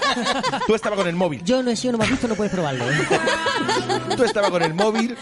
tú 0.68 0.76
estabas 0.76 1.00
con 1.00 1.08
el 1.08 1.16
móvil. 1.16 1.42
Yo 1.44 1.64
no 1.64 1.72
he 1.72 1.76
sido, 1.76 1.94
no 1.94 1.98
me 2.00 2.04
has 2.06 2.12
visto, 2.12 2.28
no 2.28 2.36
puedes 2.36 2.52
probarlo. 2.54 2.90
¿eh? 2.90 2.96
Tú 4.18 4.24
estabas 4.24 4.50
con 4.52 4.62
el 4.64 4.74
móvil. 4.74 5.16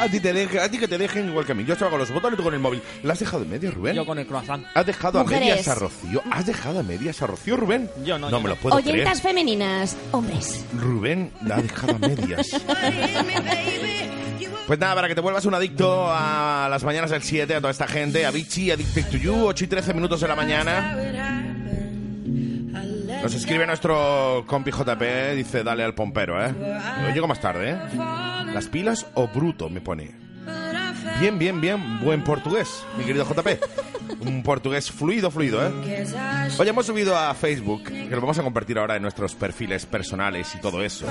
A 0.00 0.08
ti, 0.08 0.20
te 0.20 0.32
deje- 0.34 0.60
a 0.60 0.68
ti 0.70 0.78
que 0.78 0.88
te 0.88 0.98
dejen 0.98 1.28
igual 1.28 1.44
que 1.46 1.52
a 1.52 1.54
mí. 1.54 1.64
Yo 1.64 1.74
estaba 1.74 1.90
con 1.90 2.00
los 2.00 2.10
botones 2.10 2.34
y 2.34 2.36
tú 2.38 2.42
con 2.44 2.54
el 2.54 2.60
móvil. 2.60 2.82
¿La 3.02 3.12
has 3.12 3.18
dejado 3.18 3.42
en 3.42 3.50
medias, 3.50 3.74
Rubén? 3.74 3.94
Yo 3.96 4.04
con 4.06 4.18
el 4.18 4.26
croissant. 4.26 4.64
¿Has 4.74 4.86
dejado 4.86 5.20
a 5.20 5.22
Mujeres. 5.22 5.48
medias 5.48 5.68
a 5.68 5.74
Rocío? 5.74 6.22
¿Has 6.30 6.46
dejado 6.46 6.80
a 6.80 6.82
medias 6.82 7.22
a 7.22 7.26
Rocío, 7.26 7.56
Rubén? 7.56 7.90
Yo 8.04 8.18
no, 8.18 8.30
No 8.30 8.36
yo 8.38 8.42
me 8.42 8.48
lo 8.50 8.54
no. 8.56 8.60
puedo 8.60 8.76
Oyentas 8.76 9.20
femeninas, 9.22 9.96
hombres. 10.12 10.64
creer. 10.70 10.84
Rubén 10.84 11.32
la 11.44 11.56
ha 11.56 11.62
dejado 11.62 11.96
a 11.96 11.98
medias. 11.98 12.48
Pues 14.66 14.78
nada, 14.78 14.94
para 14.94 15.08
que 15.08 15.14
te 15.14 15.20
vuelvas 15.20 15.44
un 15.44 15.54
adicto 15.54 16.06
a 16.08 16.68
las 16.70 16.82
mañanas 16.84 17.10
del 17.10 17.22
7, 17.22 17.54
a 17.54 17.58
toda 17.60 17.70
esta 17.70 17.86
gente, 17.86 18.24
a 18.24 18.30
Vichy, 18.30 18.70
Addicted 18.70 19.06
to 19.10 19.16
You, 19.16 19.46
8 19.46 19.64
y 19.64 19.66
13 19.68 19.94
minutos 19.94 20.20
de 20.20 20.28
la 20.28 20.36
mañana. 20.36 20.96
Nos 23.22 23.34
escribe 23.34 23.66
nuestro 23.66 24.44
compi 24.46 24.70
JP, 24.70 25.34
dice, 25.36 25.62
dale 25.62 25.82
al 25.84 25.94
pompero, 25.94 26.44
¿eh? 26.44 26.54
Yo 27.02 27.14
llego 27.14 27.26
más 27.26 27.40
tarde, 27.40 27.70
¿eh? 27.72 27.78
¿Las 28.52 28.66
pilas 28.68 29.06
o 29.14 29.28
bruto? 29.28 29.70
Me 29.70 29.80
pone. 29.80 30.14
Bien, 31.20 31.38
bien, 31.38 31.60
bien. 31.60 32.00
Buen 32.00 32.22
portugués, 32.24 32.84
mi 32.98 33.04
querido 33.04 33.24
JP. 33.24 33.48
Un 34.20 34.42
portugués 34.42 34.90
fluido, 34.90 35.30
fluido, 35.30 35.64
¿eh? 35.66 36.06
Hoy 36.58 36.68
hemos 36.68 36.86
subido 36.86 37.16
a 37.16 37.34
Facebook, 37.34 37.84
que 37.84 38.08
lo 38.08 38.20
vamos 38.20 38.38
a 38.38 38.42
compartir 38.42 38.78
ahora 38.78 38.96
en 38.96 39.02
nuestros 39.02 39.34
perfiles 39.34 39.86
personales 39.86 40.54
y 40.54 40.60
todo 40.60 40.82
eso. 40.82 41.06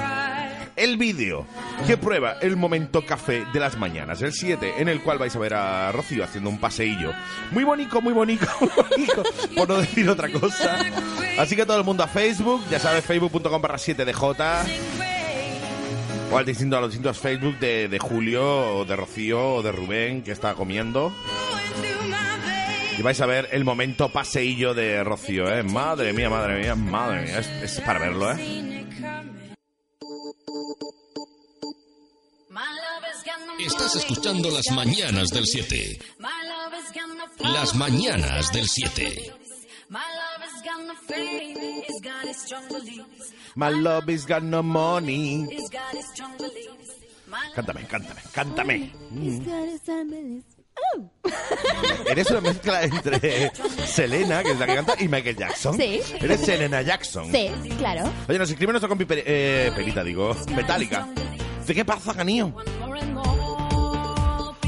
El 0.76 0.98
vídeo 0.98 1.46
que 1.86 1.98
prueba 1.98 2.38
el 2.42 2.58
momento 2.58 3.06
café 3.06 3.46
de 3.54 3.60
las 3.60 3.78
mañanas, 3.78 4.22
el 4.22 4.34
7, 4.34 4.76
en 4.80 4.90
el 4.90 5.02
cual 5.02 5.18
vais 5.18 5.36
a 5.36 5.40
ver 5.40 5.54
a 5.54 5.92
Rocío 5.92 6.24
haciendo 6.24 6.50
un 6.50 6.60
paseillo. 6.60 7.14
Muy 7.52 7.64
bonito, 7.64 8.02
muy 8.02 8.14
bonito, 8.14 8.48
muy 8.60 8.70
bonito, 8.70 9.24
por 9.56 9.70
no 9.70 9.80
decir 9.80 10.10
otra 10.10 10.30
cosa. 10.32 10.80
Así 11.38 11.56
que 11.56 11.66
todo 11.66 11.78
el 11.78 11.84
mundo 11.84 12.04
a 12.04 12.08
Facebook, 12.08 12.62
ya 12.70 12.80
sabes, 12.80 13.06
facebook.com 13.06 13.62
barra 13.62 13.78
7DJ. 13.78 15.14
O 16.32 16.38
al 16.38 16.46
distinto, 16.46 16.78
a 16.78 16.82
los 16.82 16.90
distintos 16.90 17.20
Facebook 17.20 17.60
de, 17.60 18.00
Julio, 18.00 18.86
de 18.86 18.96
Rocío, 18.96 19.56
o 19.56 19.62
de 19.62 19.72
Rubén, 19.72 20.24
que 20.24 20.32
está 20.32 20.56
comiendo. 20.56 21.14
Y 22.98 23.02
vais 23.02 23.20
a 23.22 23.26
ver 23.26 23.50
el 23.52 23.64
momento 23.64 24.10
paseillo 24.10 24.74
de 24.74 25.04
Rocío, 25.04 25.48
¿eh? 25.48 25.64
Madre 25.64 26.14
mía, 26.14 26.30
madre 26.30 26.60
mía, 26.60 26.76
madre 26.76 27.24
mía. 27.24 27.40
Es, 27.40 27.48
es 27.48 27.82
para 27.82 28.00
verlo, 28.00 28.32
¿eh? 28.32 28.86
Estás 33.66 33.96
escuchando 33.96 34.50
las 34.52 34.70
mañanas 34.72 35.30
del 35.30 35.46
7. 35.46 36.00
Las 37.40 37.76
mañanas 37.76 38.52
del 38.52 38.68
7. 38.68 39.34
My 43.56 43.70
love 43.70 44.10
is 44.10 44.26
got 44.26 44.44
no 44.44 44.64
money. 44.64 45.48
Cántame, 47.56 47.86
cántame, 47.88 48.22
cántame. 48.34 48.92
Mm. 49.12 50.53
Eres 52.10 52.30
una 52.32 52.42
mezcla 52.42 52.84
entre 52.84 53.52
Selena, 53.86 54.44
que 54.44 54.52
es 54.52 54.60
la 54.60 54.66
que 54.66 54.76
canta, 54.76 54.96
y 55.00 55.08
Michael 55.08 55.36
Jackson. 55.36 55.78
Sí. 55.78 56.02
Eres 56.20 56.42
Selena 56.42 56.82
Jackson. 56.82 57.32
Sí, 57.32 57.50
claro. 57.78 58.10
Oye, 58.28 58.38
nos 58.38 58.50
escribe 58.50 58.72
nuestro 58.74 58.90
compi 58.90 59.06
eh, 59.10 59.72
Perita, 59.76 60.04
digo, 60.04 60.36
Metallica. 60.56 61.08
¿De 61.66 61.74
qué 61.74 61.86
pasa, 61.86 62.14
canío? 62.14 62.54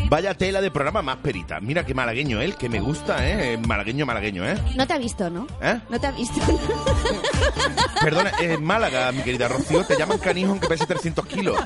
Vaya 0.09 0.33
tela 0.35 0.61
de 0.61 0.71
programa 0.71 1.01
más 1.01 1.17
perita. 1.17 1.59
Mira 1.59 1.85
qué 1.85 1.93
malagueño 1.93 2.39
él, 2.41 2.55
que 2.55 2.69
me 2.69 2.79
gusta, 2.79 3.27
¿eh? 3.27 3.57
Malagueño, 3.57 4.05
malagueño, 4.05 4.47
¿eh? 4.47 4.55
No 4.75 4.85
te 4.85 4.93
ha 4.93 4.97
visto, 4.97 5.29
¿no? 5.29 5.47
¿Eh? 5.61 5.79
No 5.89 5.99
te 5.99 6.07
ha 6.07 6.11
visto. 6.11 6.39
Perdona, 8.01 8.31
en 8.39 8.63
Málaga, 8.63 9.11
mi 9.11 9.23
querida 9.23 9.47
Rocío, 9.47 9.83
te 9.83 9.97
llaman 9.97 10.19
canijo 10.19 10.51
aunque 10.51 10.67
pese 10.67 10.85
300 10.85 11.25
kilos. 11.25 11.57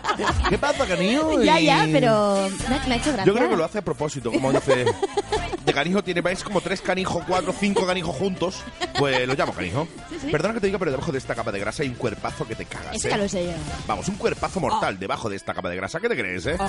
¿Qué 0.47 0.57
pasa, 0.57 0.85
canijo? 0.85 1.43
ya, 1.43 1.59
ya, 1.59 1.87
pero 1.91 2.49
me 2.69 2.75
ha, 2.75 2.87
me 2.87 2.93
ha 2.93 2.97
hecho 2.97 3.11
gracia. 3.11 3.25
Yo 3.25 3.33
creo 3.33 3.49
que 3.49 3.57
lo 3.57 3.65
hace 3.65 3.79
a 3.79 3.83
propósito, 3.83 4.31
como 4.31 4.51
dice... 4.51 4.85
De 5.65 5.73
canijo 5.73 6.03
tiene, 6.03 6.21
vais 6.21 6.43
como 6.43 6.61
tres 6.61 6.81
canijos, 6.81 7.23
cuatro, 7.27 7.53
cinco 7.59 7.85
canijos 7.85 8.15
juntos. 8.15 8.63
Pues 8.97 9.27
lo 9.27 9.35
llamo 9.35 9.53
canijo. 9.53 9.87
Sí, 10.09 10.17
sí. 10.21 10.27
Perdona 10.31 10.55
que 10.55 10.61
te 10.61 10.67
diga, 10.67 10.79
pero 10.79 10.89
debajo 10.89 11.11
de 11.11 11.19
esta 11.19 11.35
capa 11.35 11.51
de 11.51 11.59
grasa 11.59 11.83
hay 11.83 11.89
un 11.89 11.95
cuerpazo 11.95 12.47
que 12.47 12.55
te 12.55 12.65
cagas, 12.65 12.95
Eso 12.95 13.07
¿eh? 13.07 13.11
ya 13.11 13.17
lo 13.17 13.29
sé 13.29 13.45
yo. 13.45 13.51
Vamos, 13.85 14.07
un 14.07 14.15
cuerpazo 14.15 14.59
mortal 14.59 14.97
debajo 14.97 15.29
de 15.29 15.35
esta 15.35 15.53
capa 15.53 15.69
de 15.69 15.75
grasa. 15.75 15.99
¿Qué 15.99 16.09
te 16.09 16.15
crees, 16.17 16.47
eh? 16.47 16.55
Oh. 16.57 16.67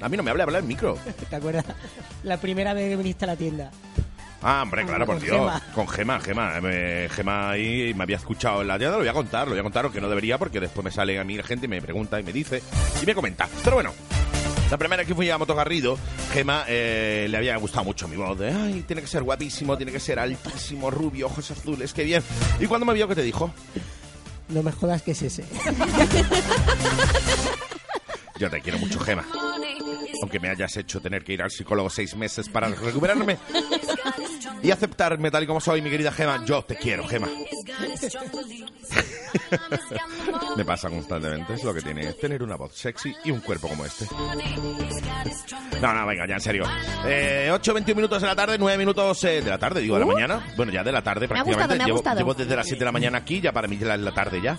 A 0.00 0.08
mí 0.08 0.16
no 0.16 0.22
me 0.22 0.30
habla, 0.30 0.44
habla 0.44 0.58
el 0.58 0.64
micro. 0.64 0.98
¿Te 1.30 1.36
acuerdas? 1.36 1.64
La 2.24 2.38
primera 2.38 2.74
vez 2.74 2.90
que 2.90 2.96
viniste 2.96 3.24
a 3.24 3.28
la 3.28 3.36
tienda. 3.36 3.70
Ah, 4.42 4.60
hombre, 4.62 4.86
claro, 4.86 5.04
por 5.04 5.16
Con 5.16 5.24
Dios. 5.24 5.36
Gema. 5.36 5.62
Con 5.74 5.86
Gema, 5.88 6.18
Gema. 6.20 6.52
eh, 6.64 7.08
Gema 7.12 7.50
ahí 7.50 7.92
me 7.94 8.04
había 8.04 8.16
escuchado 8.16 8.62
en 8.62 8.68
la 8.68 8.78
tienda. 8.78 8.92
Lo 8.96 9.00
voy 9.00 9.08
a 9.08 9.12
contar, 9.12 9.46
lo 9.46 9.50
voy 9.52 9.60
a 9.60 9.62
contar, 9.62 9.84
aunque 9.84 10.00
no 10.00 10.08
debería, 10.08 10.38
porque 10.38 10.60
después 10.60 10.82
me 10.82 10.90
sale 10.90 11.18
a 11.18 11.24
mí 11.24 11.36
la 11.36 11.42
gente 11.42 11.66
y 11.66 11.68
me 11.68 11.82
pregunta 11.82 12.18
y 12.18 12.22
me 12.22 12.32
dice 12.32 12.62
y 13.02 13.06
me 13.06 13.14
comenta. 13.14 13.46
Pero 13.62 13.76
bueno. 13.76 13.92
La 14.70 14.78
primera 14.78 15.04
que 15.04 15.16
fui 15.16 15.28
a 15.28 15.36
Moto 15.36 15.56
Garrido, 15.56 15.98
Gema 16.32 16.64
eh, 16.68 17.26
le 17.28 17.36
había 17.36 17.56
gustado 17.56 17.82
mucho 17.84 18.06
mi 18.06 18.14
voz. 18.16 18.38
De, 18.38 18.52
ay, 18.52 18.84
tiene 18.86 19.02
que 19.02 19.08
ser 19.08 19.24
guapísimo, 19.24 19.76
tiene 19.76 19.90
que 19.90 19.98
ser 19.98 20.20
altísimo, 20.20 20.92
rubio, 20.92 21.26
ojos 21.26 21.50
azules, 21.50 21.92
qué 21.92 22.04
bien. 22.04 22.22
¿Y 22.60 22.66
cuando 22.66 22.86
me 22.86 22.94
vio, 22.94 23.08
qué 23.08 23.16
te 23.16 23.22
dijo? 23.22 23.52
No 24.48 24.62
me 24.62 24.70
jodas 24.70 25.02
que 25.02 25.10
es 25.10 25.22
ese. 25.22 25.44
Yo 28.40 28.50
te 28.50 28.60
quiero 28.62 28.78
mucho, 28.78 28.98
Gema. 28.98 29.24
Aunque 30.22 30.40
me 30.40 30.48
hayas 30.48 30.74
hecho 30.76 31.00
tener 31.00 31.22
que 31.22 31.34
ir 31.34 31.42
al 31.42 31.50
psicólogo 31.50 31.90
seis 31.90 32.16
meses 32.16 32.48
para 32.48 32.68
recuperarme 32.68 33.36
y 34.62 34.70
aceptarme 34.70 35.30
tal 35.30 35.44
y 35.44 35.46
como 35.46 35.60
soy, 35.60 35.82
mi 35.82 35.90
querida 35.90 36.10
Gema. 36.10 36.42
Yo 36.46 36.62
te 36.62 36.76
quiero, 36.76 37.06
Gema. 37.06 37.28
me 40.56 40.64
pasa 40.64 40.88
constantemente. 40.88 41.52
Es 41.54 41.62
lo 41.64 41.74
que 41.74 41.82
tiene 41.82 42.12
tener 42.14 42.42
una 42.42 42.56
voz 42.56 42.72
sexy 42.74 43.14
y 43.24 43.30
un 43.30 43.40
cuerpo 43.40 43.68
como 43.68 43.84
este. 43.84 44.06
No, 45.80 45.92
no, 45.94 46.06
venga, 46.06 46.26
ya 46.26 46.34
en 46.34 46.40
serio. 46.40 46.64
Eh, 47.06 47.50
8, 47.52 47.74
21 47.74 47.96
minutos 47.96 48.22
de 48.22 48.28
la 48.28 48.34
tarde, 48.36 48.56
9 48.58 48.78
minutos 48.78 49.22
eh, 49.24 49.42
de 49.42 49.50
la 49.50 49.58
tarde, 49.58 49.80
digo, 49.82 49.94
de 49.96 50.00
la 50.00 50.06
Uh. 50.06 50.12
mañana. 50.12 50.46
Bueno, 50.56 50.72
ya 50.72 50.82
de 50.82 50.92
la 50.92 51.02
tarde 51.02 51.28
Me 51.28 51.38
ha 51.38 51.44
prácticamente. 51.44 51.74
gustado, 51.74 51.76
me 51.76 51.82
ha 51.82 51.86
llevo, 51.86 51.98
gustado. 51.98 52.18
llevo 52.18 52.34
desde 52.34 52.56
las 52.56 52.66
7 52.66 52.78
de 52.78 52.84
la 52.86 52.92
mañana 52.92 53.18
aquí, 53.18 53.40
ya 53.40 53.52
para 53.52 53.68
mí 53.68 53.76
ya 53.78 53.94
es 53.94 54.00
la 54.00 54.12
tarde 54.12 54.40
ya. 54.42 54.58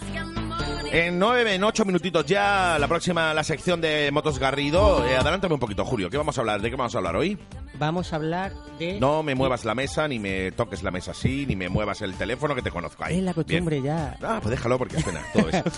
En 0.93 1.19
9, 1.19 1.55
en 1.55 1.63
8 1.63 1.85
minutitos 1.85 2.25
ya, 2.25 2.77
la 2.77 2.85
próxima, 2.87 3.33
la 3.33 3.45
sección 3.45 3.79
de 3.79 4.09
Motos 4.11 4.37
Garrido. 4.39 5.05
Eh, 5.07 5.15
adelántame 5.15 5.53
un 5.53 5.59
poquito, 5.59 5.85
Julio. 5.85 6.09
¿Qué 6.09 6.17
vamos 6.17 6.37
a 6.37 6.41
hablar? 6.41 6.61
¿De 6.61 6.69
qué 6.69 6.75
vamos 6.75 6.93
a 6.93 6.97
hablar 6.97 7.15
hoy? 7.15 7.37
Vamos 7.79 8.11
a 8.11 8.17
hablar 8.17 8.51
de... 8.77 8.99
No 8.99 9.23
me 9.23 9.33
muevas 9.33 9.63
la 9.63 9.73
mesa, 9.73 10.05
ni 10.09 10.19
me 10.19 10.51
toques 10.51 10.83
la 10.83 10.91
mesa 10.91 11.11
así, 11.11 11.45
ni 11.45 11.55
me 11.55 11.69
muevas 11.69 12.01
el 12.01 12.15
teléfono, 12.15 12.55
que 12.55 12.61
te 12.61 12.71
conozco 12.71 13.05
ahí. 13.05 13.19
Es 13.19 13.23
la 13.23 13.31
Bien. 13.31 13.45
costumbre 13.45 13.81
ya. 13.81 14.17
Ah, 14.21 14.39
pues 14.41 14.51
déjalo 14.51 14.77
porque 14.77 15.01
suena 15.01 15.21
todo 15.33 15.47
eso. 15.49 15.63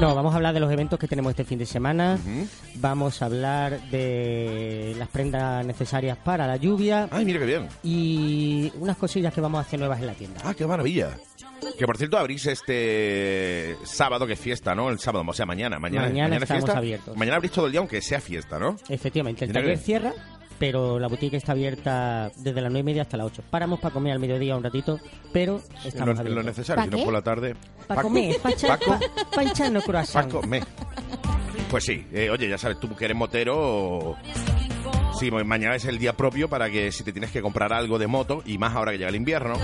No, 0.00 0.14
vamos 0.14 0.32
a 0.32 0.36
hablar 0.36 0.54
de 0.54 0.60
los 0.60 0.70
eventos 0.70 0.96
que 0.96 1.08
tenemos 1.08 1.30
este 1.30 1.42
fin 1.44 1.58
de 1.58 1.66
semana. 1.66 2.16
Vamos 2.76 3.20
a 3.20 3.24
hablar 3.24 3.80
de 3.90 4.94
las 4.96 5.08
prendas 5.08 5.66
necesarias 5.66 6.16
para 6.16 6.46
la 6.46 6.56
lluvia. 6.56 7.08
Ay, 7.10 7.24
mira 7.24 7.40
qué 7.40 7.46
bien. 7.46 7.68
Y 7.82 8.70
unas 8.78 8.96
cosillas 8.96 9.34
que 9.34 9.40
vamos 9.40 9.58
a 9.58 9.62
hacer 9.62 9.80
nuevas 9.80 9.98
en 9.98 10.06
la 10.06 10.12
tienda. 10.14 10.40
Ah, 10.44 10.54
qué 10.54 10.64
maravilla. 10.68 11.16
Que 11.78 11.86
por 11.86 11.96
cierto 11.96 12.18
abrís 12.18 12.44
este 12.46 13.76
sábado 13.84 14.26
que 14.26 14.32
es 14.32 14.40
fiesta, 14.40 14.74
¿no? 14.74 14.90
El 14.90 14.98
sábado, 14.98 15.24
o 15.26 15.32
sea, 15.32 15.46
mañana. 15.46 15.78
Mañana, 15.78 16.08
Mañana 16.08 16.36
es 16.36 16.42
estamos 16.42 16.64
fiesta. 16.64 16.78
abiertos. 16.78 17.16
Mañana 17.16 17.36
abrís 17.36 17.52
todo 17.52 17.66
el 17.66 17.72
día 17.72 17.78
aunque 17.80 18.02
sea 18.02 18.20
fiesta, 18.20 18.58
¿no? 18.58 18.76
Efectivamente, 18.88 19.44
el 19.44 19.52
taller 19.52 19.70
que- 19.78 19.84
cierra, 19.84 20.12
pero 20.58 20.98
la 20.98 21.06
boutique 21.06 21.36
está 21.36 21.52
abierta 21.52 22.32
desde 22.36 22.60
las 22.60 22.72
9 22.72 22.80
y 22.80 22.82
media 22.82 23.02
hasta 23.02 23.16
las 23.16 23.26
8. 23.28 23.44
Paramos 23.48 23.78
para 23.78 23.94
comer 23.94 24.12
al 24.12 24.18
mediodía 24.18 24.56
un 24.56 24.64
ratito, 24.64 24.98
pero 25.32 25.62
estamos 25.84 26.16
lo, 26.16 26.22
en 26.22 26.34
lo 26.34 26.40
abiertos. 26.40 26.44
necesario, 26.46 26.84
si 26.84 26.90
no 26.90 27.04
por 27.04 27.12
la 27.12 27.22
tarde. 27.22 27.54
Para 27.86 28.02
comer, 28.02 28.36
para 28.40 28.56
pa- 28.78 29.00
pa 29.34 29.42
echarnos 29.44 29.84
croissant. 29.84 30.26
Paco, 30.32 30.44
me. 30.46 30.60
Pues 31.70 31.84
sí, 31.84 32.04
eh, 32.12 32.28
oye, 32.30 32.48
ya 32.48 32.58
sabes, 32.58 32.80
tú 32.80 32.94
que 32.96 33.04
eres 33.04 33.16
motero. 33.16 34.16
Sí, 35.18 35.32
mañana 35.32 35.74
es 35.74 35.84
el 35.84 35.98
día 35.98 36.12
propio 36.12 36.48
para 36.48 36.70
que 36.70 36.92
si 36.92 37.02
te 37.02 37.12
tienes 37.12 37.32
que 37.32 37.42
comprar 37.42 37.72
algo 37.72 37.98
de 37.98 38.06
moto, 38.06 38.40
y 38.46 38.56
más 38.56 38.76
ahora 38.76 38.92
que 38.92 38.98
llega 38.98 39.10
el 39.10 39.16
invierno, 39.16 39.54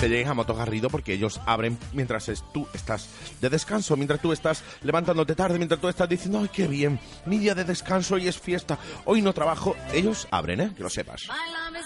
te 0.00 0.08
llegues 0.08 0.26
a 0.26 0.34
Moto 0.34 0.56
Garrido 0.56 0.90
porque 0.90 1.12
ellos 1.12 1.40
abren 1.46 1.78
mientras 1.92 2.28
es- 2.28 2.42
tú 2.52 2.66
estás 2.74 3.08
de 3.40 3.48
descanso, 3.48 3.96
mientras 3.96 4.20
tú 4.20 4.32
estás 4.32 4.64
levantándote 4.82 5.36
tarde, 5.36 5.56
mientras 5.58 5.80
tú 5.80 5.88
estás 5.88 6.08
diciendo, 6.08 6.40
ay, 6.42 6.50
qué 6.52 6.66
bien, 6.66 6.98
mi 7.26 7.38
día 7.38 7.54
de 7.54 7.62
descanso 7.62 8.16
hoy 8.16 8.26
es 8.26 8.40
fiesta, 8.40 8.76
hoy 9.04 9.22
no 9.22 9.32
trabajo. 9.32 9.76
Ellos 9.92 10.26
abren, 10.32 10.60
¿eh? 10.60 10.72
Que 10.76 10.82
lo 10.82 10.90
sepas. 10.90 11.28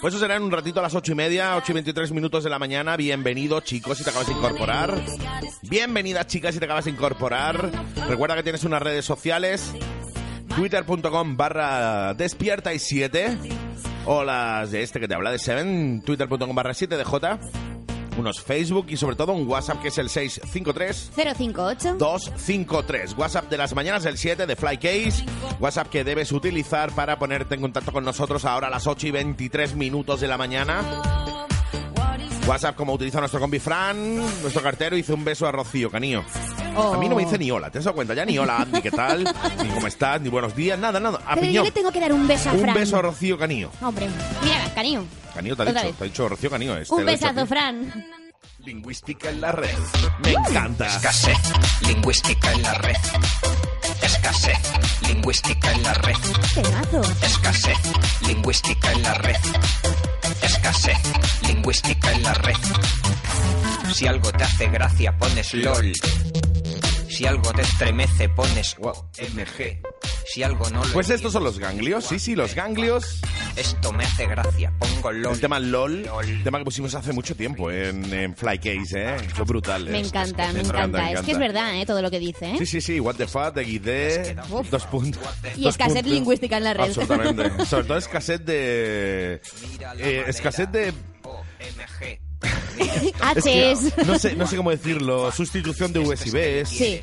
Pues 0.01 0.11
eso 0.15 0.21
será 0.21 0.35
en 0.35 0.41
un 0.43 0.51
ratito 0.51 0.79
a 0.79 0.83
las 0.83 0.95
ocho 0.95 1.11
y 1.11 1.15
media, 1.15 1.55
ocho 1.55 1.71
y 1.71 1.75
veintitrés 1.75 2.11
minutos 2.11 2.43
de 2.43 2.49
la 2.49 2.57
mañana. 2.57 2.97
Bienvenido, 2.97 3.61
chicos, 3.61 3.99
si 3.99 4.03
te 4.03 4.09
acabas 4.09 4.27
de 4.27 4.33
incorporar. 4.33 4.99
Bienvenida, 5.69 6.25
chicas, 6.25 6.55
si 6.55 6.59
te 6.59 6.65
acabas 6.65 6.85
de 6.85 6.91
incorporar. 6.91 7.69
Recuerda 8.07 8.35
que 8.37 8.43
tienes 8.43 8.63
unas 8.63 8.81
redes 8.81 9.05
sociales 9.05 9.71
twitter.com 10.55 11.37
barra 11.37 12.13
despierta 12.13 12.73
y 12.73 12.79
7 12.79 13.37
o 14.05 14.23
las 14.23 14.71
de 14.71 14.81
este 14.81 14.99
que 14.99 15.07
te 15.07 15.15
habla 15.15 15.31
de 15.31 15.39
Seven, 15.39 16.01
twitter.com 16.05 16.55
barra 16.55 16.73
7 16.73 16.97
de 16.97 17.03
J, 17.03 17.39
unos 18.17 18.41
Facebook 18.41 18.87
y 18.89 18.97
sobre 18.97 19.15
todo 19.15 19.33
un 19.33 19.47
WhatsApp 19.47 19.81
que 19.81 19.87
es 19.89 19.97
el 19.97 20.09
653 20.09 21.11
058 21.15 21.95
253. 21.97 23.17
WhatsApp 23.17 23.49
de 23.49 23.57
las 23.57 23.73
mañanas 23.73 24.03
del 24.03 24.17
7 24.17 24.45
de 24.45 24.55
Flycase. 24.55 25.25
WhatsApp 25.59 25.89
que 25.89 26.03
debes 26.03 26.31
utilizar 26.31 26.91
para 26.91 27.17
ponerte 27.17 27.55
en 27.55 27.61
contacto 27.61 27.91
con 27.91 28.03
nosotros 28.03 28.45
ahora 28.45 28.67
a 28.67 28.69
las 28.69 28.87
8 28.87 29.07
y 29.07 29.11
23 29.11 29.75
minutos 29.75 30.21
de 30.21 30.27
la 30.27 30.37
mañana. 30.37 30.81
WhatsApp 32.49 32.75
como 32.75 32.93
utiliza 32.93 33.19
nuestro 33.19 33.39
combi 33.39 33.59
Fran, 33.59 34.15
nuestro 34.41 34.63
cartero, 34.63 34.97
hizo 34.97 35.13
un 35.13 35.23
beso 35.23 35.45
a 35.47 35.51
Rocío 35.51 35.91
Canío. 35.91 36.25
A 36.75 36.97
mí 36.97 37.07
no 37.07 37.15
me 37.15 37.23
dice 37.23 37.37
ni 37.37 37.51
hola, 37.51 37.69
¿te 37.69 37.77
has 37.77 37.83
dado 37.83 37.93
cuenta? 37.93 38.15
Ya 38.15 38.25
ni 38.25 38.39
hola, 38.39 38.57
Andy, 38.63 38.81
¿qué 38.81 38.89
tal? 38.89 39.23
Ni 39.63 39.69
cómo 39.69 39.85
estás, 39.85 40.19
ni 40.19 40.29
buenos 40.29 40.55
días, 40.55 40.79
nada, 40.79 40.99
nada. 40.99 41.19
A 41.27 41.35
Pero 41.35 41.45
yo 41.51 41.63
le 41.63 41.69
tengo 41.71 41.91
que 41.91 41.99
dar 41.99 42.11
un 42.11 42.25
beso 42.27 42.49
a 42.49 42.53
Un 42.53 42.61
Fran. 42.61 42.73
beso 42.73 42.97
a 42.97 43.01
Rocío 43.03 43.37
Canío. 43.37 43.69
Hombre, 43.81 44.07
mira, 44.41 44.73
cariño. 44.73 45.05
Canío 45.35 45.55
te 45.55 45.61
ha 45.61 45.65
dicho, 45.65 45.83
vez. 45.83 45.95
te 45.95 46.03
ha 46.03 46.07
dicho 46.07 46.27
Rocío 46.27 46.49
Canío. 46.49 46.75
es, 46.75 46.87
te 46.87 46.95
Un 46.95 47.05
besazo. 47.05 47.45
Fran. 47.45 48.05
Lingüística 48.65 49.29
en 49.29 49.41
la 49.41 49.51
red. 49.51 49.77
Me 50.23 50.31
encanta. 50.31 50.87
Escasez 50.87 51.37
lingüística 51.81 52.51
en 52.51 52.61
la 52.63 52.73
red. 52.73 52.95
Escasez 54.01 54.57
lingüística 55.07 55.71
en 55.71 55.83
la 55.83 55.93
red. 55.93 56.15
Temazo. 56.55 57.01
Escasez 57.23 57.77
lingüística 58.27 58.91
en 58.91 59.03
la 59.03 59.13
red. 59.13 59.37
Escasez 60.41 60.97
lingüística 61.47 62.11
en 62.11 62.23
la 62.23 62.33
red. 62.33 62.55
Si 63.93 64.07
algo 64.07 64.31
te 64.31 64.43
hace 64.43 64.67
gracia 64.67 65.17
pones 65.17 65.53
LOL. 65.53 65.93
Si 67.09 67.25
algo 67.25 67.51
te 67.53 67.61
estremece 67.61 68.29
pones 68.29 68.75
OMG. 68.79 69.88
Si 70.31 70.43
algo 70.43 70.69
no 70.69 70.83
lo 70.83 70.93
Pues 70.93 71.09
estos 71.09 71.33
son 71.33 71.43
los 71.43 71.57
ganglios, 71.57 72.05
sí, 72.05 72.19
sí, 72.19 72.35
los 72.35 72.53
ganglios. 72.53 73.19
Esto 73.55 73.91
me 73.91 74.03
hace 74.03 74.27
gracia, 74.27 74.71
pongo 74.77 75.11
LOL. 75.11 75.33
El 75.33 75.41
tema 75.41 75.59
LOL, 75.59 76.07
el 76.23 76.43
tema 76.43 76.59
que 76.59 76.65
pusimos 76.65 76.93
hace 76.93 77.13
mucho 77.13 77.35
tiempo 77.35 77.71
en, 77.71 78.13
en 78.13 78.35
Flycase, 78.35 79.15
¿eh? 79.15 79.17
Fue 79.33 79.45
brutal. 79.45 79.85
Me 79.85 79.99
encanta, 79.99 80.53
me 80.53 80.59
encanta. 80.59 81.11
Es 81.11 81.21
que 81.21 81.31
es 81.31 81.39
verdad, 81.39 81.81
¿eh? 81.81 81.85
Todo 81.85 82.01
lo 82.03 82.11
que 82.11 82.19
dice, 82.19 82.51
¿eh? 82.51 82.55
Sí, 82.59 82.65
sí, 82.67 82.79
sí, 82.79 82.99
what 82.99 83.15
the 83.15 83.27
fuck, 83.27 83.55
de 83.55 83.65
XD, 83.65 84.69
dos 84.69 84.85
puntos. 84.85 85.21
Y 85.55 85.63
dos 85.63 85.71
escasez 85.71 85.95
puntos. 85.95 86.11
lingüística 86.11 86.57
en 86.57 86.63
la 86.63 86.73
red. 86.75 86.83
Absolutamente. 86.83 87.65
Sobre 87.65 87.83
todo 87.85 87.97
escasez 87.97 88.45
de... 88.45 89.41
eh, 89.97 90.23
escasez 90.27 90.71
de... 90.71 90.93
Es 93.35 93.43
que, 93.43 94.03
no 94.05 94.17
sé, 94.17 94.35
no 94.35 94.47
sé 94.47 94.57
cómo 94.57 94.71
decirlo, 94.71 95.31
sustitución 95.31 95.93
de 95.93 95.99
USBs. 95.99 96.69
Sí. 96.69 96.99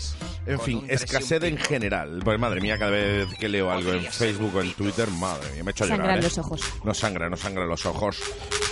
En 0.46 0.60
fin, 0.60 0.84
escasez 0.88 1.42
en 1.42 1.58
general. 1.58 2.20
Pues 2.24 2.38
madre 2.38 2.60
mía, 2.60 2.78
cada 2.78 2.92
vez 2.92 3.28
que 3.38 3.48
leo 3.48 3.70
algo 3.70 3.92
en 3.92 4.04
Facebook 4.04 4.54
o 4.54 4.60
en 4.60 4.72
Twitter, 4.74 5.08
madre 5.10 5.50
mía, 5.52 5.64
me 5.64 5.70
he 5.70 5.72
hecho 5.72 5.84
llorar. 5.84 5.98
Sangran 5.98 6.18
¿eh? 6.18 6.22
los 6.22 6.38
ojos. 6.38 6.60
No 6.84 6.94
sangra, 6.94 7.28
no 7.28 7.36
sangra 7.36 7.66
los 7.66 7.84
ojos. 7.86 8.18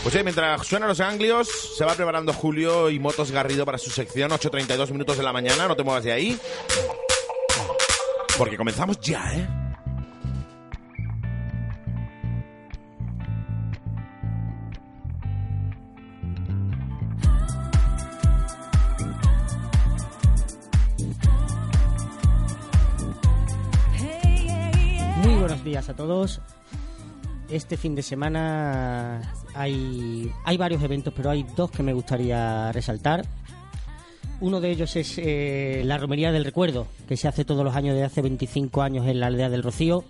Pues 0.02 0.14
sí, 0.14 0.20
mientras 0.22 0.66
suenan 0.66 0.88
los 0.88 0.98
ganglios, 0.98 1.48
se 1.76 1.84
va 1.84 1.94
preparando 1.94 2.32
Julio 2.32 2.90
y 2.90 2.98
Motos 2.98 3.30
Garrido 3.30 3.64
para 3.66 3.78
su 3.78 3.90
sección, 3.90 4.30
8.32 4.30 4.90
minutos 4.92 5.16
de 5.16 5.22
la 5.22 5.32
mañana, 5.32 5.68
no 5.68 5.76
te 5.76 5.82
muevas 5.82 6.04
de 6.04 6.12
ahí. 6.12 6.38
Porque 8.38 8.56
comenzamos 8.56 8.98
ya, 9.00 9.32
¿eh? 9.34 9.63
Buenos 25.64 25.86
días 25.86 25.88
a 25.88 25.96
todos. 25.96 26.40
Este 27.48 27.78
fin 27.78 27.94
de 27.94 28.02
semana 28.02 29.32
hay, 29.54 30.30
hay 30.44 30.56
varios 30.58 30.82
eventos, 30.82 31.14
pero 31.16 31.30
hay 31.30 31.46
dos 31.56 31.70
que 31.70 31.82
me 31.82 31.94
gustaría 31.94 32.70
resaltar. 32.72 33.24
Uno 34.40 34.60
de 34.60 34.70
ellos 34.70 34.94
es 34.96 35.14
eh, 35.16 35.80
la 35.86 35.96
Romería 35.96 36.32
del 36.32 36.44
Recuerdo, 36.44 36.86
que 37.08 37.16
se 37.16 37.28
hace 37.28 37.46
todos 37.46 37.64
los 37.64 37.74
años 37.74 37.94
desde 37.94 38.04
hace 38.04 38.20
25 38.20 38.82
años 38.82 39.06
en 39.06 39.20
la 39.20 39.28
aldea 39.28 39.48
del 39.48 39.62
Rocío, 39.62 40.04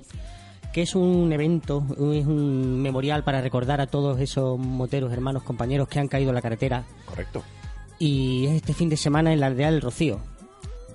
que 0.72 0.82
es 0.82 0.96
un 0.96 1.32
evento, 1.32 1.86
es 2.12 2.26
un 2.26 2.82
memorial 2.82 3.22
para 3.22 3.40
recordar 3.40 3.80
a 3.80 3.86
todos 3.86 4.18
esos 4.18 4.58
moteros, 4.58 5.12
hermanos, 5.12 5.44
compañeros 5.44 5.86
que 5.86 6.00
han 6.00 6.08
caído 6.08 6.30
en 6.30 6.34
la 6.34 6.42
carretera. 6.42 6.84
Correcto. 7.06 7.44
Y 8.00 8.46
es 8.46 8.52
este 8.54 8.74
fin 8.74 8.88
de 8.88 8.96
semana 8.96 9.32
en 9.32 9.38
la 9.38 9.46
aldea 9.46 9.70
del 9.70 9.82
Rocío. 9.82 10.18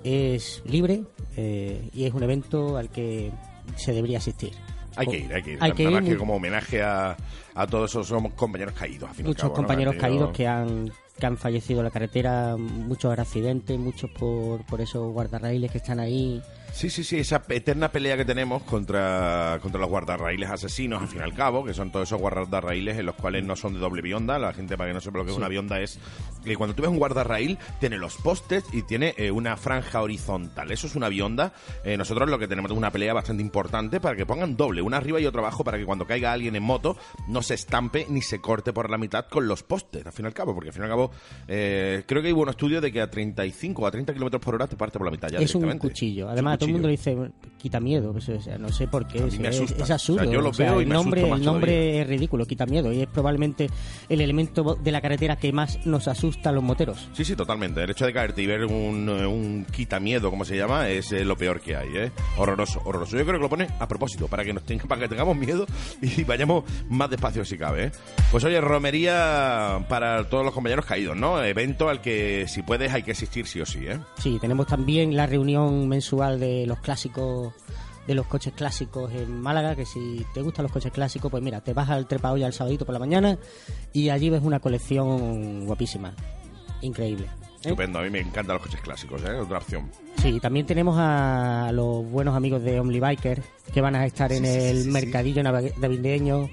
Es 0.04 0.62
libre 0.66 1.04
eh, 1.38 1.90
y 1.94 2.04
es 2.04 2.14
un 2.14 2.24
evento 2.24 2.76
al 2.76 2.90
que 2.90 3.32
se 3.76 3.94
debería 3.94 4.18
asistir. 4.18 4.54
Hay 4.96 5.08
que 5.08 5.18
ir, 5.20 5.34
hay 5.34 5.42
que 5.44 5.52
ir. 5.54 5.58
Hay 5.62 5.72
que 5.72 5.84
Nada 5.86 5.96
ir, 5.98 6.02
más 6.02 6.10
que 6.12 6.18
como 6.18 6.36
homenaje 6.36 6.82
a, 6.84 7.16
a 7.56 7.68
todos 7.68 7.90
esos 7.92 8.12
compañeros 8.36 8.74
caídos. 8.74 9.10
al 9.10 9.16
fin 9.16 9.26
y 9.26 9.28
al 9.28 9.30
muchos 9.30 9.42
cabo, 9.44 9.50
¿no? 9.54 9.56
compañeros 9.56 9.94
tenido- 9.94 10.02
caídos 10.10 10.32
que 10.38 10.48
han 10.48 10.92
que 11.20 11.26
han 11.28 11.38
fallecido 11.38 11.80
en 11.82 11.86
la 11.86 11.92
carretera, 11.92 12.56
muchos 12.58 13.18
accidentes, 13.18 13.78
muchos 13.78 14.10
por, 14.12 14.66
por 14.66 14.82
esos 14.82 15.12
guardarraíles 15.14 15.72
que 15.72 15.78
están 15.80 16.00
ahí. 16.00 16.42
Sí, 16.72 16.90
sí, 16.92 17.04
sí, 17.04 17.18
esa 17.18 17.42
eterna 17.50 17.92
pelea 17.92 18.16
que 18.16 18.26
tenemos 18.26 18.62
contra, 18.62 19.58
contra 19.62 19.82
los 19.82 19.90
guardarraíles 19.90 20.50
asesinos, 20.52 21.02
al 21.02 21.08
fin 21.08 21.20
y 21.20 21.24
al 21.24 21.34
cabo, 21.34 21.66
que 21.66 21.74
son 21.74 21.92
todos 21.92 22.08
esos 22.08 22.20
guardarraíles 22.22 22.98
en 23.00 23.08
los 23.08 23.16
cuales 23.16 23.44
no 23.44 23.56
son 23.56 23.74
de 23.74 23.80
doble 23.80 24.04
bionda. 24.04 24.38
La 24.38 24.54
gente, 24.54 24.78
para 24.78 24.90
que 24.90 24.94
no 24.94 25.02
sepa 25.02 25.18
lo 25.18 25.24
que 25.26 25.32
es 25.32 25.36
Sí. 25.36 25.40
una 25.40 25.48
bionda, 25.50 25.80
es 25.82 26.00
que 26.44 26.56
cuando 26.56 26.76
tú 26.76 26.84
ves 26.84 26.92
un 26.92 26.98
guardarraíl, 27.00 27.58
tiene 27.80 27.98
los 27.98 28.18
postes 28.18 28.64
y 28.72 28.84
tiene 28.84 29.16
eh, 29.18 29.32
una 29.32 29.58
franja 29.58 30.02
horizontal. 30.02 30.72
Eso 30.72 30.86
es 30.86 30.96
una 30.96 31.10
bionda. 31.10 31.54
Eh, 31.84 31.98
nosotros 31.98 32.30
lo 32.30 32.38
que 32.38 32.48
tenemos 32.48 32.70
es 32.72 32.78
una 32.78 32.92
pelea 32.92 33.14
bastante 33.14 33.42
importante 33.42 34.00
para 34.00 34.16
que 34.16 34.28
pongan 34.28 34.56
doble, 34.56 34.84
una 34.84 34.98
arriba 34.98 35.20
y 35.20 35.26
otra 35.26 35.42
abajo, 35.42 35.64
para 35.64 35.80
que 35.80 35.86
cuando 35.86 36.06
caiga 36.06 36.32
alguien 36.32 36.56
en 36.56 36.64
moto 36.64 36.98
no 37.28 37.42
se 37.42 37.56
estampe 37.56 38.06
ni 38.10 38.22
se 38.22 38.42
corte 38.42 38.74
por 38.74 38.92
la 38.92 38.98
mitad 39.00 39.26
con 39.28 39.48
los 39.48 39.64
postes, 39.64 40.06
al 40.06 40.14
fin 40.14 40.26
y 40.26 40.28
al 40.28 40.34
cabo, 40.36 40.54
porque 40.54 40.70
al 40.70 40.74
fin 40.74 40.84
y 40.84 40.86
al 40.86 40.92
cabo, 40.92 41.09
eh, 41.48 42.04
creo 42.06 42.22
que 42.22 42.32
hubo 42.34 42.42
un 42.44 42.50
estudio 42.50 42.82
de 42.82 42.92
que 42.92 43.02
a 43.02 43.10
35 43.10 43.82
o 43.82 43.88
a 43.88 43.92
30 43.92 44.14
kilómetros 44.14 44.42
por 44.42 44.56
hora 44.56 44.68
te 44.68 44.76
parte 44.76 44.98
por 44.98 45.06
la 45.06 45.12
mitad 45.12 45.30
ya 45.30 45.40
es 45.40 45.56
un 45.56 45.78
cuchillo. 45.78 46.30
Además, 46.30 46.54
un 46.54 46.60
todo 46.60 46.68
el 46.68 46.74
mundo 46.74 46.88
dice, 46.90 47.18
quita 47.58 47.80
miedo. 47.80 48.12
pues, 48.12 48.30
o 48.30 48.42
sea, 48.42 48.58
no 48.58 48.70
sé 48.70 48.88
por 48.88 49.08
qué. 49.08 49.20
A 49.20 49.24
mí 49.24 49.28
es, 49.30 49.40
me 49.40 49.48
es- 49.50 49.60
absurdo. 49.62 49.84
O 49.84 50.24
sea, 50.26 50.32
yo 50.34 50.42
lo 50.42 50.50
O 50.50 50.54
sea, 50.54 50.72
veo 50.72 50.80
y 50.80 50.84
el 50.84 50.90
me 50.90 50.94
nombre, 50.96 51.26
más 51.26 51.40
el 51.40 51.46
nombre 51.46 51.72
todavía. 51.72 52.02
es 52.02 52.08
ridículo, 52.08 52.46
quita 52.46 52.66
miedo. 52.66 52.92
Y 52.94 53.02
es 53.02 53.08
probablemente 53.08 53.68
el 54.10 54.22
elemento 54.22 54.76
de 54.76 54.92
la 54.92 55.02
carretera 55.02 55.36
que 55.38 55.52
más 55.52 55.86
nos 55.86 56.08
asusta 56.08 56.50
a 56.50 56.52
los 56.54 56.64
moteros. 56.64 57.10
Sí, 57.14 57.26
sí, 57.26 57.36
totalmente. 57.36 57.84
El 57.84 57.90
hecho 57.90 58.06
de 58.06 58.14
caerte 58.14 58.42
y 58.42 58.46
ver 58.48 58.66
un, 58.66 59.10
eh, 59.10 59.26
un 59.26 59.66
quitamiedo, 59.72 60.30
como 60.30 60.46
se 60.46 60.56
llama, 60.58 60.90
es 60.90 61.12
eh, 61.12 61.26
lo 61.26 61.36
peor 61.38 61.62
que 61.62 61.76
hay, 61.76 61.90
¿eh? 61.96 62.12
Horroroso, 62.38 62.82
horroroso. 62.86 63.18
Yo 63.18 63.24
creo 63.26 63.38
que 63.38 63.44
lo 63.44 63.50
pone 63.50 63.68
a 63.80 63.88
propósito, 63.88 64.28
para 64.28 64.44
que 64.44 64.54
nos 64.54 64.64
tenga- 64.64 64.86
para 64.88 65.02
que 65.02 65.08
tengamos 65.10 65.36
miedo 65.36 65.66
y 66.02 66.24
vayamos 66.24 66.64
más 66.90 67.10
despacio 67.10 67.44
si 67.46 67.58
cabe, 67.58 67.86
¿eh? 67.86 67.92
Pues 68.32 68.44
oye, 68.44 68.60
romería 68.62 69.86
para 69.90 70.24
todos 70.30 70.44
los 70.46 70.54
compañeros 70.54 70.86
caídos, 70.90 71.16
¿no? 71.16 71.42
Evento 71.44 71.88
al 71.90 72.02
que 72.02 72.46
si 72.48 72.64
puedes 72.64 72.92
hay 72.92 73.04
que 73.04 73.12
asistir 73.12 73.46
sí 73.48 73.62
o 73.62 73.66
sí, 73.66 73.86
¿eh? 73.88 74.00
Sí, 74.18 74.38
tenemos 74.42 74.66
también 74.68 75.16
la 75.16 75.26
reunión 75.28 75.88
mensual 75.88 76.40
de 76.40 76.66
los 76.66 76.80
clásicos, 76.80 77.54
de 78.08 78.16
los 78.16 78.26
coches 78.26 78.54
clásicos 78.54 79.14
en 79.14 79.40
Málaga, 79.40 79.76
que 79.76 79.86
si 79.86 80.26
te 80.34 80.42
gustan 80.42 80.64
los 80.64 80.72
coches 80.72 80.92
clásicos, 80.92 81.30
pues 81.30 81.44
mira, 81.44 81.62
te 81.62 81.74
vas 81.74 81.90
al 81.90 82.08
Trepa 82.08 82.32
Olla 82.32 82.48
el 82.48 82.54
sabadito 82.54 82.86
por 82.86 82.94
la 82.94 83.00
mañana 83.00 83.38
y 83.94 84.10
allí 84.10 84.30
ves 84.32 84.42
una 84.42 84.60
colección 84.60 85.66
guapísima, 85.68 86.14
increíble. 86.82 87.28
Estupendo, 87.62 88.00
a 88.00 88.04
mí 88.04 88.10
me 88.10 88.20
encantan 88.22 88.56
los 88.56 88.64
coches 88.64 88.82
clásicos, 88.82 89.22
¿eh? 89.24 89.34
Otra 89.34 89.58
opción. 89.60 89.92
Sí, 90.22 90.40
también 90.40 90.66
tenemos 90.66 90.96
a 90.98 91.72
los 91.74 92.10
buenos 92.10 92.36
amigos 92.36 92.64
de 92.64 92.80
Only 92.80 93.00
Biker 93.00 93.42
que 93.74 93.82
van 93.82 93.96
a 93.96 94.06
estar 94.06 94.32
en 94.32 94.46
Sí, 94.46 94.52
sí, 94.54 94.60
sí, 94.60 94.66
el 94.68 94.84
sí, 94.84 94.90
mercadillo 94.92 95.44
nav- 95.44 95.76
navideño. 95.78 96.50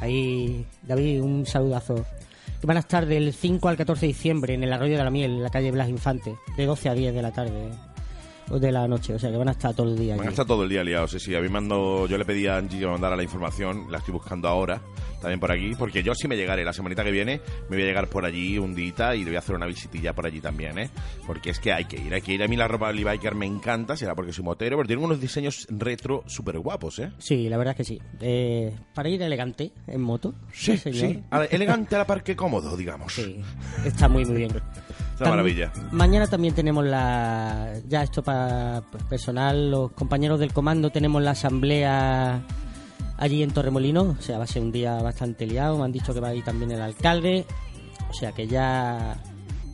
Ahí, 0.00 0.64
David, 0.82 1.20
un 1.22 1.44
saludazo. 1.44 2.06
Que 2.60 2.66
van 2.66 2.76
a 2.76 2.80
estar 2.80 3.06
del 3.06 3.32
5 3.32 3.68
al 3.68 3.76
14 3.76 4.00
de 4.00 4.06
diciembre 4.08 4.54
en 4.54 4.64
el 4.64 4.72
Arroyo 4.72 4.96
de 4.96 5.04
la 5.04 5.10
Miel, 5.10 5.32
en 5.32 5.42
la 5.42 5.50
calle 5.50 5.70
Blas 5.70 5.88
Infante, 5.88 6.36
de 6.56 6.66
12 6.66 6.88
a 6.88 6.94
10 6.94 7.14
de 7.14 7.22
la 7.22 7.32
tarde 7.32 7.70
o 8.50 8.58
de 8.58 8.72
la 8.72 8.88
noche. 8.88 9.14
O 9.14 9.18
sea 9.18 9.30
que 9.30 9.36
van 9.36 9.48
a 9.48 9.52
estar 9.52 9.74
todo 9.74 9.88
el 9.88 9.98
día 9.98 10.16
Van 10.16 10.26
a 10.26 10.30
estar 10.30 10.46
todo 10.46 10.64
el 10.64 10.68
día 10.68 10.82
liados, 10.82 11.12
sí, 11.12 11.20
sí. 11.20 11.34
A 11.34 11.40
mí 11.40 11.48
mando, 11.48 12.06
yo 12.06 12.18
le 12.18 12.24
pedí 12.24 12.46
a 12.46 12.56
Angie 12.56 12.80
que 12.80 12.86
me 12.86 12.92
mandara 12.92 13.16
la 13.16 13.22
información, 13.22 13.86
la 13.90 13.98
estoy 13.98 14.12
buscando 14.12 14.48
ahora, 14.48 14.80
también 15.20 15.40
por 15.40 15.52
aquí, 15.52 15.74
porque 15.78 16.02
yo 16.02 16.14
sí 16.14 16.28
me 16.28 16.36
llegaré 16.36 16.64
la 16.64 16.72
semanita 16.72 17.04
que 17.04 17.10
viene, 17.10 17.40
me 17.68 17.76
voy 17.76 17.82
a 17.82 17.86
llegar 17.86 18.08
por 18.08 18.24
allí 18.24 18.58
un 18.58 18.74
día 18.74 18.88
y 19.14 19.18
le 19.18 19.26
voy 19.26 19.36
a 19.36 19.38
hacer 19.38 19.54
una 19.54 19.66
visitilla 19.66 20.14
por 20.14 20.26
allí 20.26 20.40
también, 20.40 20.78
¿eh? 20.78 20.90
Porque 21.26 21.50
es 21.50 21.58
que 21.58 21.72
hay 21.72 21.84
que 21.84 21.96
ir, 21.96 22.12
hay 22.12 22.20
que 22.20 22.32
ir. 22.32 22.42
A 22.42 22.48
mí 22.48 22.56
la 22.56 22.66
ropa 22.66 22.92
de 22.92 23.04
Biker 23.04 23.34
me 23.34 23.46
encanta, 23.46 23.96
será 23.96 24.14
porque 24.14 24.32
soy 24.32 24.44
motero, 24.44 24.76
pero 24.76 24.86
tiene 24.86 25.02
unos 25.02 25.20
diseños 25.20 25.66
retro 25.70 26.24
súper 26.26 26.58
guapos, 26.58 26.98
¿eh? 26.98 27.12
Sí, 27.18 27.48
la 27.48 27.56
verdad 27.58 27.72
es 27.72 27.76
que 27.76 27.84
sí. 27.84 28.02
Eh, 28.20 28.74
para 28.94 29.08
ir 29.08 29.22
elegante 29.22 29.72
en 29.86 30.00
moto. 30.00 30.34
Sí, 30.52 30.76
señor. 30.76 31.00
sí. 31.00 31.22
A 31.30 31.40
ver, 31.40 31.48
elegante 31.52 31.94
a 31.94 31.98
la 31.98 32.06
par 32.06 32.22
que 32.22 32.34
cómodo, 32.34 32.76
digamos. 32.76 33.12
Sí, 33.12 33.40
está 33.84 34.08
muy, 34.08 34.24
muy 34.24 34.36
bien. 34.36 34.50
Una 35.20 35.30
maravilla. 35.30 35.72
Mañana 35.90 36.28
también 36.28 36.54
tenemos 36.54 36.84
la. 36.84 37.72
Ya 37.88 38.04
esto 38.04 38.22
para 38.22 38.82
pues, 38.90 39.02
personal, 39.04 39.70
los 39.70 39.92
compañeros 39.92 40.38
del 40.38 40.52
comando, 40.52 40.90
tenemos 40.90 41.20
la 41.22 41.32
asamblea 41.32 42.40
allí 43.18 43.42
en 43.42 43.50
Torremolino. 43.50 44.16
O 44.18 44.22
sea, 44.22 44.38
va 44.38 44.44
a 44.44 44.46
ser 44.46 44.62
un 44.62 44.72
día 44.72 44.94
bastante 45.02 45.46
liado. 45.46 45.76
Me 45.78 45.84
han 45.84 45.92
dicho 45.92 46.14
que 46.14 46.20
va 46.20 46.28
a 46.28 46.34
ir 46.34 46.42
también 46.44 46.70
el 46.70 46.80
alcalde. 46.80 47.44
O 48.08 48.12
sea, 48.14 48.32
que 48.32 48.46
ya. 48.46 49.20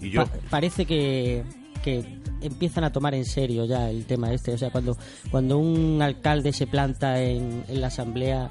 Y 0.00 0.10
yo. 0.10 0.26
pa- 0.26 0.32
parece 0.50 0.84
que, 0.86 1.44
que 1.84 2.20
empiezan 2.40 2.82
a 2.84 2.90
tomar 2.92 3.14
en 3.14 3.24
serio 3.24 3.64
ya 3.64 3.88
el 3.88 4.04
tema 4.06 4.32
este. 4.32 4.52
O 4.54 4.58
sea, 4.58 4.70
cuando, 4.70 4.96
cuando 5.30 5.58
un 5.58 6.02
alcalde 6.02 6.52
se 6.52 6.66
planta 6.66 7.22
en, 7.22 7.64
en 7.68 7.80
la 7.80 7.86
asamblea, 7.86 8.50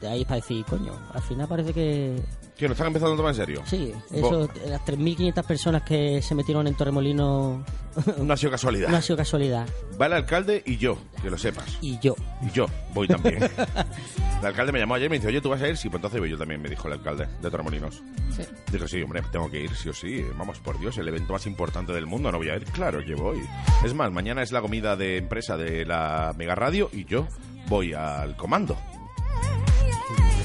de 0.00 0.08
ahí 0.08 0.20
es 0.20 0.26
para 0.26 0.36
decir, 0.40 0.64
coño, 0.64 0.92
al 1.12 1.22
final 1.22 1.48
parece 1.48 1.72
que 1.72 2.16
Que 2.56 2.66
lo 2.66 2.72
están 2.72 2.86
empezando 2.86 3.14
a 3.14 3.16
tomar 3.16 3.32
en 3.32 3.36
serio. 3.36 3.62
Sí, 3.66 3.92
eso, 4.12 4.48
las 4.66 4.80
3.500 4.86 5.44
personas 5.44 5.82
que 5.82 6.22
se 6.22 6.34
metieron 6.34 6.66
en 6.66 6.74
Torremolino 6.74 7.64
No 8.18 8.32
ha 8.32 8.36
sido 8.36 8.50
casualidad. 8.50 8.88
no 8.88 8.96
ha 8.96 9.02
sido 9.02 9.16
casualidad. 9.16 9.68
Va 10.00 10.06
el 10.06 10.12
alcalde 10.14 10.62
y 10.64 10.76
yo, 10.76 10.98
que 11.22 11.30
lo 11.30 11.38
sepas. 11.38 11.78
Y 11.80 11.98
yo. 11.98 12.14
Y 12.42 12.50
yo 12.50 12.66
voy 12.94 13.08
también. 13.08 13.42
el 14.40 14.46
alcalde 14.46 14.72
me 14.72 14.78
llamó 14.78 14.94
ayer 14.94 15.06
y 15.06 15.10
me 15.10 15.16
dice, 15.16 15.28
oye, 15.28 15.40
¿tú 15.40 15.50
vas 15.50 15.60
a 15.62 15.68
ir? 15.68 15.76
Sí, 15.76 15.88
pues 15.88 15.98
entonces 15.98 16.20
voy 16.20 16.30
yo 16.30 16.38
también, 16.38 16.60
me 16.60 16.68
dijo 16.68 16.88
el 16.88 16.94
alcalde 16.94 17.26
de 17.40 17.50
Torremolinos. 17.50 18.02
Sí. 18.34 18.42
Dijo, 18.72 18.88
sí, 18.88 19.02
hombre, 19.02 19.22
tengo 19.30 19.50
que 19.50 19.60
ir, 19.60 19.74
sí 19.74 19.88
o 19.88 19.92
sí. 19.94 20.24
Vamos, 20.38 20.58
por 20.60 20.78
Dios, 20.78 20.96
el 20.98 21.08
evento 21.08 21.32
más 21.32 21.46
importante 21.46 21.92
del 21.92 22.06
mundo, 22.06 22.30
no 22.32 22.38
voy 22.38 22.48
a 22.48 22.56
ir. 22.56 22.64
Claro 22.64 23.04
que 23.04 23.14
voy. 23.14 23.40
Es 23.84 23.94
más, 23.94 24.10
mañana 24.12 24.42
es 24.42 24.52
la 24.52 24.60
comida 24.60 24.96
de 24.96 25.18
empresa 25.18 25.56
de 25.56 25.84
la 25.84 26.34
Mega 26.36 26.54
Radio 26.54 26.90
y 26.92 27.04
yo 27.04 27.26
voy 27.68 27.92
al 27.94 28.36
comando. 28.36 28.76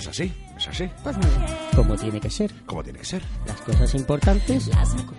Es 0.02 0.08
así, 0.08 0.34
es 0.58 0.68
así. 0.68 0.90
Pues 1.04 1.16
muy 1.16 1.28
bien. 1.28 1.46
Como 1.76 1.96
tiene 1.96 2.20
que 2.20 2.32
ser. 2.32 2.52
Como 2.66 2.84
tiene 2.84 2.98
que 2.98 3.06
ser. 3.06 3.22
Las 3.46 3.62
cosas 3.62 3.94
importantes. 3.94 4.72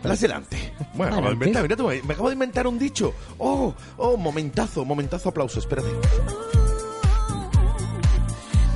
Las 0.02 0.20
delante. 0.20 0.74
Bueno, 0.94 1.12
acabo 1.12 1.28
de 1.28 1.34
inventar, 1.34 1.62
mira 1.62 1.76
tú, 1.76 1.86
me 1.86 2.12
acabo 2.12 2.28
de 2.30 2.32
inventar 2.32 2.66
un 2.66 2.80
dicho. 2.80 3.14
Oh, 3.38 3.72
oh, 3.98 4.16
momentazo, 4.16 4.84
momentazo, 4.84 5.28
aplauso, 5.28 5.60
espérate. 5.60 5.88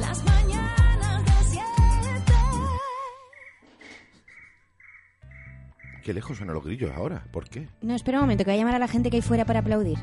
Las 0.00 0.24
mañanas 0.24 1.24
del 1.24 1.44
7. 1.50 1.64
Qué 6.04 6.14
lejos 6.14 6.36
suenan 6.36 6.54
los 6.54 6.64
grillos 6.64 6.92
ahora, 6.94 7.26
¿por 7.32 7.48
qué? 7.48 7.68
No, 7.82 7.96
espera 7.96 8.18
un 8.18 8.26
momento, 8.26 8.44
que 8.44 8.52
voy 8.52 8.59
a 8.59 8.61
llamar 8.61 8.76
a 8.76 8.78
la 8.78 8.86
gente 8.86 9.11
que 9.11 9.16
hay 9.16 9.22
fuera 9.22 9.44
para 9.44 9.59
aplaudir. 9.59 9.98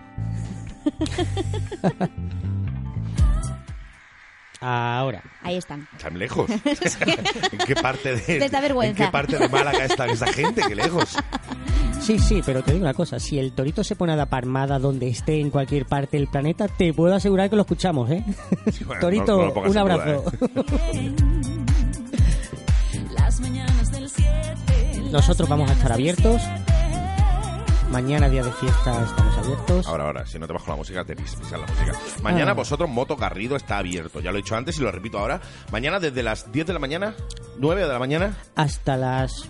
Ahora. 4.65 5.21
Ahí 5.41 5.57
están. 5.57 5.85
Tan 6.01 6.17
lejos. 6.17 6.49
¿En 7.51 7.57
qué 7.67 7.75
parte 7.75 8.15
de. 8.15 8.35
¿En 8.35 8.95
qué 8.95 9.07
parte 9.11 9.37
de 9.37 9.49
Málaga 9.49 9.83
está 9.83 10.05
esa 10.05 10.27
gente? 10.31 10.61
Qué 10.65 10.73
lejos. 10.75 11.17
Sí, 11.99 12.17
sí, 12.17 12.41
pero 12.45 12.63
te 12.63 12.71
digo 12.71 12.83
una 12.85 12.93
cosa. 12.93 13.19
Si 13.19 13.37
el 13.39 13.51
torito 13.51 13.83
se 13.83 13.95
pone 13.97 14.13
a 14.13 14.15
dar 14.15 14.29
palmada 14.29 14.79
donde 14.79 15.09
esté 15.09 15.39
en 15.41 15.49
cualquier 15.49 15.85
parte 15.85 16.15
del 16.17 16.27
planeta, 16.27 16.67
te 16.69 16.93
puedo 16.93 17.13
asegurar 17.13 17.49
que 17.49 17.55
lo 17.57 17.63
escuchamos, 17.63 18.09
¿eh? 18.09 18.23
bueno, 18.85 19.01
torito, 19.01 19.37
no- 19.37 19.53
no 19.53 19.61
un 19.61 19.67
duda, 19.67 19.81
abrazo. 19.81 20.23
7. 20.31 21.13
Nosotros 25.11 25.47
vamos 25.49 25.69
a 25.69 25.73
estar 25.73 25.91
abiertos. 25.91 26.41
Mañana, 27.93 28.27
día 28.27 28.41
de 28.41 28.51
fiesta, 28.53 29.03
estamos 29.03 29.37
abiertos. 29.37 29.87
Ahora, 29.87 30.05
ahora, 30.05 30.25
si 30.25 30.39
no 30.39 30.47
te 30.47 30.53
bajo 30.53 30.67
la 30.71 30.75
música, 30.77 31.05
te 31.05 31.15
pis- 31.15 31.35
pisas 31.35 31.51
la 31.59 31.67
música. 31.67 31.93
Mañana 32.23 32.49
Ah. 32.51 32.55
vosotros, 32.55 32.89
Moto 32.89 33.15
Garrido 33.15 33.55
está 33.55 33.77
abierto. 33.77 34.19
Ya 34.19 34.31
lo 34.31 34.39
he 34.39 34.41
dicho 34.41 34.55
antes 34.55 34.79
y 34.79 34.81
lo 34.81 34.91
repito 34.91 35.19
ahora. 35.19 35.39
Mañana 35.71 35.99
desde 35.99 36.23
las 36.23 36.51
10 36.51 36.65
de 36.65 36.73
la 36.73 36.79
mañana, 36.79 37.13
9 37.59 37.81
de 37.83 37.87
la 37.87 37.99
mañana, 37.99 38.35
Hasta 38.55 38.97
las 38.97 39.47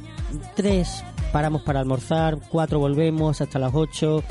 3 0.58 1.06
paramos 1.32 1.62
para 1.62 1.80
almorzar, 1.80 2.38
4 2.50 2.80
volvemos, 2.80 3.40
hasta 3.40 3.60
las 3.60 3.72
8. 3.74 4.22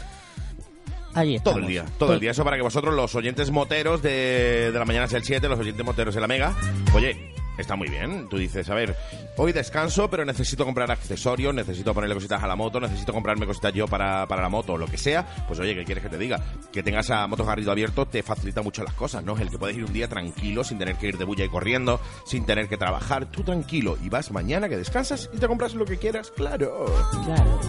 Allí 1.14 1.38
todo 1.40 1.56
el 1.56 1.66
día. 1.66 1.86
Todo 1.98 2.12
el 2.12 2.20
día. 2.20 2.32
Eso 2.32 2.44
para 2.44 2.56
que 2.58 2.62
vosotros, 2.62 2.94
los 2.94 3.14
oyentes 3.14 3.50
moteros 3.50 4.02
de, 4.02 4.70
de 4.72 4.78
la 4.78 4.84
mañana 4.84 5.06
es 5.06 5.12
el 5.14 5.24
7, 5.24 5.48
los 5.48 5.58
oyentes 5.58 5.84
moteros 5.86 6.14
de 6.14 6.20
la 6.20 6.26
Mega, 6.28 6.54
oye, 6.94 7.34
está 7.58 7.76
muy 7.76 7.88
bien. 7.88 8.28
Tú 8.28 8.38
dices, 8.38 8.68
a 8.70 8.74
ver, 8.74 8.96
hoy 9.36 9.52
descanso, 9.52 10.08
pero 10.08 10.24
necesito 10.24 10.64
comprar 10.64 10.90
accesorios, 10.90 11.54
necesito 11.54 11.94
ponerle 11.94 12.14
cositas 12.14 12.42
a 12.42 12.46
la 12.46 12.56
moto, 12.56 12.80
necesito 12.80 13.12
comprarme 13.12 13.46
cositas 13.46 13.72
yo 13.72 13.86
para, 13.86 14.26
para 14.26 14.42
la 14.42 14.48
moto, 14.48 14.76
lo 14.76 14.86
que 14.86 14.98
sea. 14.98 15.26
Pues 15.46 15.58
oye, 15.60 15.74
¿qué 15.74 15.84
quieres 15.84 16.02
que 16.02 16.10
te 16.10 16.18
diga? 16.18 16.40
Que 16.72 16.82
tengas 16.82 17.10
a 17.10 17.26
Motos 17.26 17.46
Garrido 17.46 17.72
abierto 17.72 18.06
te 18.06 18.22
facilita 18.22 18.62
mucho 18.62 18.84
las 18.84 18.94
cosas, 18.94 19.24
¿no? 19.24 19.36
El 19.38 19.50
que 19.50 19.58
puedes 19.58 19.76
ir 19.76 19.84
un 19.84 19.92
día 19.92 20.08
tranquilo, 20.08 20.64
sin 20.64 20.78
tener 20.78 20.96
que 20.96 21.08
ir 21.08 21.18
de 21.18 21.24
bulla 21.24 21.44
y 21.44 21.48
corriendo, 21.48 22.00
sin 22.24 22.44
tener 22.46 22.68
que 22.68 22.76
trabajar, 22.76 23.26
tú 23.26 23.42
tranquilo, 23.42 23.96
y 24.02 24.08
vas 24.08 24.30
mañana 24.30 24.68
que 24.68 24.76
descansas 24.76 25.30
y 25.32 25.38
te 25.38 25.48
compras 25.48 25.74
lo 25.74 25.84
que 25.84 25.98
quieras, 25.98 26.30
claro. 26.30 26.86
Claro. 27.24 27.60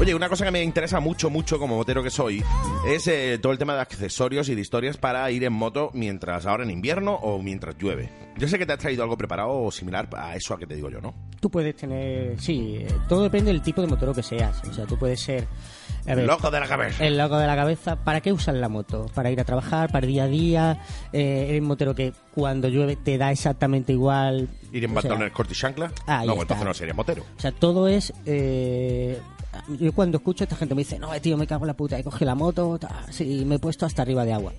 Oye, 0.00 0.12
una 0.12 0.28
cosa 0.28 0.44
que 0.44 0.50
me 0.50 0.60
interesa 0.60 0.98
mucho, 0.98 1.30
mucho 1.30 1.56
como 1.56 1.76
motero 1.76 2.02
que 2.02 2.10
soy, 2.10 2.42
es 2.84 3.06
eh, 3.06 3.38
todo 3.40 3.52
el 3.52 3.58
tema 3.58 3.74
de 3.74 3.80
accesorios 3.80 4.48
y 4.48 4.56
de 4.56 4.60
historias 4.60 4.96
para 4.96 5.30
ir 5.30 5.44
en 5.44 5.52
moto 5.52 5.90
mientras 5.94 6.46
ahora 6.46 6.64
en 6.64 6.70
invierno 6.72 7.14
o 7.14 7.40
mientras 7.40 7.78
llueve. 7.78 8.10
Yo 8.36 8.48
sé 8.48 8.58
que 8.58 8.66
te 8.66 8.72
has 8.72 8.80
traído 8.80 9.04
algo 9.04 9.16
preparado 9.16 9.50
o 9.52 9.70
similar 9.70 10.08
a 10.16 10.34
eso 10.34 10.52
a 10.52 10.58
que 10.58 10.66
te 10.66 10.74
digo 10.74 10.90
yo, 10.90 11.00
¿no? 11.00 11.14
Tú 11.38 11.48
puedes 11.48 11.76
tener. 11.76 12.40
Sí, 12.40 12.78
eh, 12.80 12.88
todo 13.08 13.22
depende 13.22 13.52
del 13.52 13.62
tipo 13.62 13.80
de 13.82 13.86
motero 13.86 14.12
que 14.12 14.24
seas. 14.24 14.60
O 14.68 14.74
sea, 14.74 14.84
tú 14.84 14.98
puedes 14.98 15.20
ser. 15.20 15.46
A 16.06 16.14
ver, 16.14 16.26
Loco 16.26 16.50
de 16.50 16.60
la 16.60 16.66
cabeza. 16.68 17.04
El 17.04 17.16
loco 17.18 17.38
de 17.38 17.46
la 17.46 17.56
cabeza. 17.56 17.96
¿Para 17.96 18.20
qué 18.20 18.32
usas 18.32 18.54
la 18.56 18.68
moto? 18.68 19.06
¿Para 19.14 19.30
ir 19.30 19.40
a 19.40 19.44
trabajar? 19.44 19.90
¿Para 19.90 20.06
el 20.06 20.12
día 20.12 20.24
a 20.24 20.28
día? 20.28 20.78
Eh, 21.12 21.46
¿Eres 21.48 21.60
un 21.62 21.68
motero 21.68 21.94
que 21.94 22.12
cuando 22.34 22.68
llueve 22.68 22.96
te 22.96 23.16
da 23.18 23.30
exactamente 23.32 23.92
igual? 23.92 24.48
Ir 24.72 24.84
en 24.84 24.94
pantalones 24.94 25.32
corto 25.32 25.52
y 25.52 25.56
chancla. 25.56 25.92
ahí 26.06 26.26
no, 26.26 26.32
está. 26.32 26.42
entonces 26.42 26.66
no 26.66 26.74
sería 26.74 26.94
motero. 26.94 27.22
O 27.36 27.40
sea, 27.40 27.52
todo 27.52 27.88
es. 27.88 28.12
eh, 28.26 29.18
yo 29.78 29.92
cuando 29.92 30.18
escucho 30.18 30.42
a 30.42 30.46
esta 30.46 30.56
gente 30.56 30.74
me 30.74 30.80
dice, 30.82 30.98
no, 30.98 31.14
eh, 31.14 31.20
tío, 31.20 31.36
me 31.36 31.46
cago 31.46 31.64
en 31.64 31.68
la 31.68 31.74
puta, 31.74 31.96
he 31.98 32.02
cogido 32.04 32.26
la 32.26 32.34
moto, 32.34 32.76
ta, 32.78 33.06
sí, 33.10 33.44
me 33.46 33.54
he 33.54 33.58
puesto 33.60 33.86
hasta 33.86 34.02
arriba 34.02 34.24
de 34.24 34.32
agua. 34.32 34.52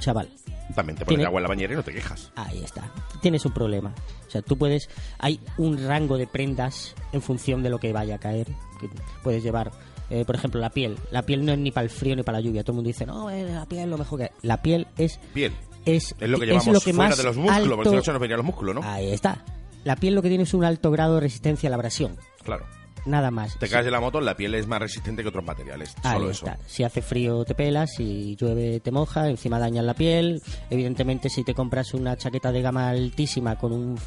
Chaval, 0.00 0.28
También 0.74 0.98
te 0.98 1.04
pones 1.04 1.16
Tiene- 1.18 1.24
agua 1.26 1.38
en 1.38 1.42
la 1.44 1.48
bañera 1.48 1.72
y 1.72 1.76
no 1.76 1.82
te 1.82 1.92
quejas. 1.92 2.30
ahí 2.36 2.62
está. 2.62 2.82
Tienes 3.20 3.44
un 3.46 3.52
problema. 3.52 3.94
O 4.26 4.30
sea, 4.30 4.42
tú 4.42 4.56
puedes. 4.58 4.88
Hay 5.18 5.40
un 5.58 5.86
rango 5.86 6.18
de 6.18 6.26
prendas 6.26 6.94
en 7.12 7.22
función 7.22 7.62
de 7.62 7.70
lo 7.70 7.78
que 7.78 7.92
vaya 7.92 8.16
a 8.16 8.18
caer. 8.18 8.48
Que 8.80 8.88
puedes 9.22 9.42
llevar, 9.44 9.70
eh, 10.10 10.24
por 10.24 10.34
ejemplo, 10.36 10.60
la 10.60 10.70
piel. 10.70 10.96
La 11.10 11.22
piel 11.22 11.44
no 11.44 11.52
es 11.52 11.58
ni 11.58 11.70
para 11.70 11.84
el 11.84 11.90
frío 11.90 12.14
ni 12.16 12.22
para 12.22 12.38
la 12.38 12.44
lluvia. 12.44 12.62
Todo 12.62 12.72
el 12.72 12.76
mundo 12.76 12.88
dice, 12.88 13.06
no, 13.06 13.30
eh, 13.30 13.44
la 13.44 13.66
piel 13.66 13.82
es 13.82 13.88
lo 13.88 13.98
mejor 13.98 14.18
que. 14.20 14.30
La 14.42 14.60
piel 14.62 14.86
es. 14.98 15.18
Piel. 15.34 15.52
Es, 15.84 16.14
Es 16.20 16.28
lo 16.28 16.38
que 16.38 16.46
llevamos 16.46 16.66
lo 16.68 16.80
que 16.80 16.92
fuera 16.92 17.08
más 17.08 17.18
de 17.18 17.24
los 17.24 17.36
músculos, 17.36 17.62
porque 17.76 17.80
alto- 17.80 17.90
si 17.90 17.96
no 17.96 18.02
se 18.04 18.12
nos 18.28 18.28
los 18.30 18.44
músculos, 18.44 18.74
¿no? 18.76 18.82
Ahí 18.84 19.10
está. 19.10 19.44
La 19.84 19.96
piel 19.96 20.14
lo 20.14 20.22
que 20.22 20.28
tiene 20.28 20.44
es 20.44 20.54
un 20.54 20.64
alto 20.64 20.90
grado 20.92 21.16
de 21.16 21.22
resistencia 21.22 21.68
a 21.68 21.70
la 21.70 21.74
abrasión. 21.76 22.16
Claro. 22.44 22.64
Nada 23.04 23.32
más. 23.32 23.58
Te 23.58 23.68
caes 23.68 23.84
de 23.84 23.90
la 23.90 23.98
moto, 23.98 24.20
la 24.20 24.36
piel 24.36 24.54
es 24.54 24.68
más 24.68 24.78
resistente 24.78 25.22
que 25.22 25.28
otros 25.28 25.44
materiales. 25.44 25.92
Ahí 26.04 26.18
Solo 26.18 26.30
eso. 26.30 26.46
está. 26.46 26.58
Si 26.68 26.84
hace 26.84 27.02
frío 27.02 27.44
te 27.44 27.56
pelas, 27.56 27.90
si 27.96 28.36
llueve 28.36 28.78
te 28.78 28.92
moja, 28.92 29.28
encima 29.28 29.58
dañas 29.58 29.84
la 29.84 29.94
piel. 29.94 30.40
Evidentemente 30.70 31.28
si 31.28 31.42
te 31.42 31.52
compras 31.52 31.94
una 31.94 32.16
chaqueta 32.16 32.52
de 32.52 32.62
gama 32.62 32.90
altísima 32.90 33.58
con 33.58 33.72
un 33.72 33.98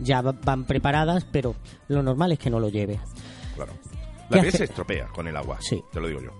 ya 0.00 0.22
va- 0.22 0.32
van 0.32 0.64
preparadas, 0.64 1.26
pero 1.30 1.56
lo 1.88 2.02
normal 2.02 2.32
es 2.32 2.38
que 2.38 2.48
no 2.48 2.58
lo 2.58 2.70
lleve. 2.70 2.98
Claro. 3.54 3.74
¿Qué 4.28 4.34
La 4.36 4.40
piel 4.42 4.48
hace- 4.48 4.58
se 4.58 4.64
estropea 4.64 5.06
con 5.08 5.26
el 5.28 5.36
agua. 5.36 5.58
Sí. 5.60 5.82
Te 5.92 6.00
lo 6.00 6.08
digo 6.08 6.20
yo. 6.22 6.30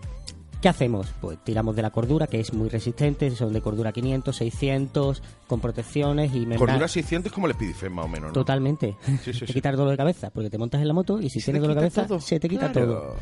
¿Qué 0.61 0.69
hacemos? 0.69 1.07
Pues 1.21 1.39
tiramos 1.45 1.77
de 1.77 1.83
la 1.83 1.91
cordura, 1.91 2.27
que 2.27 2.41
es 2.41 2.53
muy 2.53 2.69
resistente, 2.69 3.31
son 3.31 3.53
de 3.53 3.61
cordura 3.61 3.93
500, 3.93 4.35
600, 4.35 5.23
con 5.47 5.61
protecciones 5.61 6.35
y 6.35 6.41
membra- 6.47 6.59
Cordura 6.59 6.89
600 6.89 7.31
es 7.31 7.33
como 7.33 7.47
el 7.47 7.53
Speedifem 7.55 7.93
más 7.93 8.07
o 8.07 8.09
menos, 8.09 8.29
¿no? 8.31 8.33
Totalmente. 8.33 8.97
Sí, 9.23 9.33
sí, 9.33 9.39
te 9.41 9.47
sí. 9.47 9.53
quita 9.53 9.71
el 9.71 9.77
dolor 9.77 9.93
de 9.93 9.97
cabeza, 9.97 10.31
porque 10.31 10.51
te 10.51 10.59
montas 10.59 10.81
en 10.81 10.89
la 10.89 10.95
moto 10.95 11.21
y 11.21 11.31
si 11.31 11.41
tienes 11.41 11.63
dolor 11.63 11.77
de 11.77 11.81
cabeza, 11.83 12.07
todo. 12.09 12.19
se 12.21 12.41
te 12.41 12.49
quita 12.49 12.73
Claro. 12.73 12.89
todo. 12.89 13.17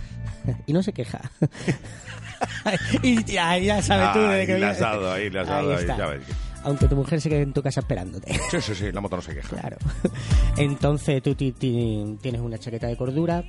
y 0.66 0.72
no 0.72 0.82
se 0.82 0.94
queja. 0.94 1.30
y 3.02 3.22
ya, 3.24 3.58
ya 3.58 3.82
sabes 3.82 4.12
tú 4.14 4.18
de 4.20 4.26
Ahí 4.40 4.46
que 4.46 4.58
le 4.58 4.66
has 4.66 4.78
dado, 4.78 5.12
ahí 5.12 5.30
le 5.30 5.40
has 5.40 5.46
dado, 5.46 5.72
ahí, 5.74 5.80
está. 5.80 5.96
ya 5.98 6.06
ves. 6.06 6.22
Aunque 6.64 6.88
tu 6.88 6.96
mujer 6.96 7.20
se 7.20 7.28
quede 7.28 7.42
en 7.42 7.52
tu 7.52 7.62
casa 7.62 7.80
esperándote. 7.80 8.32
Sí, 8.50 8.60
sí, 8.62 8.74
sí, 8.74 8.92
la 8.92 9.00
moto 9.02 9.16
no 9.16 9.22
se 9.22 9.34
queja. 9.34 9.48
Claro. 9.56 9.76
Entonces 10.56 11.22
tú 11.22 11.34
ti- 11.34 11.52
ti- 11.52 12.16
tienes 12.20 12.40
una 12.40 12.58
chaqueta 12.58 12.86
de 12.88 12.96
cordura, 12.96 13.44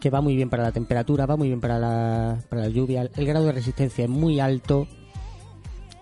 que 0.00 0.10
va 0.10 0.20
muy 0.20 0.34
bien 0.34 0.50
para 0.50 0.62
la 0.62 0.72
temperatura, 0.72 1.26
va 1.26 1.36
muy 1.36 1.48
bien 1.48 1.60
para 1.60 1.78
la, 1.78 2.38
para 2.48 2.62
la 2.62 2.68
lluvia. 2.68 3.08
El 3.14 3.26
grado 3.26 3.46
de 3.46 3.52
resistencia 3.52 4.04
es 4.04 4.10
muy 4.10 4.40
alto 4.40 4.88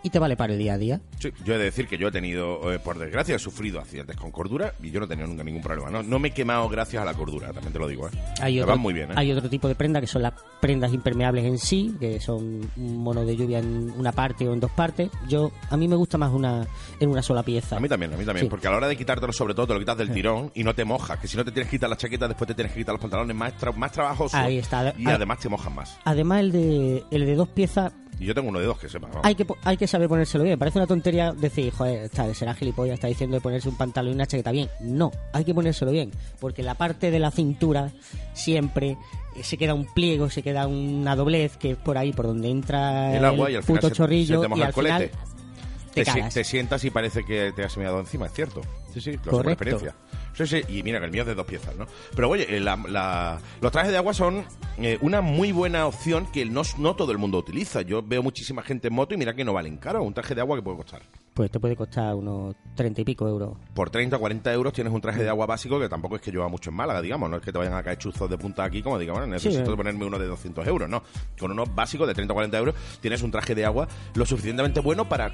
y 0.03 0.11
te 0.11 0.18
vale 0.18 0.36
para 0.36 0.53
el 0.53 0.59
día 0.59 0.74
a 0.74 0.78
día. 0.78 1.01
Sí, 1.18 1.30
yo 1.44 1.55
he 1.55 1.59
de 1.59 1.64
decir 1.64 1.88
que 1.88 1.99
yo 1.99 2.09
he 2.09 2.12
tenido, 2.12 2.72
eh, 2.72 2.78
por 2.78 2.99
desgracia, 2.99 3.34
he 3.36 3.38
sufrido 3.38 3.80
accidentes 3.80 4.16
con 4.16 4.30
cordura 4.30 4.74
y 4.82 4.90
yo 4.90 5.01
no 5.01 5.07
he 5.07 5.09
tenido 5.09 5.26
nunca 5.28 5.42
ningún 5.44 5.62
problema. 5.62 5.90
No, 5.90 6.03
no 6.03 6.18
me 6.18 6.28
he 6.28 6.30
quemado 6.32 6.68
gracias 6.68 7.03
a 7.03 7.05
la 7.05 7.14
cordura, 7.14 7.53
también 7.53 7.72
te 7.72 7.78
lo 7.78 7.88
digo. 7.88 8.09
¿eh? 8.09 8.11
Hay 8.40 8.55
Me 8.57 8.62
otro, 8.62 8.72
van 8.74 8.80
muy 8.80 8.94
bien. 8.94 9.11
¿eh? 9.11 9.14
hay 9.16 9.32
otro 9.32 9.49
tipo 9.51 9.66
de 9.68 9.74
prenda 9.74 10.01
que 10.01 10.07
son 10.07 10.22
las 10.22 10.34
prendas 10.61 10.92
impermeables 10.92 11.44
en 11.44 11.59
sí, 11.59 11.94
que 11.99 12.20
son 12.20 12.61
un 12.76 12.96
mono 12.99 13.24
de 13.24 13.36
lluvia 13.36 13.59
en 13.59 13.90
una 13.96 14.12
parte 14.12 14.49
o 14.49 14.53
en 14.53 14.61
dos 14.61 14.70
partes. 14.70 15.11
Yo 15.28 15.51
A 15.70 15.76
mí 15.76 15.88
me 15.88 15.96
gusta 15.96 16.16
más 16.18 16.32
una 16.32 16.66
en 17.01 17.09
una 17.11 17.22
sola 17.22 17.42
pieza. 17.42 17.76
A 17.76 17.80
mí 17.80 17.88
también, 17.88 18.12
a 18.12 18.16
mí 18.16 18.24
también, 18.24 18.46
Sí. 18.46 18.51
porque 18.51 18.66
a 18.68 18.70
la 18.70 18.76
hora 18.78 18.88
de 18.88 18.96
quitártelo 18.96 19.32
sobre 19.32 19.55
todo 19.55 19.66
te 19.68 19.72
lo 19.74 19.78
quitas 19.80 19.99
del 19.99 20.11
tirón 20.12 20.51
y 20.55 20.64
no 20.64 20.74
te 20.74 20.84
mojas, 20.84 21.18
que 21.18 21.26
si 21.28 21.36
no 21.36 21.44
te 21.44 21.53
tienes 21.53 21.70
que 21.70 21.76
quitar 21.76 21.90
la 21.90 21.96
chaqueta 21.96 22.28
después 22.28 22.46
te 22.49 22.55
tienes 22.55 22.72
que 22.72 22.80
quitar 22.80 22.92
los 22.94 23.01
pantalones 23.01 23.36
más, 23.36 23.53
tra- 23.61 23.74
más 23.74 23.92
trabajoso 23.92 24.36
Ahí 24.36 24.59
está. 24.59 24.94
y 24.96 25.07
además 25.09 25.38
te 25.40 25.49
mojas 25.49 25.72
más. 25.74 25.96
Además, 26.05 26.40
el 26.40 26.53
de, 26.53 27.05
el 27.11 27.26
de 27.26 27.34
dos 27.34 27.49
piezas 27.49 27.92
Y 28.20 28.26
yo 28.26 28.34
tengo 28.34 28.48
uno 28.48 28.58
de 28.58 28.66
dos 28.66 28.78
que 28.78 28.88
sepa. 28.88 29.08
¿no? 29.08 29.20
hay 29.22 29.34
que, 29.34 29.46
hay 29.64 29.76
que 29.76 29.86
saber 29.86 30.08
ponérselo 30.08 30.44
bien. 30.44 30.58
Parece 30.58 30.78
una 30.78 30.86
tontería 30.86 31.32
decir, 31.32 31.72
joder, 31.72 32.04
está, 32.04 32.32
será 32.34 32.54
gilipollas, 32.54 32.94
está 32.94 33.06
diciendo 33.06 33.36
de 33.36 33.40
ponerse 33.40 33.68
un 33.68 33.76
pantalón 33.76 34.12
y 34.12 34.14
una 34.16 34.26
chaqueta 34.26 34.50
bien. 34.50 34.68
No, 34.80 35.12
hay 35.32 35.44
que 35.44 35.54
ponérselo 35.54 35.92
bien. 35.92 36.10
Porque 36.40 36.62
la 36.62 36.74
parte 36.74 37.10
de 37.10 37.18
la 37.18 37.30
cintura 37.30 37.92
siempre 38.34 38.96
eh, 39.36 39.42
se 39.42 39.56
queda 39.56 39.74
un 39.74 39.86
pliego, 39.86 40.30
se 40.30 40.42
queda 40.42 40.66
una 40.66 41.14
doblez, 41.14 41.56
que 41.56 41.72
es 41.72 41.76
por 41.76 41.96
ahí, 41.96 42.12
por 42.12 42.26
donde 42.26 42.48
entra 42.48 43.16
el 43.16 43.24
agua 43.24 43.50
y 43.50 43.56
al 43.56 43.62
puto 43.62 43.90
chorrillo. 43.90 44.42
se 44.42 44.48
te 44.48 44.58
y 44.58 44.62
al 44.62 44.68
el 44.68 44.74
colete. 44.74 45.08
final 45.08 46.32
te 46.32 46.44
sientas 46.44 46.84
y 46.84 46.90
parece 46.90 47.24
que 47.24 47.52
te 47.54 47.64
has 47.64 47.76
meado 47.76 48.00
encima, 48.00 48.26
es 48.26 48.32
cierto. 48.32 48.60
Sí, 48.92 49.00
sí, 49.00 49.12
lo 49.24 49.30
por 49.32 49.48
experiencia. 49.48 49.94
Sí, 50.35 50.47
sí, 50.47 50.62
y 50.68 50.83
mira 50.83 50.99
que 51.01 51.07
el 51.07 51.11
mío 51.12 51.22
es 51.22 51.29
de 51.29 51.35
dos 51.35 51.47
piezas, 51.47 51.74
¿no? 51.76 51.87
Pero 52.14 52.29
oye, 52.31 52.47
eh, 52.57 52.61
la- 52.61 52.76
la- 52.89 53.39
los 53.61 53.72
trajes 53.72 53.91
de 53.91 53.97
agua 53.99 54.14
son 54.14 54.45
eh, 54.79 54.97
una 55.01 55.20
muy 55.20 55.51
buena 55.51 55.87
opción 55.87 56.26
que 56.33 56.45
no, 56.45 56.62
no 56.79 56.95
todo 56.95 57.11
el 57.12 57.18
mundo 57.18 57.39
utiliza. 57.39 57.83
Yo 57.83 58.03
veo 58.03 58.22
muchísima 58.22 58.62
gente 58.62 58.89
en 58.89 58.95
moto 58.95 59.14
y 59.14 59.16
mira 59.16 59.35
que 59.35 59.45
no 59.45 59.53
valen 59.53 59.76
caro. 59.79 60.03
Un 60.03 60.14
traje 60.14 60.35
de 60.35 60.41
agua 60.41 60.57
que 60.57 60.62
puede 60.62 60.76
costar. 60.76 61.03
Pues 61.35 61.51
te 61.51 61.59
puede 61.61 61.74
costar 61.76 62.14
unos 62.14 62.55
treinta 62.76 63.01
y 63.01 63.05
pico 63.05 63.26
euros. 63.29 63.57
Por 63.74 63.91
30 63.91 64.16
o 64.16 64.20
40 64.20 64.53
euros 64.53 64.72
tienes 64.72 64.93
un 64.93 65.01
traje 65.01 65.22
de 65.22 65.29
agua 65.29 65.47
básico 65.47 65.79
que 65.81 65.89
tampoco 65.89 66.16
es 66.16 66.22
que 66.22 66.31
lleva 66.31 66.49
mucho 66.49 66.70
en 66.70 66.76
Málaga, 66.76 67.01
digamos. 67.03 67.29
No 67.31 67.37
es 67.37 67.43
que 67.43 67.53
te 67.53 67.59
vayan 67.59 67.74
a 67.74 67.83
caer 67.83 67.99
chuzos 67.99 68.29
de 68.31 68.39
punta 68.39 68.64
aquí, 68.64 68.83
como 68.83 68.99
diga, 68.99 69.12
bueno, 69.12 69.26
necesito 69.26 69.72
eh. 69.72 69.76
ponerme 69.76 70.05
uno 70.05 70.18
de 70.18 70.26
200 70.26 70.66
euros, 70.66 70.89
no. 70.89 71.03
Con 71.39 71.51
uno 71.53 71.64
básico 71.66 72.07
de 72.07 72.14
30 72.14 72.33
o 72.33 72.35
40 72.35 72.59
euros 72.59 72.74
tienes 73.01 73.22
un 73.22 73.31
traje 73.31 73.55
de 73.55 73.64
agua 73.64 73.89
lo 74.14 74.24
suficientemente 74.26 74.81
bueno 74.81 75.09
para 75.09 75.33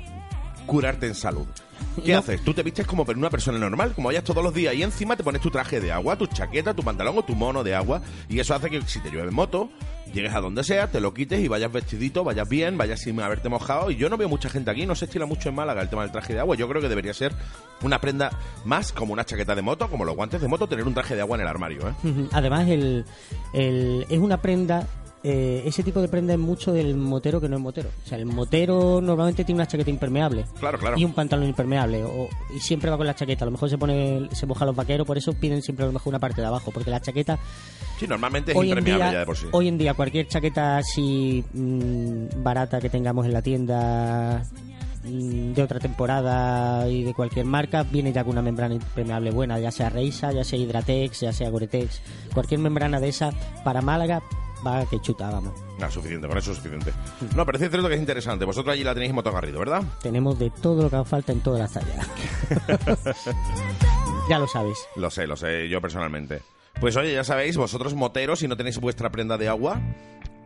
curarte 0.66 1.06
en 1.06 1.14
salud. 1.14 1.46
¿Qué 2.04 2.12
No. 2.12 2.18
haces? 2.18 2.42
Tú 2.42 2.54
te 2.54 2.62
vistes 2.62 2.86
como 2.86 3.02
una 3.04 3.30
persona 3.30 3.58
normal, 3.58 3.92
como 3.94 4.08
vayas 4.08 4.24
todos 4.24 4.42
los 4.42 4.54
días 4.54 4.74
y 4.74 4.82
encima 4.82 5.16
te 5.16 5.22
pones 5.24 5.40
tu 5.40 5.50
traje 5.50 5.80
de 5.80 5.92
agua, 5.92 6.16
tu 6.16 6.26
chaqueta, 6.26 6.72
tu 6.74 6.82
pantalón 6.82 7.18
o 7.18 7.22
tu 7.24 7.34
mono 7.34 7.62
de 7.62 7.74
agua 7.74 8.00
y 8.28 8.38
eso 8.40 8.54
hace 8.54 8.70
que 8.70 8.80
si 8.82 9.00
te 9.00 9.10
llueve 9.10 9.28
en 9.28 9.34
moto, 9.34 9.70
llegues 10.12 10.32
a 10.34 10.40
donde 10.40 10.64
sea, 10.64 10.88
te 10.88 11.00
lo 11.00 11.12
quites 11.14 11.40
y 11.40 11.48
vayas 11.48 11.70
vestidito, 11.72 12.24
vayas 12.24 12.48
bien, 12.48 12.78
vayas 12.78 13.00
sin 13.00 13.20
haberte 13.20 13.48
mojado 13.48 13.90
y 13.90 13.96
yo 13.96 14.08
no 14.08 14.16
veo 14.16 14.28
mucha 14.28 14.48
gente 14.48 14.70
aquí, 14.70 14.86
no 14.86 14.94
se 14.94 15.04
estila 15.06 15.26
mucho 15.26 15.48
en 15.48 15.56
Málaga 15.56 15.82
el 15.82 15.88
tema 15.88 16.02
del 16.02 16.12
traje 16.12 16.32
de 16.34 16.40
agua, 16.40 16.56
yo 16.56 16.68
creo 16.68 16.80
que 16.80 16.88
debería 16.88 17.12
ser 17.14 17.32
una 17.82 18.00
prenda 18.00 18.30
más 18.64 18.92
como 18.92 19.12
una 19.12 19.24
chaqueta 19.24 19.54
de 19.54 19.62
moto, 19.62 19.88
como 19.88 20.04
los 20.04 20.14
guantes 20.16 20.40
de 20.40 20.48
moto, 20.48 20.68
tener 20.68 20.86
un 20.86 20.94
traje 20.94 21.14
de 21.14 21.20
agua 21.22 21.36
en 21.36 21.42
el 21.42 21.48
armario, 21.48 21.88
¿eh? 21.88 21.94
Además, 22.32 22.68
el, 22.68 23.04
el- 23.52 24.06
es 24.08 24.18
una 24.18 24.40
prenda. 24.40 24.86
Eh, 25.26 25.62
ese 25.64 25.82
tipo 25.82 26.02
de 26.02 26.08
prenda 26.08 26.34
es 26.34 26.38
mucho 26.38 26.70
del 26.70 26.96
motero 26.96 27.40
que 27.40 27.48
no 27.48 27.56
es 27.56 27.62
motero. 27.62 27.88
O 28.04 28.06
sea, 28.06 28.18
el 28.18 28.26
motero 28.26 29.00
normalmente 29.00 29.42
tiene 29.42 29.60
una 29.60 29.66
chaqueta 29.66 29.88
impermeable. 29.88 30.44
Claro, 30.60 30.78
claro. 30.78 30.98
Y 30.98 31.04
un 31.06 31.14
pantalón 31.14 31.48
impermeable. 31.48 32.04
O, 32.04 32.28
y 32.54 32.60
siempre 32.60 32.90
va 32.90 32.98
con 32.98 33.06
la 33.06 33.14
chaqueta. 33.14 33.44
A 33.44 33.46
lo 33.46 33.52
mejor 33.52 33.70
se 33.70 33.78
pone 33.78 34.28
se 34.32 34.44
moja 34.44 34.66
los 34.66 34.76
vaqueros, 34.76 35.06
por 35.06 35.16
eso 35.16 35.32
piden 35.32 35.62
siempre 35.62 35.84
a 35.84 35.86
lo 35.86 35.94
mejor 35.94 36.10
una 36.10 36.18
parte 36.18 36.42
de 36.42 36.46
abajo. 36.46 36.70
Porque 36.70 36.90
la 36.90 37.00
chaqueta. 37.00 37.38
Sí, 37.98 38.06
normalmente 38.06 38.52
es 38.52 38.56
impermeable 38.56 39.04
día, 39.04 39.12
ya 39.12 39.18
de 39.20 39.26
por 39.26 39.36
sí. 39.38 39.46
hoy 39.52 39.68
en 39.68 39.78
día, 39.78 39.94
cualquier 39.94 40.28
chaqueta 40.28 40.76
así 40.76 41.42
mm, 41.54 42.42
barata 42.42 42.78
que 42.78 42.90
tengamos 42.90 43.24
en 43.24 43.32
la 43.32 43.40
tienda 43.40 44.42
mm, 45.04 45.54
de 45.54 45.62
otra 45.62 45.80
temporada 45.80 46.86
y 46.86 47.02
de 47.02 47.14
cualquier 47.14 47.46
marca 47.46 47.82
viene 47.82 48.12
ya 48.12 48.24
con 48.24 48.32
una 48.32 48.42
membrana 48.42 48.74
impermeable 48.74 49.30
buena, 49.30 49.58
ya 49.58 49.70
sea 49.70 49.88
Reisa, 49.88 50.32
ya 50.32 50.44
sea 50.44 50.58
Hidratex, 50.58 51.20
ya 51.20 51.32
sea 51.32 51.48
Goretex, 51.48 52.02
cualquier 52.34 52.60
membrana 52.60 53.00
de 53.00 53.08
esa 53.08 53.30
para 53.62 53.80
Málaga 53.80 54.22
va 54.66 54.86
que 54.86 55.00
chuta, 55.00 55.30
vamos. 55.30 55.52
No, 55.78 55.90
suficiente, 55.90 56.26
con 56.28 56.38
eso 56.38 56.52
es 56.52 56.56
suficiente. 56.58 56.92
No, 57.36 57.42
es 57.42 57.58
cierto 57.58 57.88
que 57.88 57.94
es 57.94 58.00
interesante. 58.00 58.44
Vosotros 58.44 58.72
allí 58.74 58.84
la 58.84 58.94
tenéis 58.94 59.10
en 59.10 59.16
motogarrido, 59.16 59.58
¿verdad? 59.58 59.82
Tenemos 60.02 60.38
de 60.38 60.50
todo 60.50 60.82
lo 60.84 60.90
que 60.90 60.96
haga 60.96 61.04
falta 61.04 61.32
en 61.32 61.40
todas 61.40 61.60
las 61.60 61.72
tallas. 61.72 62.08
ya 64.28 64.38
lo 64.38 64.46
sabes. 64.46 64.78
Lo 64.96 65.10
sé, 65.10 65.26
lo 65.26 65.36
sé, 65.36 65.68
yo 65.68 65.80
personalmente. 65.80 66.42
Pues 66.80 66.96
oye, 66.96 67.12
ya 67.12 67.24
sabéis, 67.24 67.56
vosotros 67.56 67.94
moteros, 67.94 68.40
si 68.40 68.48
no 68.48 68.56
tenéis 68.56 68.78
vuestra 68.80 69.10
prenda 69.10 69.38
de 69.38 69.48
agua, 69.48 69.80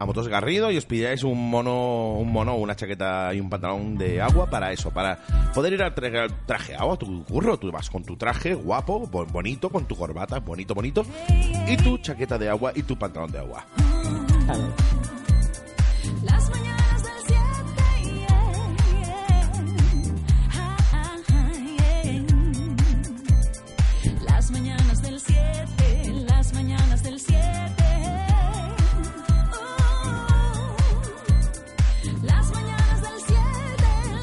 a 0.01 0.07
motos 0.07 0.29
Garrido 0.29 0.71
y 0.71 0.77
os 0.77 0.85
pilláis 0.85 1.25
un 1.25 1.51
mono, 1.51 2.13
un 2.15 2.31
mono, 2.31 2.55
una 2.57 2.77
chaqueta 2.77 3.33
y 3.35 3.41
un 3.41 3.49
pantalón 3.51 3.97
de 3.97 4.21
agua 4.21 4.49
para 4.49 4.71
eso, 4.73 4.91
para 4.91 5.19
poder 5.55 5.73
ir 5.73 5.83
a 5.83 5.95
tra- 5.95 6.33
trajeado 6.47 6.93
a 6.93 6.97
tu 6.99 7.25
curro. 7.25 7.57
Tú 7.59 7.73
vas 7.73 7.89
con 7.91 8.05
tu 8.05 8.17
traje 8.17 8.55
guapo, 8.55 9.07
bo- 9.07 9.27
bonito, 9.27 9.71
con 9.71 9.87
tu 9.87 9.97
corbata, 9.97 10.39
bonito, 10.39 10.75
bonito, 10.75 11.05
y 11.67 11.77
tu 11.79 11.99
chaqueta 11.99 12.37
de 12.39 12.49
agua 12.51 12.73
y 12.75 12.83
tu 12.83 12.97
pantalón 12.99 13.33
de 13.33 13.39
agua. 13.39 13.65
Claro. 14.49 14.65
Las 16.25 16.49
mañanas 16.49 17.03
del 17.03 17.21
7, 17.27 17.43
yeah, 18.17 18.53
yeah. 18.95 19.53
Ah, 20.55 20.77
ah, 20.95 21.17
ah, 21.35 21.53
yeah. 21.77 22.25
Las 24.25 24.51
mañanas 24.51 25.03
del 25.03 25.21
7, 25.21 26.15
las 26.27 26.55
mañanas 26.55 27.03
del 27.03 27.21
7. 27.21 27.37
Uh, 29.53 29.57
las 32.25 32.51
mañanas 32.51 33.03
del 33.03 33.21
7, 33.27 33.37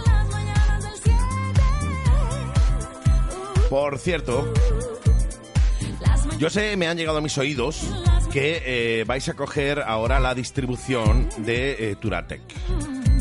las 0.07 0.27
mañanas 0.29 0.83
del 0.85 0.97
7. 1.03 1.21
Por 3.69 3.99
cierto, 3.99 4.51
yo 6.39 6.49
sé, 6.49 6.75
me 6.77 6.87
han 6.87 6.97
llegado 6.97 7.19
a 7.19 7.21
mis 7.21 7.37
oídos 7.37 7.83
que 8.35 8.61
eh, 8.65 9.05
vais 9.05 9.29
a 9.29 9.33
coger 9.33 9.79
ahora 9.79 10.19
la 10.19 10.35
distribución 10.35 11.29
de 11.37 11.91
eh, 11.91 11.95
Turatec. 11.95 12.41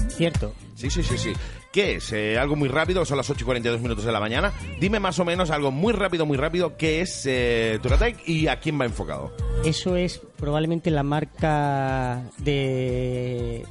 Cierto. 0.08 0.52
Sí, 0.74 0.90
sí, 0.90 1.04
sí, 1.04 1.16
sí. 1.16 1.32
¿Qué 1.70 1.94
es? 1.94 2.12
Eh, 2.12 2.36
algo 2.36 2.56
muy 2.56 2.68
rápido, 2.68 3.04
son 3.04 3.18
las 3.18 3.30
8 3.30 3.38
y 3.40 3.44
42 3.44 3.80
minutos 3.80 4.04
de 4.04 4.10
la 4.10 4.18
mañana. 4.18 4.52
Dime 4.80 4.98
más 4.98 5.16
o 5.20 5.24
menos 5.24 5.50
algo 5.50 5.70
muy 5.70 5.92
rápido, 5.92 6.26
muy 6.26 6.36
rápido, 6.36 6.76
qué 6.76 7.00
es 7.00 7.26
eh, 7.26 7.78
Turatec 7.80 8.28
y 8.28 8.48
a 8.48 8.58
quién 8.58 8.80
va 8.80 8.86
enfocado. 8.86 9.32
Eso 9.64 9.94
es 9.94 10.20
probablemente 10.36 10.90
la 10.90 11.04
marca 11.04 12.28
de 12.38 13.64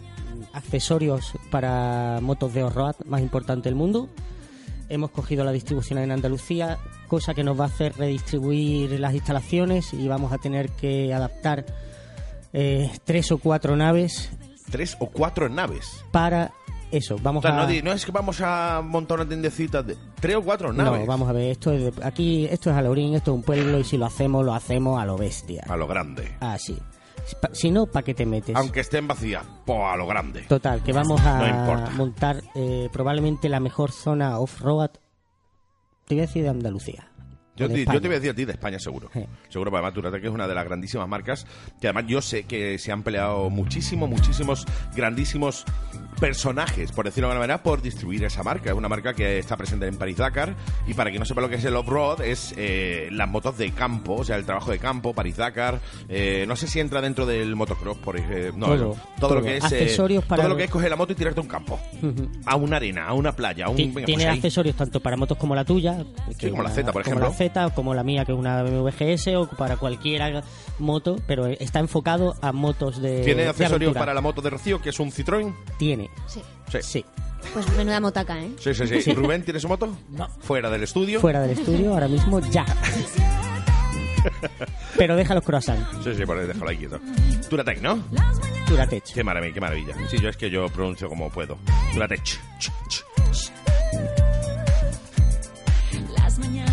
accesorios 0.54 1.34
para 1.52 2.20
motos 2.22 2.54
de 2.54 2.64
off-road 2.64 2.96
más 3.04 3.20
importante 3.20 3.68
del 3.68 3.76
mundo. 3.76 4.08
Hemos 4.88 5.12
cogido 5.12 5.44
la 5.44 5.52
distribución 5.52 6.00
en 6.00 6.12
Andalucía, 6.14 6.80
cosa 7.14 7.36
que 7.36 7.44
nos 7.44 7.60
va 7.60 7.66
a 7.66 7.68
hacer 7.68 7.94
redistribuir 7.96 9.00
las 9.00 9.14
instalaciones 9.14 9.94
y 9.94 10.08
vamos 10.08 10.34
a 10.34 10.40
tener 10.40 10.70
que 10.72 11.14
adaptar 11.14 11.64
eh, 12.54 12.90
tres 13.04 13.32
o 13.32 13.38
cuatro 13.38 13.76
naves 13.76 14.32
Tres 14.72 14.96
o 15.00 15.08
cuatro 15.08 15.48
naves. 15.50 16.04
para 16.12 16.52
eso. 16.92 17.16
O 17.16 17.20
Vamos 17.22 17.44
sea, 17.44 17.52
a... 17.54 17.58
no, 17.58 17.68
di- 17.68 17.84
no 17.84 17.92
es 17.92 18.04
que 18.06 18.12
vamos 18.12 18.42
a 18.42 18.82
montar 18.84 19.20
una 19.20 19.28
tiendecita 19.28 19.84
de 19.84 19.96
tres 20.20 20.38
o 20.38 20.42
cuatro 20.42 20.74
naves. 20.74 21.02
No, 21.02 21.06
vamos 21.06 21.30
a 21.30 21.34
ver, 21.34 21.52
esto 21.52 21.72
es 21.72 21.96
de- 21.96 22.04
aquí 22.04 22.48
esto 22.50 22.72
es 22.72 22.76
Alaurín, 22.76 23.14
esto 23.14 23.32
es 23.32 23.36
un 23.36 23.44
pueblo 23.44 23.78
y 23.80 23.84
si 23.84 23.98
lo 23.98 24.06
hacemos, 24.08 24.44
lo 24.44 24.56
hacemos 24.56 25.00
a 25.00 25.06
lo 25.06 25.18
bestia. 25.18 25.64
A 25.70 25.76
lo 25.78 25.86
grande. 25.86 26.36
Así. 26.40 26.76
Si 27.26 27.36
pa- 27.36 27.50
Si 27.54 27.70
no, 27.72 27.86
¿para 27.86 28.04
qué 28.04 28.14
te 28.16 28.26
metes? 28.26 28.56
Aunque 28.56 28.80
estén 28.80 29.08
vacías, 29.08 29.44
pues 29.66 29.78
a 29.84 29.96
lo 29.98 30.08
grande. 30.08 30.42
Total, 30.48 30.82
que 30.82 30.92
vamos 30.94 31.22
a 31.22 31.38
No 31.92 31.92
montar 31.98 32.42
eh, 32.56 32.90
probablemente 32.92 33.50
la 33.50 33.60
mejor 33.60 33.92
zona 33.92 34.40
off-road, 34.40 34.90
te 36.14 36.16
voy 36.16 36.24
a 36.24 36.28
decir 36.28 36.44
de 36.44 36.50
Andalucía. 36.50 37.08
Yo 37.56 37.70
te, 37.70 37.86
yo 37.86 38.02
te 38.02 38.08
voy 38.08 38.16
a 38.16 38.20
decir 38.20 38.32
a 38.32 38.34
ti 38.34 38.46
de 38.46 38.54
España, 38.54 38.80
seguro. 38.80 39.10
Sí. 39.14 39.26
Seguro, 39.50 39.70
porque 39.70 39.86
además 39.86 39.94
Turatec 39.94 40.24
es 40.24 40.32
una 40.32 40.48
de 40.48 40.56
las 40.56 40.66
grandísimas 40.66 41.08
marcas 41.08 41.46
que 41.80 41.88
además 41.88 42.06
yo 42.08 42.22
sé 42.22 42.44
que 42.44 42.80
se 42.80 42.92
han 42.92 43.04
peleado 43.04 43.50
muchísimo, 43.52 44.08
muchísimos 44.08 44.66
grandísimos 44.96 45.64
personajes, 46.24 46.94
por 46.94 47.04
decirlo 47.04 47.28
de 47.28 47.34
alguna 47.34 47.48
manera, 47.48 47.64
por 47.64 47.82
distribuir 47.82 48.24
esa 48.24 48.44
marca. 48.44 48.70
Es 48.70 48.76
una 48.78 48.88
marca 48.88 49.14
que 49.14 49.40
está 49.40 49.58
presente 49.58 49.88
en 49.88 49.98
París-Dakar 49.98 50.56
y 50.88 50.94
para 50.94 51.10
quien 51.10 51.20
no 51.20 51.26
sepa 51.26 51.42
lo 51.42 51.50
que 51.50 51.56
es 51.56 51.66
el 51.66 51.76
off-road, 51.76 52.22
es 52.22 52.54
eh, 52.56 53.10
las 53.12 53.28
motos 53.28 53.58
de 53.58 53.70
campo, 53.72 54.14
o 54.16 54.24
sea, 54.24 54.38
el 54.38 54.46
trabajo 54.46 54.72
de 54.72 54.80
campo, 54.80 55.14
París-Dakar. 55.14 55.82
eh, 56.08 56.46
no 56.48 56.56
sé 56.56 56.68
si 56.68 56.80
entra 56.80 57.02
dentro 57.02 57.26
del 57.26 57.58
motocross, 57.58 57.98
por 57.98 58.16
ejemplo. 58.16 58.54
No, 58.56 58.68
Todo, 58.68 58.78
todo, 58.78 58.98
todo. 59.20 59.36
lo 59.36 59.42
que 59.42 59.58
es... 59.58 59.64
eh, 59.66 59.68
Accesorios 59.84 60.24
para- 60.24 60.44
Todo 60.44 60.52
lo 60.52 60.58
que 60.58 60.64
es 60.64 60.70
coger 60.72 60.90
la 60.90 60.96
moto 60.96 61.12
y 61.12 61.16
tirarte 61.18 61.42
a 61.42 61.44
un 61.44 61.50
campo. 61.50 61.78
A 62.46 62.56
una 62.56 62.78
arena, 62.78 63.06
a 63.06 63.14
una 63.14 63.34
playa, 63.36 63.66
a 63.66 63.70
un... 63.70 63.76
Venga, 63.76 64.06
Tiene 64.06 64.14
pues 64.24 64.26
ahí. 64.32 64.38
accesorios 64.38 64.78
tanto 64.78 65.02
para 65.02 65.18
motos 65.18 65.38
como 65.38 65.56
la 65.56 65.66
tuya, 65.66 66.06
que 66.40 66.50
como 66.52 66.64
la 66.64 66.70
Z, 66.70 66.94
por 66.94 67.04
como 67.04 67.16
ejemplo. 67.18 67.28
la 67.30 67.36
Z, 67.36 67.68
o 67.68 67.74
como 67.74 67.94
la 67.94 68.04
mía, 68.04 68.24
que 68.24 68.32
es 68.32 68.38
una 68.38 68.64
BMW 68.64 68.88
GS, 68.98 69.28
o 69.36 69.48
para 69.50 69.76
cualquier 69.76 70.42
moto, 70.80 71.18
pero 71.28 71.48
está 71.48 71.80
enfocado 71.80 72.34
a 72.42 72.54
motos 72.54 73.02
de. 73.02 73.24
¿Tiene 73.24 73.44
de 73.44 73.50
accesorios 73.50 73.74
aventura. 73.90 74.00
para 74.00 74.14
la 74.14 74.22
moto 74.22 74.42
de 74.42 74.50
Rocío, 74.52 74.82
que 74.82 74.90
es 74.90 75.00
un 75.02 75.12
Citroën? 75.12 75.54
Tiene. 75.78 76.10
Sí. 76.28 76.42
Sí. 76.72 76.80
Sí. 76.82 77.06
Pues 77.54 77.70
menuda 77.76 78.00
motaca, 78.00 78.40
¿eh? 78.40 78.52
Sí, 78.60 78.74
sí, 78.74 78.88
sí. 78.88 79.02
Sí. 79.02 79.14
¿Rubén 79.14 79.44
tiene 79.44 79.60
su 79.60 79.68
moto? 79.68 79.98
No. 80.10 80.30
Fuera 80.42 80.70
del 80.70 80.84
estudio. 80.84 81.20
Fuera 81.20 81.42
del 81.42 81.52
estudio, 81.52 81.94
ahora 81.94 82.08
mismo 82.08 82.40
ya. 82.40 82.66
Pero 84.98 85.16
deja 85.16 85.36
los 85.36 85.44
croissants. 85.44 85.86
Sí, 86.04 86.16
sí, 86.16 86.26
por 86.26 86.38
ahí, 86.38 86.48
déjalo 86.48 86.70
ahí 86.70 86.78
quieto. 86.78 87.00
Turatec, 87.50 87.82
¿no? 87.82 88.02
Turatech. 88.68 89.04
Qué 89.14 89.24
maravilla, 89.24 89.54
qué 89.54 89.62
maravilla. 89.62 89.94
Sí, 90.10 90.18
yo 90.20 90.30
es 90.30 90.38
que 90.38 90.50
yo 90.50 90.70
pronuncio 90.70 91.10
como 91.10 91.30
puedo. 91.30 91.58
Turatec. 91.94 92.22
Las 96.18 96.40
mañanas 96.40 96.73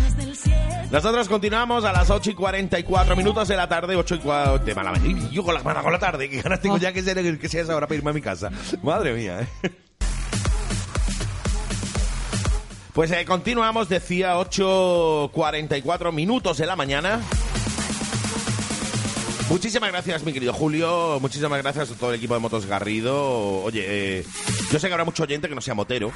Nosotros 0.91 1.29
continuamos 1.29 1.85
a 1.85 1.93
las 1.93 2.09
8 2.09 2.31
y 2.31 2.33
44 2.33 3.15
minutos 3.15 3.47
de 3.47 3.55
la 3.55 3.69
tarde, 3.69 3.95
8 3.95 4.15
y 4.15 4.19
4 4.19 4.59
de 4.59 4.75
mala 4.75 4.91
mañana. 4.91 5.29
Yo 5.31 5.41
con 5.41 5.53
la 5.53 5.61
con 5.61 5.93
la 5.93 5.99
tarde, 5.99 6.29
que 6.29 6.41
ganas 6.41 6.59
tengo 6.59 6.77
ya 6.77 6.91
que 6.91 7.01
sea, 7.01 7.15
que 7.15 7.47
sea 7.47 7.61
esa 7.61 7.77
hora 7.77 7.87
para 7.87 7.97
irme 7.97 8.09
a 8.09 8.13
mi 8.13 8.21
casa. 8.21 8.51
Madre 8.83 9.13
mía, 9.13 9.39
¿eh? 9.41 9.71
Pues 12.93 13.09
eh, 13.11 13.23
continuamos, 13.23 13.87
decía 13.87 14.35
8.44 14.35 16.11
minutos 16.11 16.57
de 16.57 16.65
la 16.65 16.75
mañana. 16.75 17.21
Muchísimas 19.51 19.91
gracias, 19.91 20.23
mi 20.23 20.31
querido 20.31 20.53
Julio. 20.53 21.19
Muchísimas 21.19 21.61
gracias 21.61 21.91
a 21.91 21.95
todo 21.95 22.11
el 22.11 22.15
equipo 22.15 22.33
de 22.33 22.39
Motos 22.39 22.65
Garrido. 22.65 23.61
Oye, 23.63 23.83
eh, 23.85 24.25
yo 24.71 24.79
sé 24.79 24.87
que 24.87 24.93
habrá 24.93 25.03
mucho 25.03 25.23
oyente 25.23 25.49
que 25.49 25.55
no 25.55 25.59
sea 25.59 25.73
motero, 25.73 26.09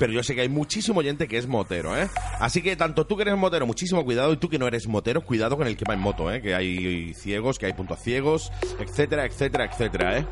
pero 0.00 0.12
yo 0.12 0.24
sé 0.24 0.34
que 0.34 0.40
hay 0.40 0.48
muchísimo 0.48 0.98
oyente 0.98 1.28
que 1.28 1.38
es 1.38 1.46
motero, 1.46 1.96
¿eh? 1.96 2.08
Así 2.40 2.60
que 2.60 2.74
tanto 2.74 3.06
tú 3.06 3.16
que 3.16 3.22
eres 3.22 3.36
motero, 3.36 3.68
muchísimo 3.68 4.04
cuidado, 4.04 4.32
y 4.32 4.36
tú 4.36 4.48
que 4.48 4.58
no 4.58 4.66
eres 4.66 4.88
motero, 4.88 5.20
cuidado 5.20 5.56
con 5.56 5.68
el 5.68 5.76
que 5.76 5.84
va 5.88 5.94
en 5.94 6.00
moto, 6.00 6.28
¿eh? 6.32 6.42
Que 6.42 6.56
hay 6.56 7.14
ciegos, 7.14 7.60
que 7.60 7.66
hay 7.66 7.72
puntos 7.72 8.00
ciegos, 8.02 8.50
etcétera, 8.80 9.26
etcétera, 9.26 9.66
etcétera, 9.66 10.18
¿eh? 10.18 10.26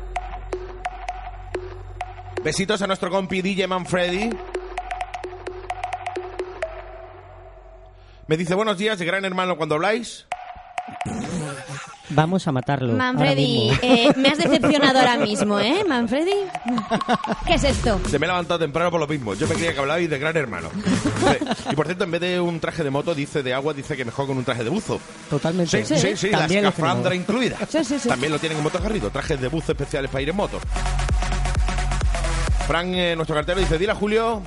Besitos 2.43 2.81
a 2.81 2.87
nuestro 2.87 3.09
compi 3.09 3.41
DJ 3.41 3.67
Manfredi. 3.67 4.29
Me 8.27 8.35
dice 8.35 8.55
buenos 8.55 8.77
días, 8.77 9.01
gran 9.01 9.23
hermano, 9.23 9.55
cuando 9.55 9.75
habláis. 9.75 10.27
Vamos 12.09 12.47
a 12.47 12.51
matarlo. 12.51 12.93
Manfredi, 12.93 13.71
eh, 13.81 14.11
me 14.17 14.29
has 14.29 14.37
decepcionado 14.37 14.99
ahora 14.99 15.17
mismo, 15.17 15.59
¿eh, 15.59 15.83
Manfredi? 15.87 16.33
¿Qué 17.45 17.53
es 17.53 17.63
esto? 17.63 17.99
Se 18.09 18.19
me 18.19 18.25
he 18.25 18.29
levantado 18.29 18.59
temprano 18.59 18.91
por 18.91 18.99
lo 18.99 19.07
mismo. 19.07 19.33
Yo 19.33 19.47
me 19.47 19.55
creía 19.55 19.73
que 19.73 19.79
hablabais 19.79 20.09
de 20.09 20.19
gran 20.19 20.35
hermano. 20.35 20.69
Sí. 20.73 21.45
Y 21.71 21.75
por 21.75 21.85
cierto, 21.85 22.03
en 22.03 22.11
vez 22.11 22.21
de 22.21 22.39
un 22.39 22.59
traje 22.59 22.83
de 22.83 22.89
moto, 22.89 23.15
dice 23.15 23.43
de 23.43 23.53
agua, 23.53 23.73
dice 23.73 23.95
que 23.95 24.03
mejor 24.03 24.27
con 24.27 24.37
un 24.37 24.43
traje 24.43 24.63
de 24.63 24.69
buzo. 24.69 24.99
Totalmente. 25.29 25.85
Sí, 25.85 25.95
sí, 25.97 26.17
sí, 26.17 26.29
la 26.29 26.39
También 26.39 26.63
lo 26.63 26.69
escafandra 26.69 27.15
incluida. 27.15 27.57
Sí, 27.69 27.83
sí, 27.83 27.99
sí. 27.99 28.09
También 28.09 28.31
lo 28.31 28.39
tienen 28.39 28.57
en 28.57 28.63
Motos 28.63 28.81
Garrido, 28.81 29.09
trajes 29.09 29.39
de 29.39 29.47
buzo 29.47 29.71
especiales 29.71 30.09
para 30.11 30.21
ir 30.21 30.29
en 30.29 30.35
moto. 30.35 30.59
Fran, 32.67 32.93
eh, 32.93 33.15
nuestro 33.15 33.35
cartero, 33.35 33.59
dice, 33.59 33.77
dile 33.77 33.91
a 33.91 33.95
Julio 33.95 34.41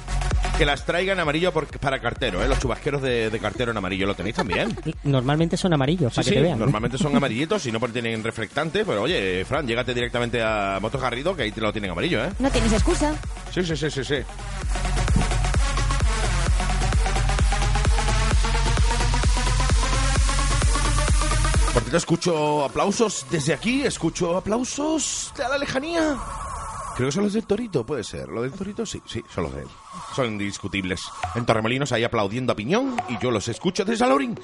que 0.56 0.64
las 0.64 0.84
traigan 0.86 1.18
amarillo 1.20 1.52
por- 1.52 1.66
para 1.78 2.00
cartero, 2.00 2.42
¿eh? 2.42 2.48
Los 2.48 2.58
chubasqueros 2.60 3.02
de, 3.02 3.28
de 3.30 3.38
cartero 3.40 3.72
en 3.72 3.76
amarillo, 3.76 4.06
¿lo 4.06 4.14
tenéis 4.14 4.36
también? 4.36 4.76
Normalmente 5.02 5.56
son 5.56 5.72
amarillos, 5.72 6.12
Sí, 6.12 6.16
para 6.16 6.24
que 6.24 6.28
sí, 6.30 6.34
te 6.36 6.42
vean. 6.42 6.58
normalmente 6.58 6.96
son 6.98 7.14
amarillitos 7.16 7.66
y 7.66 7.72
no 7.72 7.80
porque 7.80 8.00
tienen 8.00 8.22
reflectante, 8.22 8.84
pero 8.84 9.02
oye, 9.02 9.44
Fran, 9.44 9.66
llégate 9.66 9.92
directamente 9.94 10.42
a 10.42 10.78
Motos 10.80 11.00
Garrido, 11.00 11.34
que 11.34 11.42
ahí 11.42 11.52
te 11.52 11.60
lo 11.60 11.72
tienen 11.72 11.90
amarillo, 11.90 12.24
¿eh? 12.24 12.30
No 12.38 12.50
tienes 12.50 12.72
excusa. 12.72 13.14
Sí, 13.52 13.62
sí, 13.64 13.76
sí, 13.76 13.90
sí, 13.90 14.04
sí. 14.04 14.16
Por 21.72 21.82
cierto, 21.82 21.96
escucho 21.96 22.64
aplausos 22.64 23.26
desde 23.30 23.52
aquí, 23.52 23.82
escucho 23.82 24.36
aplausos 24.36 25.32
de 25.36 25.44
a 25.44 25.48
la 25.48 25.58
lejanía. 25.58 26.16
Creo 26.96 27.08
que 27.08 27.12
son 27.12 27.24
los 27.24 27.32
del 27.32 27.44
Torito, 27.44 27.84
puede 27.84 28.04
ser. 28.04 28.28
¿Lo 28.28 28.42
del 28.42 28.52
Torito? 28.52 28.86
Sí, 28.86 29.02
sí, 29.04 29.22
son 29.28 29.44
los 29.44 29.54
de 29.54 29.62
él. 29.62 29.68
Son 30.14 30.26
indiscutibles. 30.26 31.00
En 31.34 31.44
Torremolinos 31.44 31.90
ahí 31.90 32.04
aplaudiendo 32.04 32.52
a 32.52 32.56
Piñón 32.56 32.96
y 33.08 33.18
yo 33.18 33.32
los 33.32 33.48
escucho 33.48 33.84
desde 33.84 33.98
Salorín. 33.98 34.38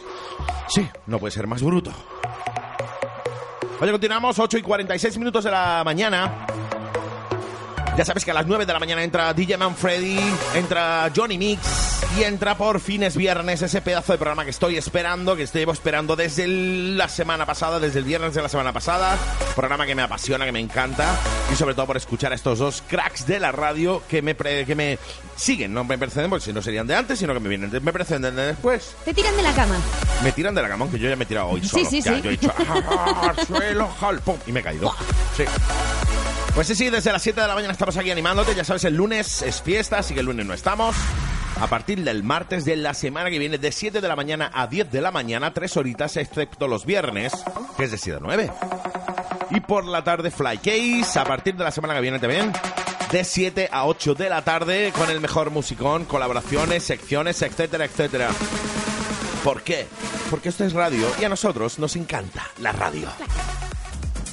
Sí, 0.68 0.86
no 1.07 1.18
puede 1.20 1.30
ser 1.30 1.46
más 1.46 1.62
bruto. 1.62 1.92
Oye, 3.80 3.92
continuamos, 3.92 4.38
8 4.38 4.59
y 4.59 4.62
46 4.62 5.16
minutos 5.18 5.44
de 5.44 5.51
la 5.53 5.82
mañana. 5.84 6.46
Ya 8.01 8.05
sabes 8.07 8.24
que 8.24 8.30
a 8.30 8.34
las 8.34 8.46
9 8.46 8.64
de 8.64 8.72
la 8.72 8.78
mañana 8.78 9.03
entra 9.05 9.34
DJ 9.34 9.59
Manfredi, 9.59 10.18
entra 10.55 11.11
Johnny 11.14 11.36
Mix 11.36 11.61
y 12.18 12.22
entra 12.22 12.57
por 12.57 12.80
fines 12.80 13.14
viernes 13.14 13.61
ese 13.61 13.82
pedazo 13.82 14.12
de 14.12 14.18
programa 14.18 14.44
que 14.44 14.51
estoy 14.51 14.78
esperando, 14.78 15.36
que 15.36 15.42
estoy 15.42 15.64
esperando 15.70 16.16
desde 16.16 16.44
el- 16.44 16.96
la 16.96 17.11
semana 17.11 17.44
pasada, 17.44 17.78
desde 17.78 17.98
el 17.98 18.07
viernes 18.07 18.32
de 18.32 18.40
la 18.40 18.48
semana 18.48 18.72
pasada. 18.72 19.18
Programa 19.55 19.84
que 19.84 19.94
me 19.94 20.01
apasiona, 20.01 20.46
que 20.46 20.53
me 20.53 20.61
encanta 20.61 21.14
y 21.53 21.57
sobre 21.57 21.74
todo 21.74 21.88
por 21.88 21.98
escuchar 21.98 22.32
a 22.32 22.36
estos 22.36 22.59
dos 22.59 22.82
cracks 22.88 23.26
de 23.26 23.38
la 23.38 23.53
radio 23.53 24.03
que 24.09 24.22
me, 24.22 24.34
pre- 24.34 24.64
que 24.64 24.74
me 24.74 24.98
siguen, 25.36 25.74
no 25.74 25.84
me 25.84 25.98
preceden 25.98 26.30
porque 26.30 26.46
si 26.46 26.55
no 26.55 26.62
serían 26.62 26.86
de 26.86 26.94
antes, 26.96 27.18
sino 27.18 27.34
que 27.34 27.40
me 27.40 27.51
vienen, 27.51 27.70
me 27.70 27.92
preceden 27.92 28.22
de 28.22 28.30
después. 28.46 28.96
Te 29.05 29.12
tiran 29.12 29.36
de 29.36 29.42
la 29.42 29.53
cama. 29.53 29.76
Me 30.24 30.32
tiran 30.32 30.55
de 30.55 30.62
la 30.62 30.68
cama, 30.70 30.84
aunque 30.84 30.98
yo 30.98 31.07
ya 31.11 31.16
me 31.16 31.24
he 31.24 31.26
tirado 31.26 31.48
hoy 31.48 31.61
Sí, 31.61 31.68
solo. 31.68 31.84
sí, 31.90 32.01
ya, 32.01 32.14
sí. 32.16 32.22
yo 32.22 32.30
he 32.30 32.32
dicho, 32.32 32.51
"Ah, 32.66 33.34
suelo, 33.46 33.90
jal, 34.01 34.20
pum", 34.20 34.38
y 34.46 34.53
me 34.53 34.61
he 34.61 34.62
caído. 34.62 34.90
Sí. 35.36 35.44
Pues 36.61 36.68
sí, 36.68 36.74
sí, 36.74 36.90
desde 36.90 37.11
las 37.11 37.22
7 37.22 37.40
de 37.40 37.46
la 37.46 37.54
mañana 37.54 37.72
estamos 37.72 37.96
aquí 37.96 38.11
animándote. 38.11 38.54
Ya 38.54 38.64
sabes, 38.64 38.84
el 38.84 38.94
lunes 38.94 39.40
es 39.40 39.62
fiesta, 39.62 39.96
así 39.96 40.12
que 40.12 40.20
el 40.20 40.26
lunes 40.26 40.44
no 40.44 40.52
estamos. 40.52 40.94
A 41.58 41.66
partir 41.68 42.04
del 42.04 42.22
martes 42.22 42.66
de 42.66 42.76
la 42.76 42.92
semana 42.92 43.30
que 43.30 43.38
viene, 43.38 43.56
de 43.56 43.72
7 43.72 44.02
de 44.02 44.06
la 44.06 44.14
mañana 44.14 44.50
a 44.52 44.66
10 44.66 44.92
de 44.92 45.00
la 45.00 45.11
mañana, 45.11 45.54
tres 45.54 45.78
horitas, 45.78 46.18
excepto 46.18 46.68
los 46.68 46.84
viernes, 46.84 47.32
que 47.78 47.84
es 47.84 47.92
de 47.92 47.96
7 47.96 48.18
a 48.18 48.20
9. 48.20 48.52
Y 49.52 49.61
por 49.61 49.86
la 49.86 50.04
tarde, 50.04 50.30
Fly 50.30 50.58
Case, 50.58 51.18
a 51.18 51.24
partir 51.24 51.56
de 51.56 51.64
la 51.64 51.70
semana 51.70 51.94
que 51.94 52.02
viene 52.02 52.18
también, 52.18 52.52
de 53.11 53.24
7 53.24 53.70
a 53.72 53.86
8 53.86 54.14
de 54.14 54.28
la 54.28 54.42
tarde, 54.42 54.92
con 54.94 55.08
el 55.08 55.22
mejor 55.22 55.50
musicón, 55.50 56.04
colaboraciones, 56.04 56.84
secciones, 56.84 57.40
etcétera, 57.40 57.86
etcétera. 57.86 58.28
¿Por 59.42 59.62
qué? 59.62 59.86
Porque 60.28 60.50
esto 60.50 60.66
es 60.66 60.74
radio 60.74 61.11
y 61.18 61.24
a 61.24 61.30
nosotros 61.30 61.78
nos 61.78 61.96
encanta 61.96 62.46
la 62.58 62.72
radio. 62.72 63.08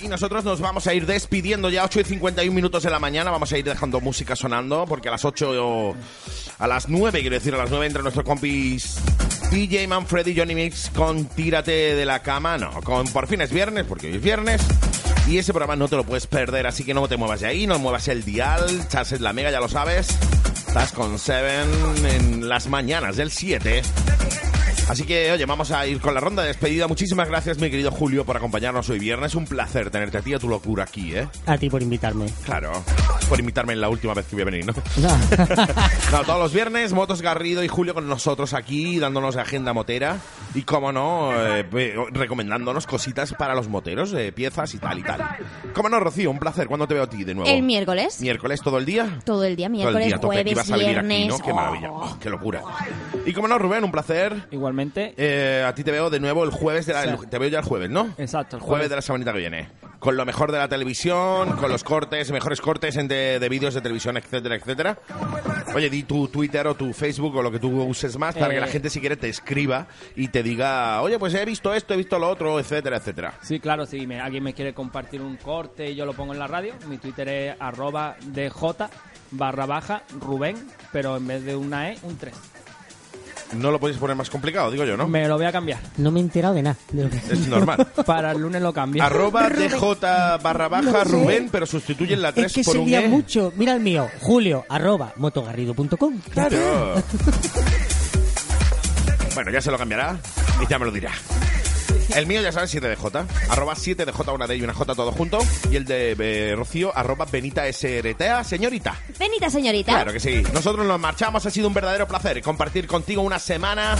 Y 0.02 0.08
nosotros 0.08 0.44
nos 0.44 0.60
vamos 0.60 0.86
a 0.88 0.94
ir 0.94 1.06
despidiendo 1.06 1.70
ya 1.70 1.84
8 1.84 2.02
y 2.02 2.04
51 2.04 2.54
minutos 2.54 2.84
de 2.84 2.90
la 2.90 3.00
mañana. 3.00 3.32
Vamos 3.32 3.52
a 3.52 3.58
ir 3.58 3.66
dejando 3.66 4.00
música 4.00 4.36
sonando 4.36 4.86
porque 4.88 5.08
a 5.08 5.12
las 5.12 5.26
8 5.26 5.52
o 5.60 5.96
a 6.60 6.68
las 6.68 6.88
9, 6.88 7.22
quiero 7.22 7.36
decir, 7.36 7.54
a 7.56 7.58
las 7.58 7.70
9 7.70 7.86
entre 7.88 8.04
nuestros 8.04 8.26
compis 8.26 8.98
DJ 9.52 9.88
Manfredi 9.88 10.38
Johnny 10.38 10.56
Mix 10.56 10.92
con 10.92 11.26
Tírate 11.26 11.96
de 11.96 12.06
la 12.06 12.22
cama. 12.22 12.58
No, 12.58 12.82
con 12.82 13.08
Por 13.08 13.28
fin 13.28 13.42
es 13.42 13.52
viernes 13.52 13.86
porque 13.86 14.08
hoy 14.08 14.16
es 14.18 14.22
viernes. 14.22 14.62
Y 15.28 15.40
ese 15.40 15.52
programa 15.52 15.76
no 15.76 15.88
te 15.88 15.96
lo 15.96 16.04
puedes 16.04 16.28
perder, 16.28 16.68
así 16.68 16.84
que 16.84 16.94
no 16.94 17.08
te 17.08 17.18
muevas 17.18 17.42
de 17.42 17.48
ahí, 17.48 17.68
no 17.68 17.80
muevas 17.80 18.08
el 18.08 18.24
dial. 18.24 18.88
Chas 18.88 19.12
es 19.12 19.22
la 19.22 19.34
mega, 19.34 19.52
ya 19.52 19.60
lo 19.60 19.68
sabes. 19.68 20.10
Estás 20.68 20.92
con 20.92 21.18
Seven 21.18 21.68
en 22.06 22.48
las 22.48 22.68
mañanas 22.68 23.18
del 23.18 23.32
7. 23.32 23.82
Así 24.88 25.04
que, 25.04 25.32
oye, 25.34 25.46
vamos 25.46 25.72
a 25.72 25.86
ir 25.86 26.00
con 26.00 26.14
la 26.14 26.22
ronda 26.22 26.44
de 26.44 26.48
despedida. 26.48 26.88
Muchísimas 26.88 27.28
gracias, 27.28 27.60
mi 27.60 27.70
querido 27.70 27.92
Julio, 27.92 28.24
por 28.26 28.38
acompañarnos 28.38 28.90
hoy 28.90 29.00
viernes. 29.00 29.36
Un 29.36 29.46
placer 29.46 29.90
tenerte 29.90 30.18
a 30.18 30.22
ti 30.22 30.32
y 30.32 30.34
a 30.36 30.40
tu 30.40 30.48
locura 30.48 30.84
aquí, 30.86 31.14
¿eh? 31.14 31.28
A 31.46 31.58
ti 31.58 31.70
por 31.70 31.82
invitarme. 31.82 32.28
Claro, 32.46 32.72
por 33.28 33.38
invitarme 33.38 33.74
en 33.74 33.82
la 33.82 33.90
última 33.90 34.14
vez 34.14 34.26
que 34.28 34.36
voy 34.38 34.44
a 34.44 34.46
venir, 34.46 34.66
¿no? 34.66 34.74
No. 34.98 35.18
No, 36.12 36.24
todos 36.24 36.40
los 36.40 36.54
viernes, 36.54 36.94
Motos 36.94 37.22
Garrido 37.22 37.64
y 37.66 37.68
Julio 37.68 37.94
con 37.94 38.08
nosotros 38.08 38.54
aquí, 38.54 38.98
dándonos 38.98 39.36
agenda 39.36 39.74
motera 39.74 40.18
y, 40.56 40.62
como 40.62 40.94
no, 40.94 41.32
eh, 41.36 41.66
recomendándonos 42.12 42.88
cositas 42.88 43.34
para 43.34 43.54
los 43.54 43.68
moteros, 43.68 44.14
eh, 44.14 44.32
piezas 44.32 44.74
y 44.74 44.78
tal 44.78 45.00
y 45.00 45.04
tal. 45.04 45.22
Como 45.74 45.90
no, 45.90 46.00
Rocío, 46.00 46.32
un 46.32 46.40
placer. 46.40 46.68
¿Cuándo 46.68 46.88
te 46.88 46.94
veo 46.94 47.04
a 47.04 47.10
ti 47.10 47.26
de 47.26 47.36
nuevo? 47.36 47.50
El 47.50 47.64
miércoles. 47.64 48.22
¿Miércoles 48.22 48.62
todo 48.62 48.78
el 48.78 48.86
día? 48.86 49.20
Todo 49.26 49.44
el 49.44 49.58
día, 49.58 49.68
Todo 49.68 49.76
el 49.76 49.84
miércoles, 49.84 50.08
día, 50.08 50.16
tope, 50.16 50.28
jueves, 50.28 50.52
ibas 50.54 50.72
a 50.72 50.78
vivir 50.78 50.98
aquí, 50.98 51.08
viernes. 51.08 51.28
¿no? 51.28 51.46
Qué 51.46 51.54
maravilla, 51.54 51.92
oh, 51.92 52.18
qué 52.22 52.30
locura. 52.30 52.62
Y 53.26 53.34
como 53.34 53.50
no, 53.50 53.58
Rubén, 53.60 53.84
un 53.84 53.92
placer. 53.92 54.48
Igualmente. 54.52 54.77
Eh, 55.18 55.64
a 55.68 55.74
ti 55.74 55.84
te 55.84 55.92
veo 55.92 56.10
de 56.10 56.20
nuevo 56.20 56.44
el 56.44 56.52
jueves 56.52 56.86
de 56.86 56.94
la, 56.94 57.04
Sí. 57.04 57.10
el- 57.10 57.30
te 57.30 57.38
veo 57.38 57.50
ya 57.50 57.60
el 57.60 57.66
jueves, 57.66 57.90
¿no? 57.90 58.14
Exacto, 58.18 58.58
el 58.58 58.62
Jueves 58.62 58.68
jueves. 58.70 58.90
de 58.90 58.96
la 58.96 59.02
semanita 59.02 59.34
que 59.34 59.40
viene. 59.40 59.70
Con 60.00 60.16
lo 60.16 60.26
mejor 60.26 60.52
de 60.52 60.60
la 60.60 60.68
televisión, 60.68 61.56
con 61.58 61.72
los 61.72 61.84
cortes, 61.84 62.32
mejores 62.32 62.62
cortes 62.62 62.96
en 62.98 63.08
de, 63.08 63.40
de 63.40 63.50
vídeos 63.50 63.74
de 63.74 63.82
televisión, 63.82 64.16
etcétera, 64.18 64.56
etcétera. 64.56 65.00
Oye, 65.74 65.90
di 65.90 66.04
tu 66.04 66.28
Twitter 66.28 66.68
o 66.68 66.76
tu 66.76 66.94
Facebook 66.94 67.36
o 67.36 67.42
lo 67.42 67.52
que 67.52 67.58
tú 67.60 67.82
uses 67.82 68.16
más 68.18 68.36
para 68.36 68.52
Eh. 68.52 68.56
que 68.56 68.62
la 68.62 68.68
gente 68.68 68.90
si 68.92 69.00
quiere 69.00 69.18
te 69.18 69.28
escriba 69.28 69.88
y 70.16 70.28
te 70.28 70.44
diga, 70.44 71.02
oye, 71.02 71.18
pues 71.18 71.34
he 71.34 71.44
visto 71.46 71.74
esto, 71.74 71.96
he 71.96 71.98
visto 71.98 72.20
lo 72.20 72.30
otro, 72.30 72.60
etcétera, 72.60 72.98
etcétera. 72.98 73.34
Sí, 73.42 73.60
claro, 73.60 73.86
si 73.88 74.06
me- 74.06 74.20
alguien 74.22 74.44
me 74.44 74.54
quiere 74.54 74.74
compartir 74.74 75.22
un 75.22 75.36
corte 75.38 75.90
y 75.90 75.96
yo 75.96 76.06
lo 76.06 76.14
pongo 76.14 76.34
en 76.34 76.40
la 76.40 76.48
radio, 76.48 76.74
mi 76.88 77.00
Twitter 77.00 77.28
es 77.28 77.56
arroba 77.60 78.16
DJ 78.22 78.90
barra 79.32 79.66
baja 79.66 80.04
Rubén, 80.20 80.56
pero 80.92 81.18
en 81.18 81.28
vez 81.28 81.44
de 81.44 81.56
una 81.56 81.92
E, 81.92 81.98
un 82.04 82.18
3. 82.18 82.34
No 83.54 83.72
lo 83.72 83.80
podéis 83.80 83.98
poner 83.98 84.16
más 84.16 84.30
complicado, 84.30 84.70
digo 84.70 84.84
yo, 84.84 84.98
¿no? 84.98 85.08
Me 85.08 85.28
lo 85.28 85.38
voy 85.38 85.46
a 85.46 85.52
cambiar. 85.52 85.80
No 85.98 86.12
me 86.12 86.20
he 86.20 86.24
enterado 86.24 86.54
de 86.54 86.64
nada. 86.64 86.76
de 86.92 87.04
lo 87.06 87.10
que- 87.10 87.18
Es 87.18 87.48
normal. 87.48 87.88
Para 88.06 88.32
el 88.34 88.40
lunes 88.42 88.62
lo 88.62 88.74
cambio. 88.74 89.02
Arroba 89.04 89.50
DJ 89.50 89.78
barra 90.44 90.68
baja 90.68 90.84
No 90.84 90.92
sé. 90.92 91.04
Rubén, 91.06 91.50
pero 91.52 91.66
sustituyen 91.66 92.22
la 92.22 92.34
3 92.34 92.48
Es 92.48 92.54
que 92.54 92.64
por 92.64 92.78
un 92.78 92.84
sería 92.84 93.02
E. 93.04 93.08
mucho. 93.08 93.54
Mira 93.56 93.74
el 93.74 93.80
mío, 93.80 94.08
julio, 94.20 94.66
arroba, 94.68 95.14
motogarrido.com. 95.16 96.20
Claro. 96.32 96.58
bueno, 99.34 99.52
ya 99.52 99.62
se 99.62 99.72
lo 99.72 99.78
cambiará 99.78 100.20
y 100.62 100.68
ya 100.68 100.78
me 100.80 100.86
lo 100.86 100.92
dirá. 100.92 101.12
El 102.16 102.26
mío, 102.26 102.42
ya 102.42 102.52
sabes, 102.52 102.74
7DJ. 102.74 103.26
Arroba 103.50 103.76
7DJ, 103.76 104.34
una 104.34 104.48
D 104.48 104.58
y 104.58 104.62
una 104.62 104.74
J 104.74 104.96
todo 104.96 105.12
junto. 105.12 105.40
Y 105.72 105.76
el 105.76 105.86
de 105.86 106.16
eh, 106.18 106.56
Rocío, 106.56 106.96
arroba 106.96 107.26
Benita 107.26 107.72
SRTA, 107.72 108.44
señorita. 108.44 108.96
Benita, 109.20 109.50
señorita. 109.50 109.92
Claro 109.94 110.14
que 110.14 110.20
sí. 110.20 110.44
Nosotros 110.54 110.86
nos 110.86 111.00
marchamos. 111.00 111.46
Ha 111.46 111.52
sido 111.52 111.68
un 111.68 111.74
verdadero 111.74 112.08
placer 112.08 112.42
compartir 112.42 112.88
contigo 112.88 113.22
una 113.22 113.40
semana 113.40 113.96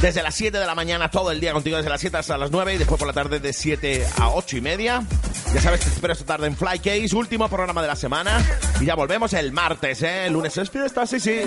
Desde 0.00 0.22
las 0.22 0.34
7 0.34 0.58
de 0.58 0.66
la 0.66 0.74
mañana 0.74 1.10
todo 1.10 1.32
el 1.32 1.40
día 1.40 1.52
contigo, 1.52 1.76
desde 1.76 1.90
las 1.90 2.00
7 2.00 2.16
hasta 2.18 2.38
las 2.38 2.50
9 2.50 2.74
y 2.74 2.78
después 2.78 2.98
por 2.98 3.08
la 3.08 3.14
tarde 3.14 3.40
de 3.40 3.52
7 3.52 4.06
a 4.18 4.30
8 4.30 4.56
y 4.56 4.60
media. 4.60 5.02
Ya 5.52 5.60
sabes 5.60 5.80
que 5.80 5.86
te 5.86 5.94
espero 5.94 6.12
esta 6.12 6.24
tarde 6.24 6.46
en 6.46 6.56
Flycase, 6.56 7.16
último 7.16 7.48
programa 7.48 7.82
de 7.82 7.88
la 7.88 7.96
semana. 7.96 8.40
Y 8.80 8.84
ya 8.84 8.94
volvemos 8.94 9.32
el 9.32 9.50
martes, 9.52 10.02
¿eh? 10.02 10.26
El 10.26 10.34
lunes 10.34 10.56
es 10.56 10.70
fiesta, 10.70 11.06
sí, 11.06 11.18
sí. 11.18 11.40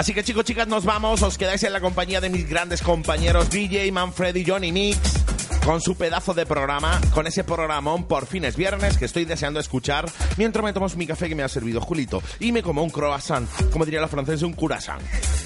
Así 0.00 0.14
que 0.14 0.24
chicos, 0.24 0.46
chicas, 0.46 0.66
nos 0.66 0.86
vamos. 0.86 1.20
Os 1.20 1.36
quedáis 1.36 1.62
en 1.62 1.74
la 1.74 1.80
compañía 1.82 2.22
de 2.22 2.30
mis 2.30 2.48
grandes 2.48 2.80
compañeros 2.80 3.50
DJ, 3.50 3.92
Manfred 3.92 4.34
y 4.34 4.46
Johnny 4.46 4.72
Mix. 4.72 4.98
Con 5.62 5.82
su 5.82 5.94
pedazo 5.94 6.32
de 6.32 6.46
programa, 6.46 6.98
con 7.12 7.26
ese 7.26 7.44
programón 7.44 8.04
por 8.04 8.24
fines 8.24 8.56
viernes 8.56 8.96
que 8.96 9.04
estoy 9.04 9.26
deseando 9.26 9.60
escuchar 9.60 10.10
mientras 10.38 10.64
me 10.64 10.72
tomo 10.72 10.86
mi 10.96 11.06
café 11.06 11.28
que 11.28 11.34
me 11.34 11.42
ha 11.42 11.48
servido 11.48 11.82
Julito 11.82 12.22
y 12.38 12.50
me 12.50 12.62
como 12.62 12.82
un 12.82 12.88
croissant, 12.88 13.46
como 13.70 13.84
diría 13.84 14.00
la 14.00 14.08
francesa, 14.08 14.46
un 14.46 14.54
curasán. 14.54 15.00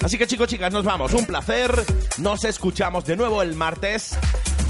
Así 0.04 0.18
que 0.18 0.28
chicos, 0.28 0.46
chicas, 0.46 0.72
nos 0.72 0.84
vamos. 0.84 1.12
Un 1.14 1.26
placer. 1.26 1.74
Nos 2.18 2.44
escuchamos 2.44 3.04
de 3.06 3.16
nuevo 3.16 3.42
el 3.42 3.56
martes. 3.56 4.16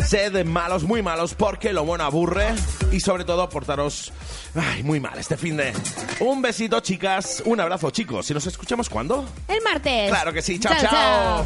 Sed 0.06 0.44
malos, 0.44 0.84
muy 0.84 1.02
malos, 1.02 1.34
porque 1.34 1.72
lo 1.72 1.84
bueno 1.84 2.04
aburre. 2.04 2.54
Y 2.92 3.00
sobre 3.00 3.24
todo, 3.24 3.48
portaros 3.48 4.12
ay, 4.54 4.82
muy 4.82 5.00
mal 5.00 5.18
este 5.18 5.36
fin 5.36 5.56
de. 5.56 5.72
Un 6.20 6.42
besito, 6.42 6.80
chicas. 6.80 7.42
Un 7.44 7.60
abrazo, 7.60 7.90
chicos. 7.90 8.30
¿Y 8.30 8.34
nos 8.34 8.46
escuchamos 8.46 8.88
cuándo? 8.88 9.24
El 9.48 9.62
martes. 9.62 10.10
Claro 10.10 10.32
que 10.32 10.42
sí. 10.42 10.58
chao. 10.58 10.74
chao. 10.80 11.44